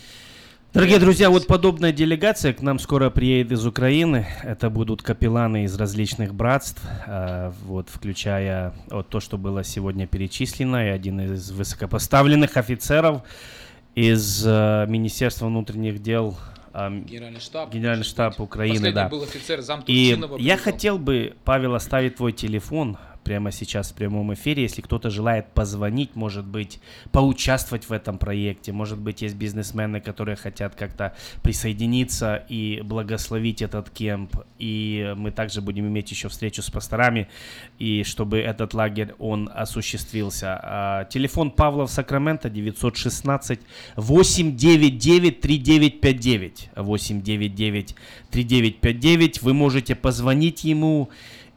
Дорогие 0.71 0.99
друзья, 0.99 1.31
вот 1.31 1.47
подобная 1.47 1.91
делегация 1.91 2.53
к 2.53 2.61
нам 2.61 2.77
скоро 2.77 3.09
приедет 3.09 3.53
из 3.53 3.65
Украины. 3.65 4.27
Это 4.43 4.69
будут 4.69 5.01
капелланы 5.01 5.63
из 5.63 5.75
различных 5.75 6.35
братств, 6.35 6.79
а, 7.07 7.51
вот, 7.65 7.89
включая 7.89 8.75
вот 8.91 9.09
то, 9.09 9.19
что 9.19 9.39
было 9.39 9.63
сегодня 9.63 10.05
перечислено, 10.05 10.85
и 10.85 10.89
один 10.89 11.21
из 11.21 11.49
высокопоставленных 11.49 12.55
офицеров 12.55 13.23
из 13.95 14.45
э, 14.45 14.85
Министерства 14.87 15.47
внутренних 15.47 16.03
дел 16.03 16.37
Генеральный 16.73 17.39
штаб. 17.39 17.73
Генеральный 17.73 18.03
штаб 18.03 18.39
Украины, 18.39 18.91
да. 18.91 19.09
был 19.09 19.23
офицер, 19.23 19.61
зам 19.61 19.83
И 19.87 20.17
я 20.37 20.57
хотел 20.57 20.97
бы, 20.97 21.35
Павел, 21.43 21.75
оставить 21.75 22.15
твой 22.15 22.33
телефон 22.33 22.97
прямо 23.29 23.51
сейчас 23.51 23.91
в 23.91 23.93
прямом 23.93 24.33
эфире. 24.33 24.63
Если 24.63 24.81
кто-то 24.81 25.11
желает 25.11 25.53
позвонить, 25.53 26.15
может 26.15 26.45
быть, 26.45 26.79
поучаствовать 27.11 27.87
в 27.87 27.91
этом 27.91 28.17
проекте, 28.17 28.71
может 28.71 28.97
быть, 28.97 29.21
есть 29.21 29.35
бизнесмены, 29.35 30.01
которые 30.01 30.35
хотят 30.35 30.73
как-то 30.73 31.13
присоединиться 31.43 32.43
и 32.49 32.81
благословить 32.83 33.61
этот 33.61 33.91
кемп. 33.91 34.35
И 34.57 35.13
мы 35.15 35.29
также 35.29 35.61
будем 35.61 35.85
иметь 35.85 36.09
еще 36.09 36.27
встречу 36.27 36.63
с 36.63 36.71
пасторами, 36.71 37.27
и 37.77 38.03
чтобы 38.03 38.39
этот 38.39 38.73
лагерь, 38.73 39.13
он 39.19 39.47
осуществился. 39.53 40.59
А, 40.63 41.05
телефон 41.05 41.51
Павла 41.51 41.85
в 41.85 41.91
Сакраменто 41.91 42.49
916 42.49 43.59
899 43.95 45.39
3959 45.39 46.69
899 46.75 47.95
3959. 48.31 49.41
Вы 49.43 49.53
можете 49.53 49.93
позвонить 49.93 50.63
ему 50.63 51.11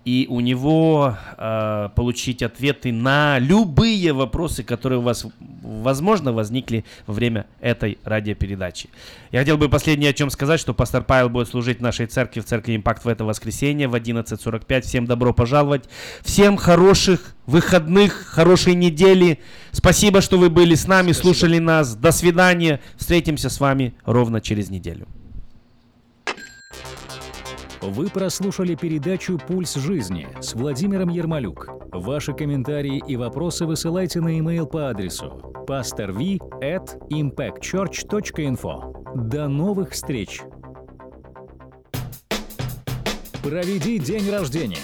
и 0.05 0.27
у 0.29 0.41
него 0.41 1.17
э, 1.39 1.89
получить 1.95 2.43
ответы 2.43 2.93
на 2.93 3.39
любые 3.39 4.13
вопросы, 4.13 4.65
которые 4.65 4.99
у 4.99 5.03
вас, 5.03 5.25
возможно, 5.63 6.33
возникли 6.33 6.85
во 7.07 7.15
время 7.15 7.47
этой 7.61 7.99
радиопередачи. 8.05 8.89
Я 9.31 9.41
хотел 9.41 9.59
бы 9.59 9.69
последнее 9.69 10.11
о 10.11 10.13
чем 10.13 10.31
сказать, 10.31 10.59
что 10.59 10.75
пастор 10.75 11.05
Павел 11.05 11.29
будет 11.29 11.49
служить 11.49 11.79
в 11.79 11.83
нашей 11.83 12.07
церкви, 12.07 12.41
в 12.41 12.45
церкви 12.45 12.75
Импакт 12.75 13.05
в 13.05 13.09
это 13.09 13.25
воскресенье 13.25 13.87
в 13.87 13.95
11.45. 13.95 14.81
Всем 14.83 15.07
добро 15.07 15.33
пожаловать. 15.33 15.89
Всем 16.23 16.57
хороших 16.57 17.35
выходных, 17.47 18.13
хорошей 18.27 18.75
недели. 18.75 19.39
Спасибо, 19.71 20.21
что 20.21 20.37
вы 20.37 20.51
были 20.51 20.75
с 20.75 20.89
нами, 20.89 21.13
Спасибо. 21.13 21.35
слушали 21.35 21.59
нас. 21.59 21.95
До 21.95 22.11
свидания. 22.11 22.81
Встретимся 22.97 23.51
с 23.51 23.61
вами 23.61 23.95
ровно 24.05 24.41
через 24.41 24.69
неделю. 24.69 25.07
Вы 27.83 28.09
прослушали 28.11 28.77
передачу 28.77 29.41
«Пульс 29.45 29.75
жизни» 29.75 30.29
с 30.41 30.55
Владимиром 30.55 31.09
Ермолюк. 31.09 31.69
Ваши 31.91 32.33
комментарии 32.33 33.03
и 33.09 33.17
вопросы 33.17 33.67
высылайте 33.67 34.21
на 34.21 34.29
e-mail 34.29 34.67
по 34.67 34.89
адресу 34.89 35.53
pastorv 35.67 36.39
at 36.61 36.97
impactchurch.info. 37.11 39.29
До 39.29 39.49
новых 39.49 39.91
встреч! 39.91 40.43
Проведи 43.43 43.99
день 43.99 44.31
рождения, 44.31 44.79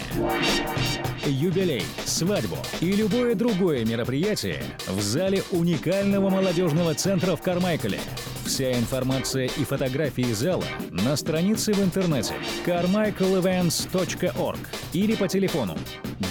юбилей, 1.25 1.83
свадьбу 2.03 2.57
и 2.81 2.91
любое 2.91 3.33
другое 3.33 3.85
мероприятие 3.85 4.61
в 4.89 4.99
зале 4.99 5.41
уникального 5.51 6.29
молодежного 6.29 6.93
центра 6.95 7.37
в 7.37 7.41
Кармайкале– 7.41 7.99
Вся 8.49 8.71
информация 8.71 9.45
и 9.45 9.63
фотографии 9.63 10.33
зала 10.33 10.63
на 10.89 11.15
странице 11.15 11.71
в 11.71 11.83
интернете 11.83 12.33
carmichaelevents.org 12.65 14.57
или 14.91 15.13
по 15.13 15.27
телефону 15.27 15.77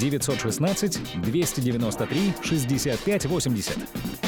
916 0.00 1.22
293 1.22 2.34
65 2.42 3.26
80. 3.26 4.27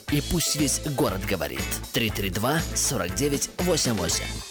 И 0.11 0.21
пусть 0.21 0.55
весь 0.57 0.81
город 0.97 1.21
говорит. 1.25 1.61
332 1.93 2.59
49 2.75 3.49
88. 3.59 4.50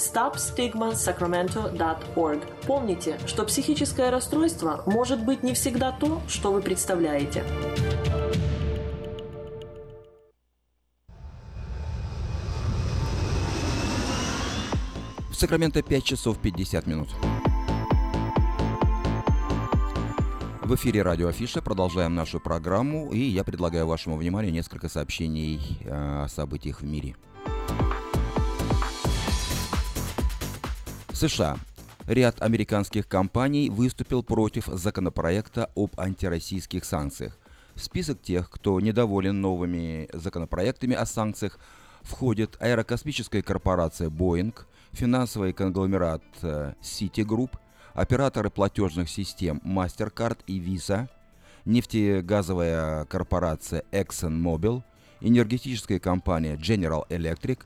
stopstigmasacramento.org. 0.00 2.40
Помните, 2.66 3.20
что 3.26 3.44
психическое 3.44 4.10
расстройство 4.10 4.82
может 4.86 5.22
быть 5.24 5.42
не 5.42 5.52
всегда 5.52 5.92
то, 5.92 6.22
что 6.26 6.52
вы 6.52 6.62
представляете. 6.62 7.44
В 15.28 15.34
Сакраменто 15.34 15.82
5 15.82 16.04
часов 16.04 16.38
50 16.38 16.86
минут. 16.86 17.10
В 20.62 20.74
эфире 20.76 21.02
радио 21.02 21.28
Афиша. 21.28 21.60
Продолжаем 21.60 22.14
нашу 22.14 22.38
программу. 22.38 23.10
И 23.10 23.18
я 23.18 23.42
предлагаю 23.42 23.88
вашему 23.88 24.16
вниманию 24.16 24.52
несколько 24.52 24.88
сообщений 24.88 25.80
э, 25.84 26.24
о 26.24 26.28
событиях 26.28 26.80
в 26.80 26.84
мире. 26.84 27.16
США. 31.20 31.58
Ряд 32.06 32.40
американских 32.40 33.06
компаний 33.06 33.68
выступил 33.68 34.22
против 34.22 34.68
законопроекта 34.68 35.70
об 35.76 35.90
антироссийских 36.00 36.82
санкциях. 36.82 37.38
В 37.74 37.80
список 37.84 38.22
тех, 38.22 38.48
кто 38.48 38.80
недоволен 38.80 39.38
новыми 39.38 40.08
законопроектами 40.14 40.94
о 40.94 41.04
санкциях, 41.04 41.58
входит 42.00 42.56
аэрокосмическая 42.58 43.42
корпорация 43.42 44.08
Boeing, 44.08 44.54
финансовый 44.92 45.52
конгломерат 45.52 46.22
э, 46.40 46.72
Citigroup, 46.80 47.50
операторы 47.92 48.48
платежных 48.48 49.10
систем 49.10 49.60
MasterCard 49.62 50.38
и 50.46 50.58
Visa, 50.58 51.06
нефтегазовая 51.66 53.04
корпорация 53.04 53.84
ExxonMobil, 53.92 54.82
энергетическая 55.20 55.98
компания 55.98 56.56
General 56.56 57.06
Electric, 57.10 57.58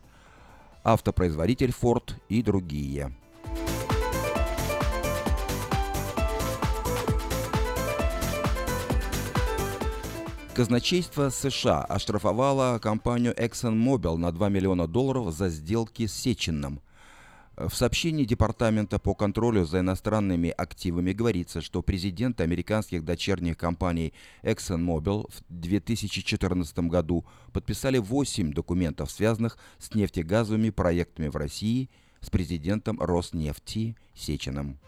автопроизводитель 0.82 1.70
Ford 1.70 2.14
и 2.28 2.42
другие. 2.42 3.14
Казначейство 10.54 11.30
США 11.30 11.82
оштрафовало 11.82 12.78
компанию 12.78 13.34
ExxonMobil 13.34 14.16
на 14.16 14.30
2 14.30 14.48
миллиона 14.50 14.86
долларов 14.86 15.34
за 15.34 15.48
сделки 15.48 16.06
с 16.06 16.14
Сеченным. 16.14 16.80
В 17.56 17.74
сообщении 17.74 18.24
Департамента 18.24 19.00
по 19.00 19.16
контролю 19.16 19.64
за 19.64 19.80
иностранными 19.80 20.50
активами 20.50 21.12
говорится, 21.12 21.60
что 21.60 21.82
президенты 21.82 22.44
американских 22.44 23.04
дочерних 23.04 23.58
компаний 23.58 24.12
ExxonMobil 24.44 25.28
в 25.28 25.42
2014 25.48 26.78
году 26.78 27.24
подписали 27.52 27.98
8 27.98 28.52
документов, 28.52 29.10
связанных 29.10 29.58
с 29.80 29.92
нефтегазовыми 29.92 30.70
проектами 30.70 31.26
в 31.26 31.34
России 31.34 31.90
с 32.20 32.30
президентом 32.30 33.00
Роснефти 33.00 33.96
Сеченым. 34.14 34.78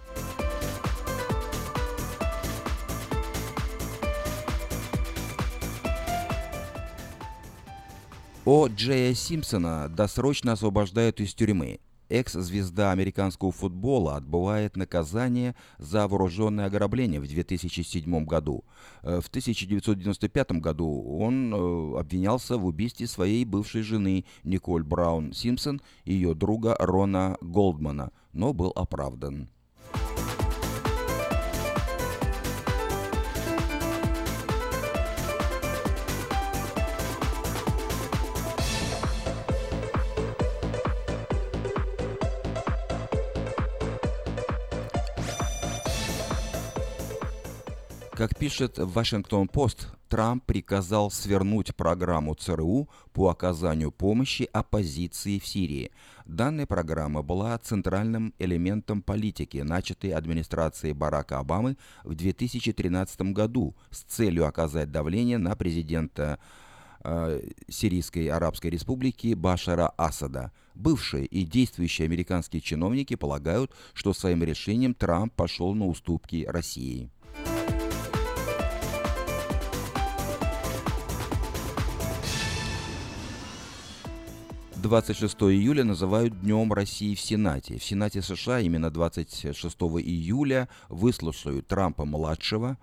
О 8.46 8.68
Джея 8.68 9.12
Симпсона 9.12 9.88
досрочно 9.88 10.52
освобождают 10.52 11.18
из 11.20 11.34
тюрьмы. 11.34 11.80
Экс-звезда 12.08 12.92
американского 12.92 13.50
футбола 13.50 14.14
отбывает 14.14 14.76
наказание 14.76 15.56
за 15.78 16.06
вооруженное 16.06 16.66
ограбление 16.66 17.20
в 17.20 17.26
2007 17.26 18.24
году. 18.24 18.64
Э, 19.02 19.20
в 19.20 19.26
1995 19.26 20.52
году 20.60 21.18
он 21.18 21.52
э, 21.52 21.98
обвинялся 21.98 22.56
в 22.56 22.66
убийстве 22.66 23.08
своей 23.08 23.44
бывшей 23.44 23.82
жены 23.82 24.24
Николь 24.44 24.84
Браун 24.84 25.32
Симпсон 25.32 25.82
и 26.04 26.14
ее 26.14 26.32
друга 26.34 26.76
Рона 26.78 27.36
Голдмана, 27.40 28.12
но 28.32 28.52
был 28.52 28.70
оправдан. 28.76 29.48
Как 48.16 48.34
пишет 48.34 48.78
Вашингтон-Пост, 48.78 49.88
Трамп 50.08 50.42
приказал 50.46 51.10
свернуть 51.10 51.76
программу 51.76 52.34
ЦРУ 52.34 52.88
по 53.12 53.28
оказанию 53.28 53.92
помощи 53.92 54.48
оппозиции 54.54 55.38
в 55.38 55.46
Сирии. 55.46 55.90
Данная 56.24 56.64
программа 56.64 57.20
была 57.20 57.58
центральным 57.58 58.32
элементом 58.38 59.02
политики, 59.02 59.58
начатой 59.58 60.12
администрацией 60.12 60.94
Барака 60.94 61.40
Обамы 61.40 61.76
в 62.04 62.14
2013 62.14 63.20
году 63.34 63.76
с 63.90 63.98
целью 64.04 64.46
оказать 64.46 64.90
давление 64.90 65.36
на 65.36 65.54
президента 65.54 66.38
э, 67.04 67.42
Сирийской 67.68 68.28
Арабской 68.28 68.68
Республики 68.68 69.34
Башара 69.34 69.92
Асада. 69.98 70.52
Бывшие 70.74 71.26
и 71.26 71.44
действующие 71.44 72.06
американские 72.06 72.62
чиновники 72.62 73.14
полагают, 73.14 73.72
что 73.92 74.14
своим 74.14 74.42
решением 74.42 74.94
Трамп 74.94 75.34
пошел 75.34 75.74
на 75.74 75.84
уступки 75.84 76.46
России. 76.48 77.10
26 84.86 85.34
июля 85.42 85.82
называют 85.82 86.42
Днем 86.42 86.72
России 86.72 87.16
в 87.16 87.20
Сенате. 87.20 87.76
В 87.76 87.82
Сенате 87.82 88.22
США 88.22 88.60
именно 88.60 88.88
26 88.88 89.58
июля 89.74 90.68
выслушают 90.88 91.66
Трампа-младшего, 91.66 92.78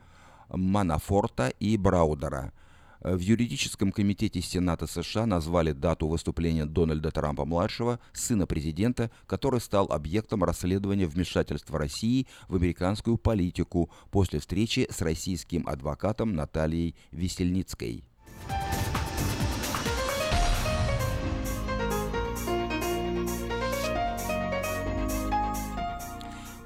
Манафорта 0.50 1.48
и 1.62 1.78
Браудера. 1.78 2.52
В 3.00 3.20
юридическом 3.20 3.94
комитете 3.94 4.42
Сената 4.42 4.86
США 4.86 5.26
назвали 5.26 5.72
дату 5.72 6.10
выступления 6.10 6.66
Дональда 6.66 7.10
Трампа-младшего, 7.10 8.02
сына 8.12 8.48
президента, 8.48 9.10
который 9.26 9.62
стал 9.62 9.86
объектом 9.90 10.44
расследования 10.44 11.08
вмешательства 11.08 11.80
России 11.80 12.28
в 12.50 12.58
американскую 12.58 13.18
политику 13.18 13.90
после 14.12 14.42
встречи 14.42 14.88
с 14.92 15.02
российским 15.02 15.66
адвокатом 15.70 16.36
Натальей 16.36 16.98
Весельницкой. 17.12 18.04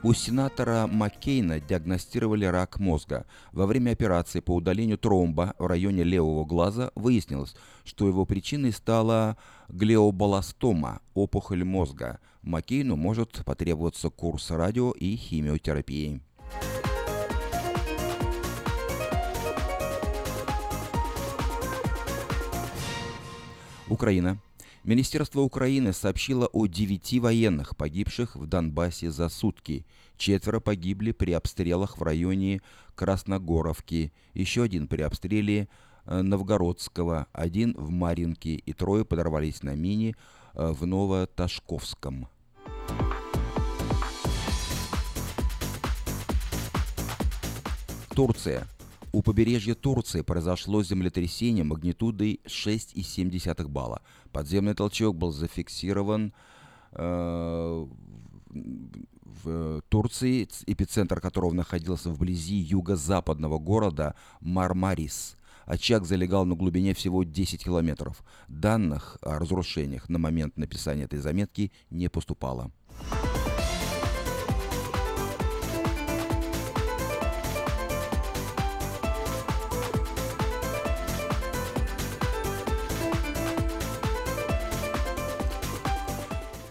У 0.08 0.14
сенатора 0.14 0.88
Маккейна 0.88 1.60
диагностировали 1.60 2.46
рак 2.46 2.80
мозга. 2.80 3.26
Во 3.52 3.66
время 3.66 3.92
операции 3.92 4.40
по 4.40 4.56
удалению 4.56 4.98
тромба 4.98 5.54
в 5.60 5.66
районе 5.66 6.04
левого 6.04 6.46
глаза 6.46 6.92
выяснилось, 6.96 7.58
что 7.84 8.08
его 8.08 8.26
причиной 8.26 8.72
стала 8.72 9.36
глиобаластома, 9.68 11.02
опухоль 11.14 11.66
мозга. 11.66 12.22
Маккейну 12.42 12.96
может 12.96 13.44
потребоваться 13.44 14.10
курс 14.10 14.50
радио 14.50 14.92
и 14.92 15.18
химиотерапии. 15.18 16.22
Украина 23.90 24.38
Министерство 24.88 25.42
Украины 25.42 25.92
сообщило 25.92 26.48
о 26.54 26.66
девяти 26.66 27.20
военных, 27.20 27.76
погибших 27.76 28.38
в 28.38 28.48
Донбассе 28.48 29.12
за 29.12 29.28
сутки. 29.28 29.86
Четверо 30.16 30.62
погибли 30.62 31.12
при 31.12 31.34
обстрелах 31.34 31.98
в 31.98 32.04
районе 32.04 32.62
Красногоровки, 32.96 34.14
еще 34.34 34.64
один 34.64 34.88
при 34.88 35.02
обстреле 35.02 35.68
э, 36.06 36.22
Новгородского, 36.22 37.28
один 37.34 37.76
в 37.78 37.90
Маринке 37.90 38.56
и 38.56 38.72
трое 38.72 39.04
подорвались 39.04 39.62
на 39.62 39.76
мине 39.76 40.16
э, 40.54 40.72
в 40.72 40.86
Новоташковском. 40.86 42.30
Турция. 48.16 48.66
У 49.14 49.22
побережья 49.22 49.74
Турции 49.74 50.22
произошло 50.22 50.84
землетрясение 50.84 51.64
магнитудой 51.64 52.42
6,7 52.46 53.68
балла. 53.68 54.02
Подземный 54.32 54.74
толчок 54.74 55.16
был 55.16 55.32
зафиксирован 55.32 56.34
э, 56.92 57.88
в 59.44 59.82
Турции, 59.90 60.48
эпицентр 60.66 61.22
которого 61.22 61.54
находился 61.54 62.10
вблизи 62.10 62.56
юго-западного 62.56 63.60
города 63.60 64.16
Мармарис. 64.42 65.38
Очаг 65.66 66.06
залегал 66.06 66.46
на 66.46 66.56
глубине 66.56 66.94
всего 66.94 67.24
10 67.24 67.64
километров. 67.64 68.24
Данных 68.48 69.18
о 69.22 69.40
разрушениях 69.40 70.10
на 70.10 70.18
момент 70.18 70.58
написания 70.58 71.04
этой 71.04 71.20
заметки 71.20 71.72
не 71.90 72.10
поступало. 72.10 72.72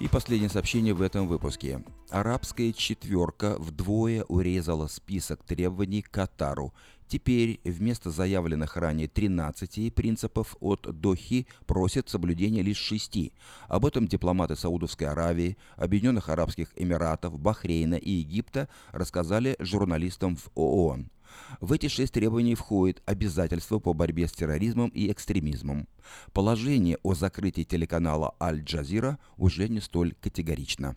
И 0.06 0.08
последнее 0.08 0.48
сообщение 0.48 0.94
в 0.94 1.02
этом 1.02 1.26
выпуске. 1.26 1.82
Арабская 2.10 2.72
четверка 2.72 3.56
вдвое 3.58 4.22
урезала 4.28 4.86
список 4.86 5.42
требований 5.42 6.00
к 6.00 6.12
Катару. 6.12 6.72
Теперь 7.08 7.58
вместо 7.64 8.12
заявленных 8.12 8.76
ранее 8.76 9.08
13 9.08 9.92
принципов 9.92 10.54
от 10.60 10.82
Дохи 11.00 11.48
просят 11.66 12.08
соблюдения 12.08 12.62
лишь 12.62 12.76
шести. 12.76 13.32
Об 13.66 13.84
этом 13.84 14.06
дипломаты 14.06 14.54
Саудовской 14.54 15.08
Аравии, 15.08 15.56
Объединенных 15.74 16.28
Арабских 16.28 16.68
Эмиратов, 16.76 17.40
Бахрейна 17.40 17.96
и 17.96 18.12
Египта 18.12 18.68
рассказали 18.92 19.56
журналистам 19.58 20.36
в 20.36 20.50
ООН. 20.54 21.10
В 21.60 21.72
эти 21.72 21.88
шесть 21.88 22.14
требований 22.14 22.54
входит 22.54 23.02
обязательство 23.06 23.78
по 23.78 23.92
борьбе 23.92 24.28
с 24.28 24.32
терроризмом 24.32 24.88
и 24.90 25.10
экстремизмом. 25.10 25.88
Положение 26.32 26.98
о 27.02 27.14
закрытии 27.14 27.62
телеканала 27.62 28.34
Аль-Джазира 28.40 29.18
уже 29.36 29.68
не 29.68 29.80
столь 29.80 30.14
категорично. 30.20 30.96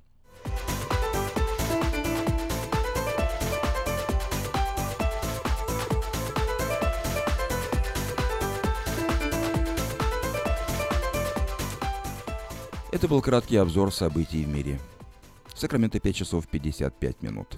Это 12.91 13.07
был 13.07 13.21
краткий 13.21 13.57
обзор 13.57 13.93
событий 13.93 14.43
в 14.43 14.47
мире. 14.47 14.79
Сакраменто 15.55 15.99
5 15.99 16.15
часов 16.15 16.47
55 16.47 17.21
минут. 17.21 17.57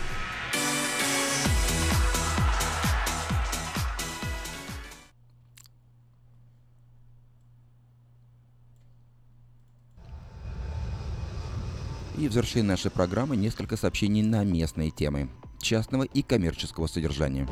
И 12.21 12.27
в 12.27 12.33
завершении 12.33 12.67
нашей 12.67 12.91
программы 12.91 13.35
несколько 13.35 13.75
сообщений 13.75 14.21
на 14.21 14.43
местные 14.43 14.91
темы 14.91 15.27
частного 15.59 16.03
и 16.03 16.21
коммерческого 16.21 16.85
содержания. 16.85 17.47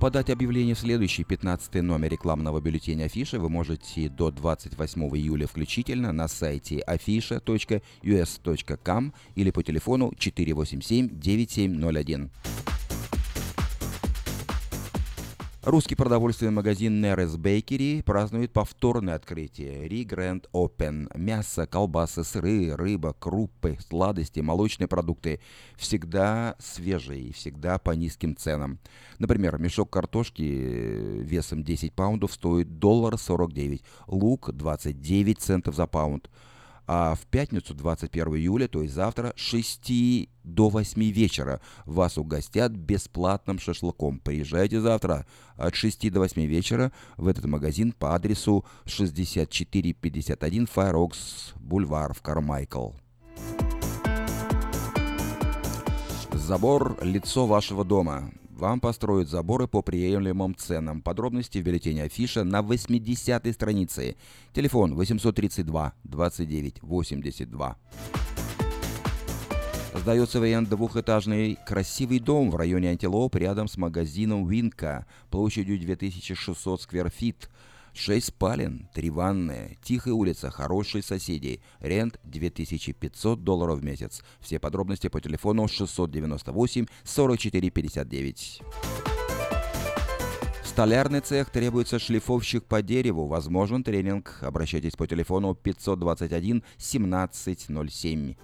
Подать 0.00 0.28
объявление 0.28 0.74
в 0.74 0.80
следующий 0.80 1.22
15 1.22 1.74
номер 1.74 2.10
рекламного 2.10 2.60
бюллетеня 2.60 3.04
Афиша 3.04 3.38
вы 3.38 3.48
можете 3.48 4.08
до 4.08 4.32
28 4.32 5.02
июля 5.16 5.46
включительно 5.46 6.10
на 6.10 6.26
сайте 6.26 6.82
afisha.us.com 6.84 9.12
или 9.36 9.52
по 9.52 9.62
телефону 9.62 10.10
487-9701. 10.18 12.30
Русский 15.64 15.94
продовольственный 15.94 16.52
магазин 16.52 17.00
Нерес 17.00 17.38
Бейкери 17.38 18.02
празднует 18.02 18.52
повторное 18.52 19.14
открытие 19.14 19.88
Ри 19.88 20.04
Грэнд 20.04 20.46
Open. 20.52 21.10
Мясо, 21.16 21.66
колбасы, 21.66 22.22
сыры, 22.22 22.76
рыба, 22.76 23.14
крупы, 23.18 23.78
сладости, 23.88 24.40
молочные 24.40 24.88
продукты. 24.88 25.40
Всегда 25.76 26.54
свежие, 26.58 27.32
всегда 27.32 27.78
по 27.78 27.92
низким 27.92 28.36
ценам. 28.36 28.78
Например, 29.18 29.56
мешок 29.56 29.88
картошки 29.88 30.42
весом 30.42 31.64
10 31.64 31.94
паундов 31.94 32.34
стоит 32.34 32.78
доллар 32.78 33.16
49, 33.16 33.82
лук 34.06 34.50
29 34.52 35.38
центов 35.38 35.76
за 35.76 35.86
паунд. 35.86 36.28
А 36.86 37.14
в 37.14 37.26
пятницу, 37.26 37.74
21 37.74 38.36
июля, 38.36 38.68
то 38.68 38.82
есть 38.82 38.94
завтра, 38.94 39.32
с 39.36 39.40
6 39.40 40.28
до 40.42 40.68
8 40.68 41.02
вечера 41.10 41.60
вас 41.86 42.18
угостят 42.18 42.72
бесплатным 42.72 43.58
шашлыком. 43.58 44.18
Приезжайте 44.18 44.80
завтра 44.80 45.26
от 45.56 45.74
6 45.74 46.12
до 46.12 46.20
8 46.20 46.44
вечера 46.44 46.92
в 47.16 47.26
этот 47.26 47.46
магазин 47.46 47.92
по 47.92 48.14
адресу 48.14 48.64
6451 48.84 50.64
Fire 50.64 50.94
Oaks 50.94 51.54
Бульвар 51.56 52.12
в 52.12 52.20
Кармайкл. 52.20 52.90
Забор– 56.32 56.98
лицо 57.02 57.46
вашего 57.46 57.84
дома. 57.84 58.30
Вам 58.56 58.78
построят 58.78 59.28
заборы 59.28 59.66
по 59.66 59.82
приемлемым 59.82 60.54
ценам. 60.54 61.02
Подробности 61.02 61.58
в 61.58 61.64
бюллетене 61.64 62.04
Афиша 62.04 62.44
на 62.44 62.60
80-й 62.60 63.52
странице. 63.52 64.14
Телефон 64.52 64.94
832 64.94 65.92
29 66.04 66.82
82. 66.82 67.76
Сдается 69.94 70.38
в 70.38 70.42
аренду 70.44 70.76
двухэтажный 70.76 71.58
красивый 71.66 72.20
дом 72.20 72.52
в 72.52 72.56
районе 72.56 72.90
Антилоп 72.90 73.34
рядом 73.34 73.66
с 73.66 73.76
магазином 73.76 74.46
Винка 74.46 75.04
площадью 75.30 75.80
2600 75.80 76.82
скверфит. 76.82 77.50
6 77.94 78.26
спален, 78.26 78.88
3 78.92 79.10
ванные, 79.10 79.78
тихая 79.82 80.14
улица, 80.14 80.50
хорошие 80.50 81.02
соседи. 81.02 81.62
Рент 81.80 82.18
2500 82.24 83.44
долларов 83.44 83.78
в 83.78 83.84
месяц. 83.84 84.22
Все 84.40 84.58
подробности 84.58 85.08
по 85.08 85.20
телефону 85.20 85.68
698 85.68 86.86
44 87.04 87.70
59. 87.70 88.62
В 90.62 90.66
столярный 90.66 91.20
цех 91.20 91.50
требуется 91.50 92.00
шлифовщик 92.00 92.64
по 92.64 92.82
дереву. 92.82 93.26
Возможен 93.28 93.84
тренинг. 93.84 94.38
Обращайтесь 94.42 94.96
по 94.96 95.06
телефону 95.06 95.54
521 95.54 96.64
1707. 96.78 98.34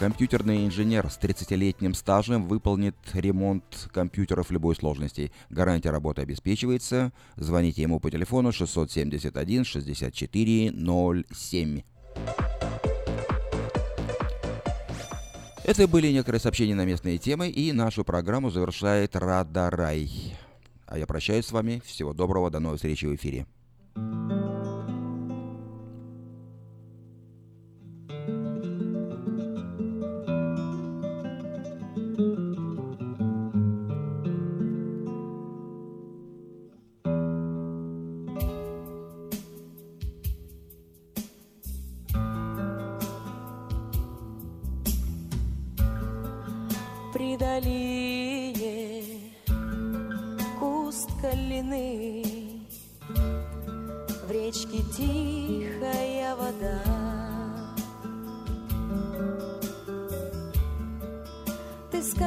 Компьютерный 0.00 0.64
инженер 0.64 1.10
с 1.10 1.18
30-летним 1.18 1.92
стажем 1.92 2.48
выполнит 2.48 2.96
ремонт 3.12 3.90
компьютеров 3.92 4.50
любой 4.50 4.74
сложности. 4.74 5.30
Гарантия 5.50 5.90
работы 5.90 6.22
обеспечивается. 6.22 7.12
Звоните 7.36 7.82
ему 7.82 8.00
по 8.00 8.10
телефону 8.10 8.50
671 8.50 9.62
64 9.62 10.72
07. 10.72 11.82
Это 15.64 15.86
были 15.86 16.10
некоторые 16.10 16.40
сообщения 16.40 16.74
на 16.74 16.86
местные 16.86 17.18
темы, 17.18 17.50
и 17.50 17.70
нашу 17.72 18.02
программу 18.02 18.48
завершает 18.48 19.14
Рада 19.16 19.68
Рай. 19.68 20.10
А 20.86 20.96
я 20.96 21.06
прощаюсь 21.06 21.44
с 21.44 21.52
вами. 21.52 21.82
Всего 21.84 22.14
доброго, 22.14 22.50
до 22.50 22.58
новой 22.58 22.76
встречи 22.76 23.04
в 23.04 23.14
эфире. 23.16 23.44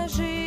Ты 0.06 0.43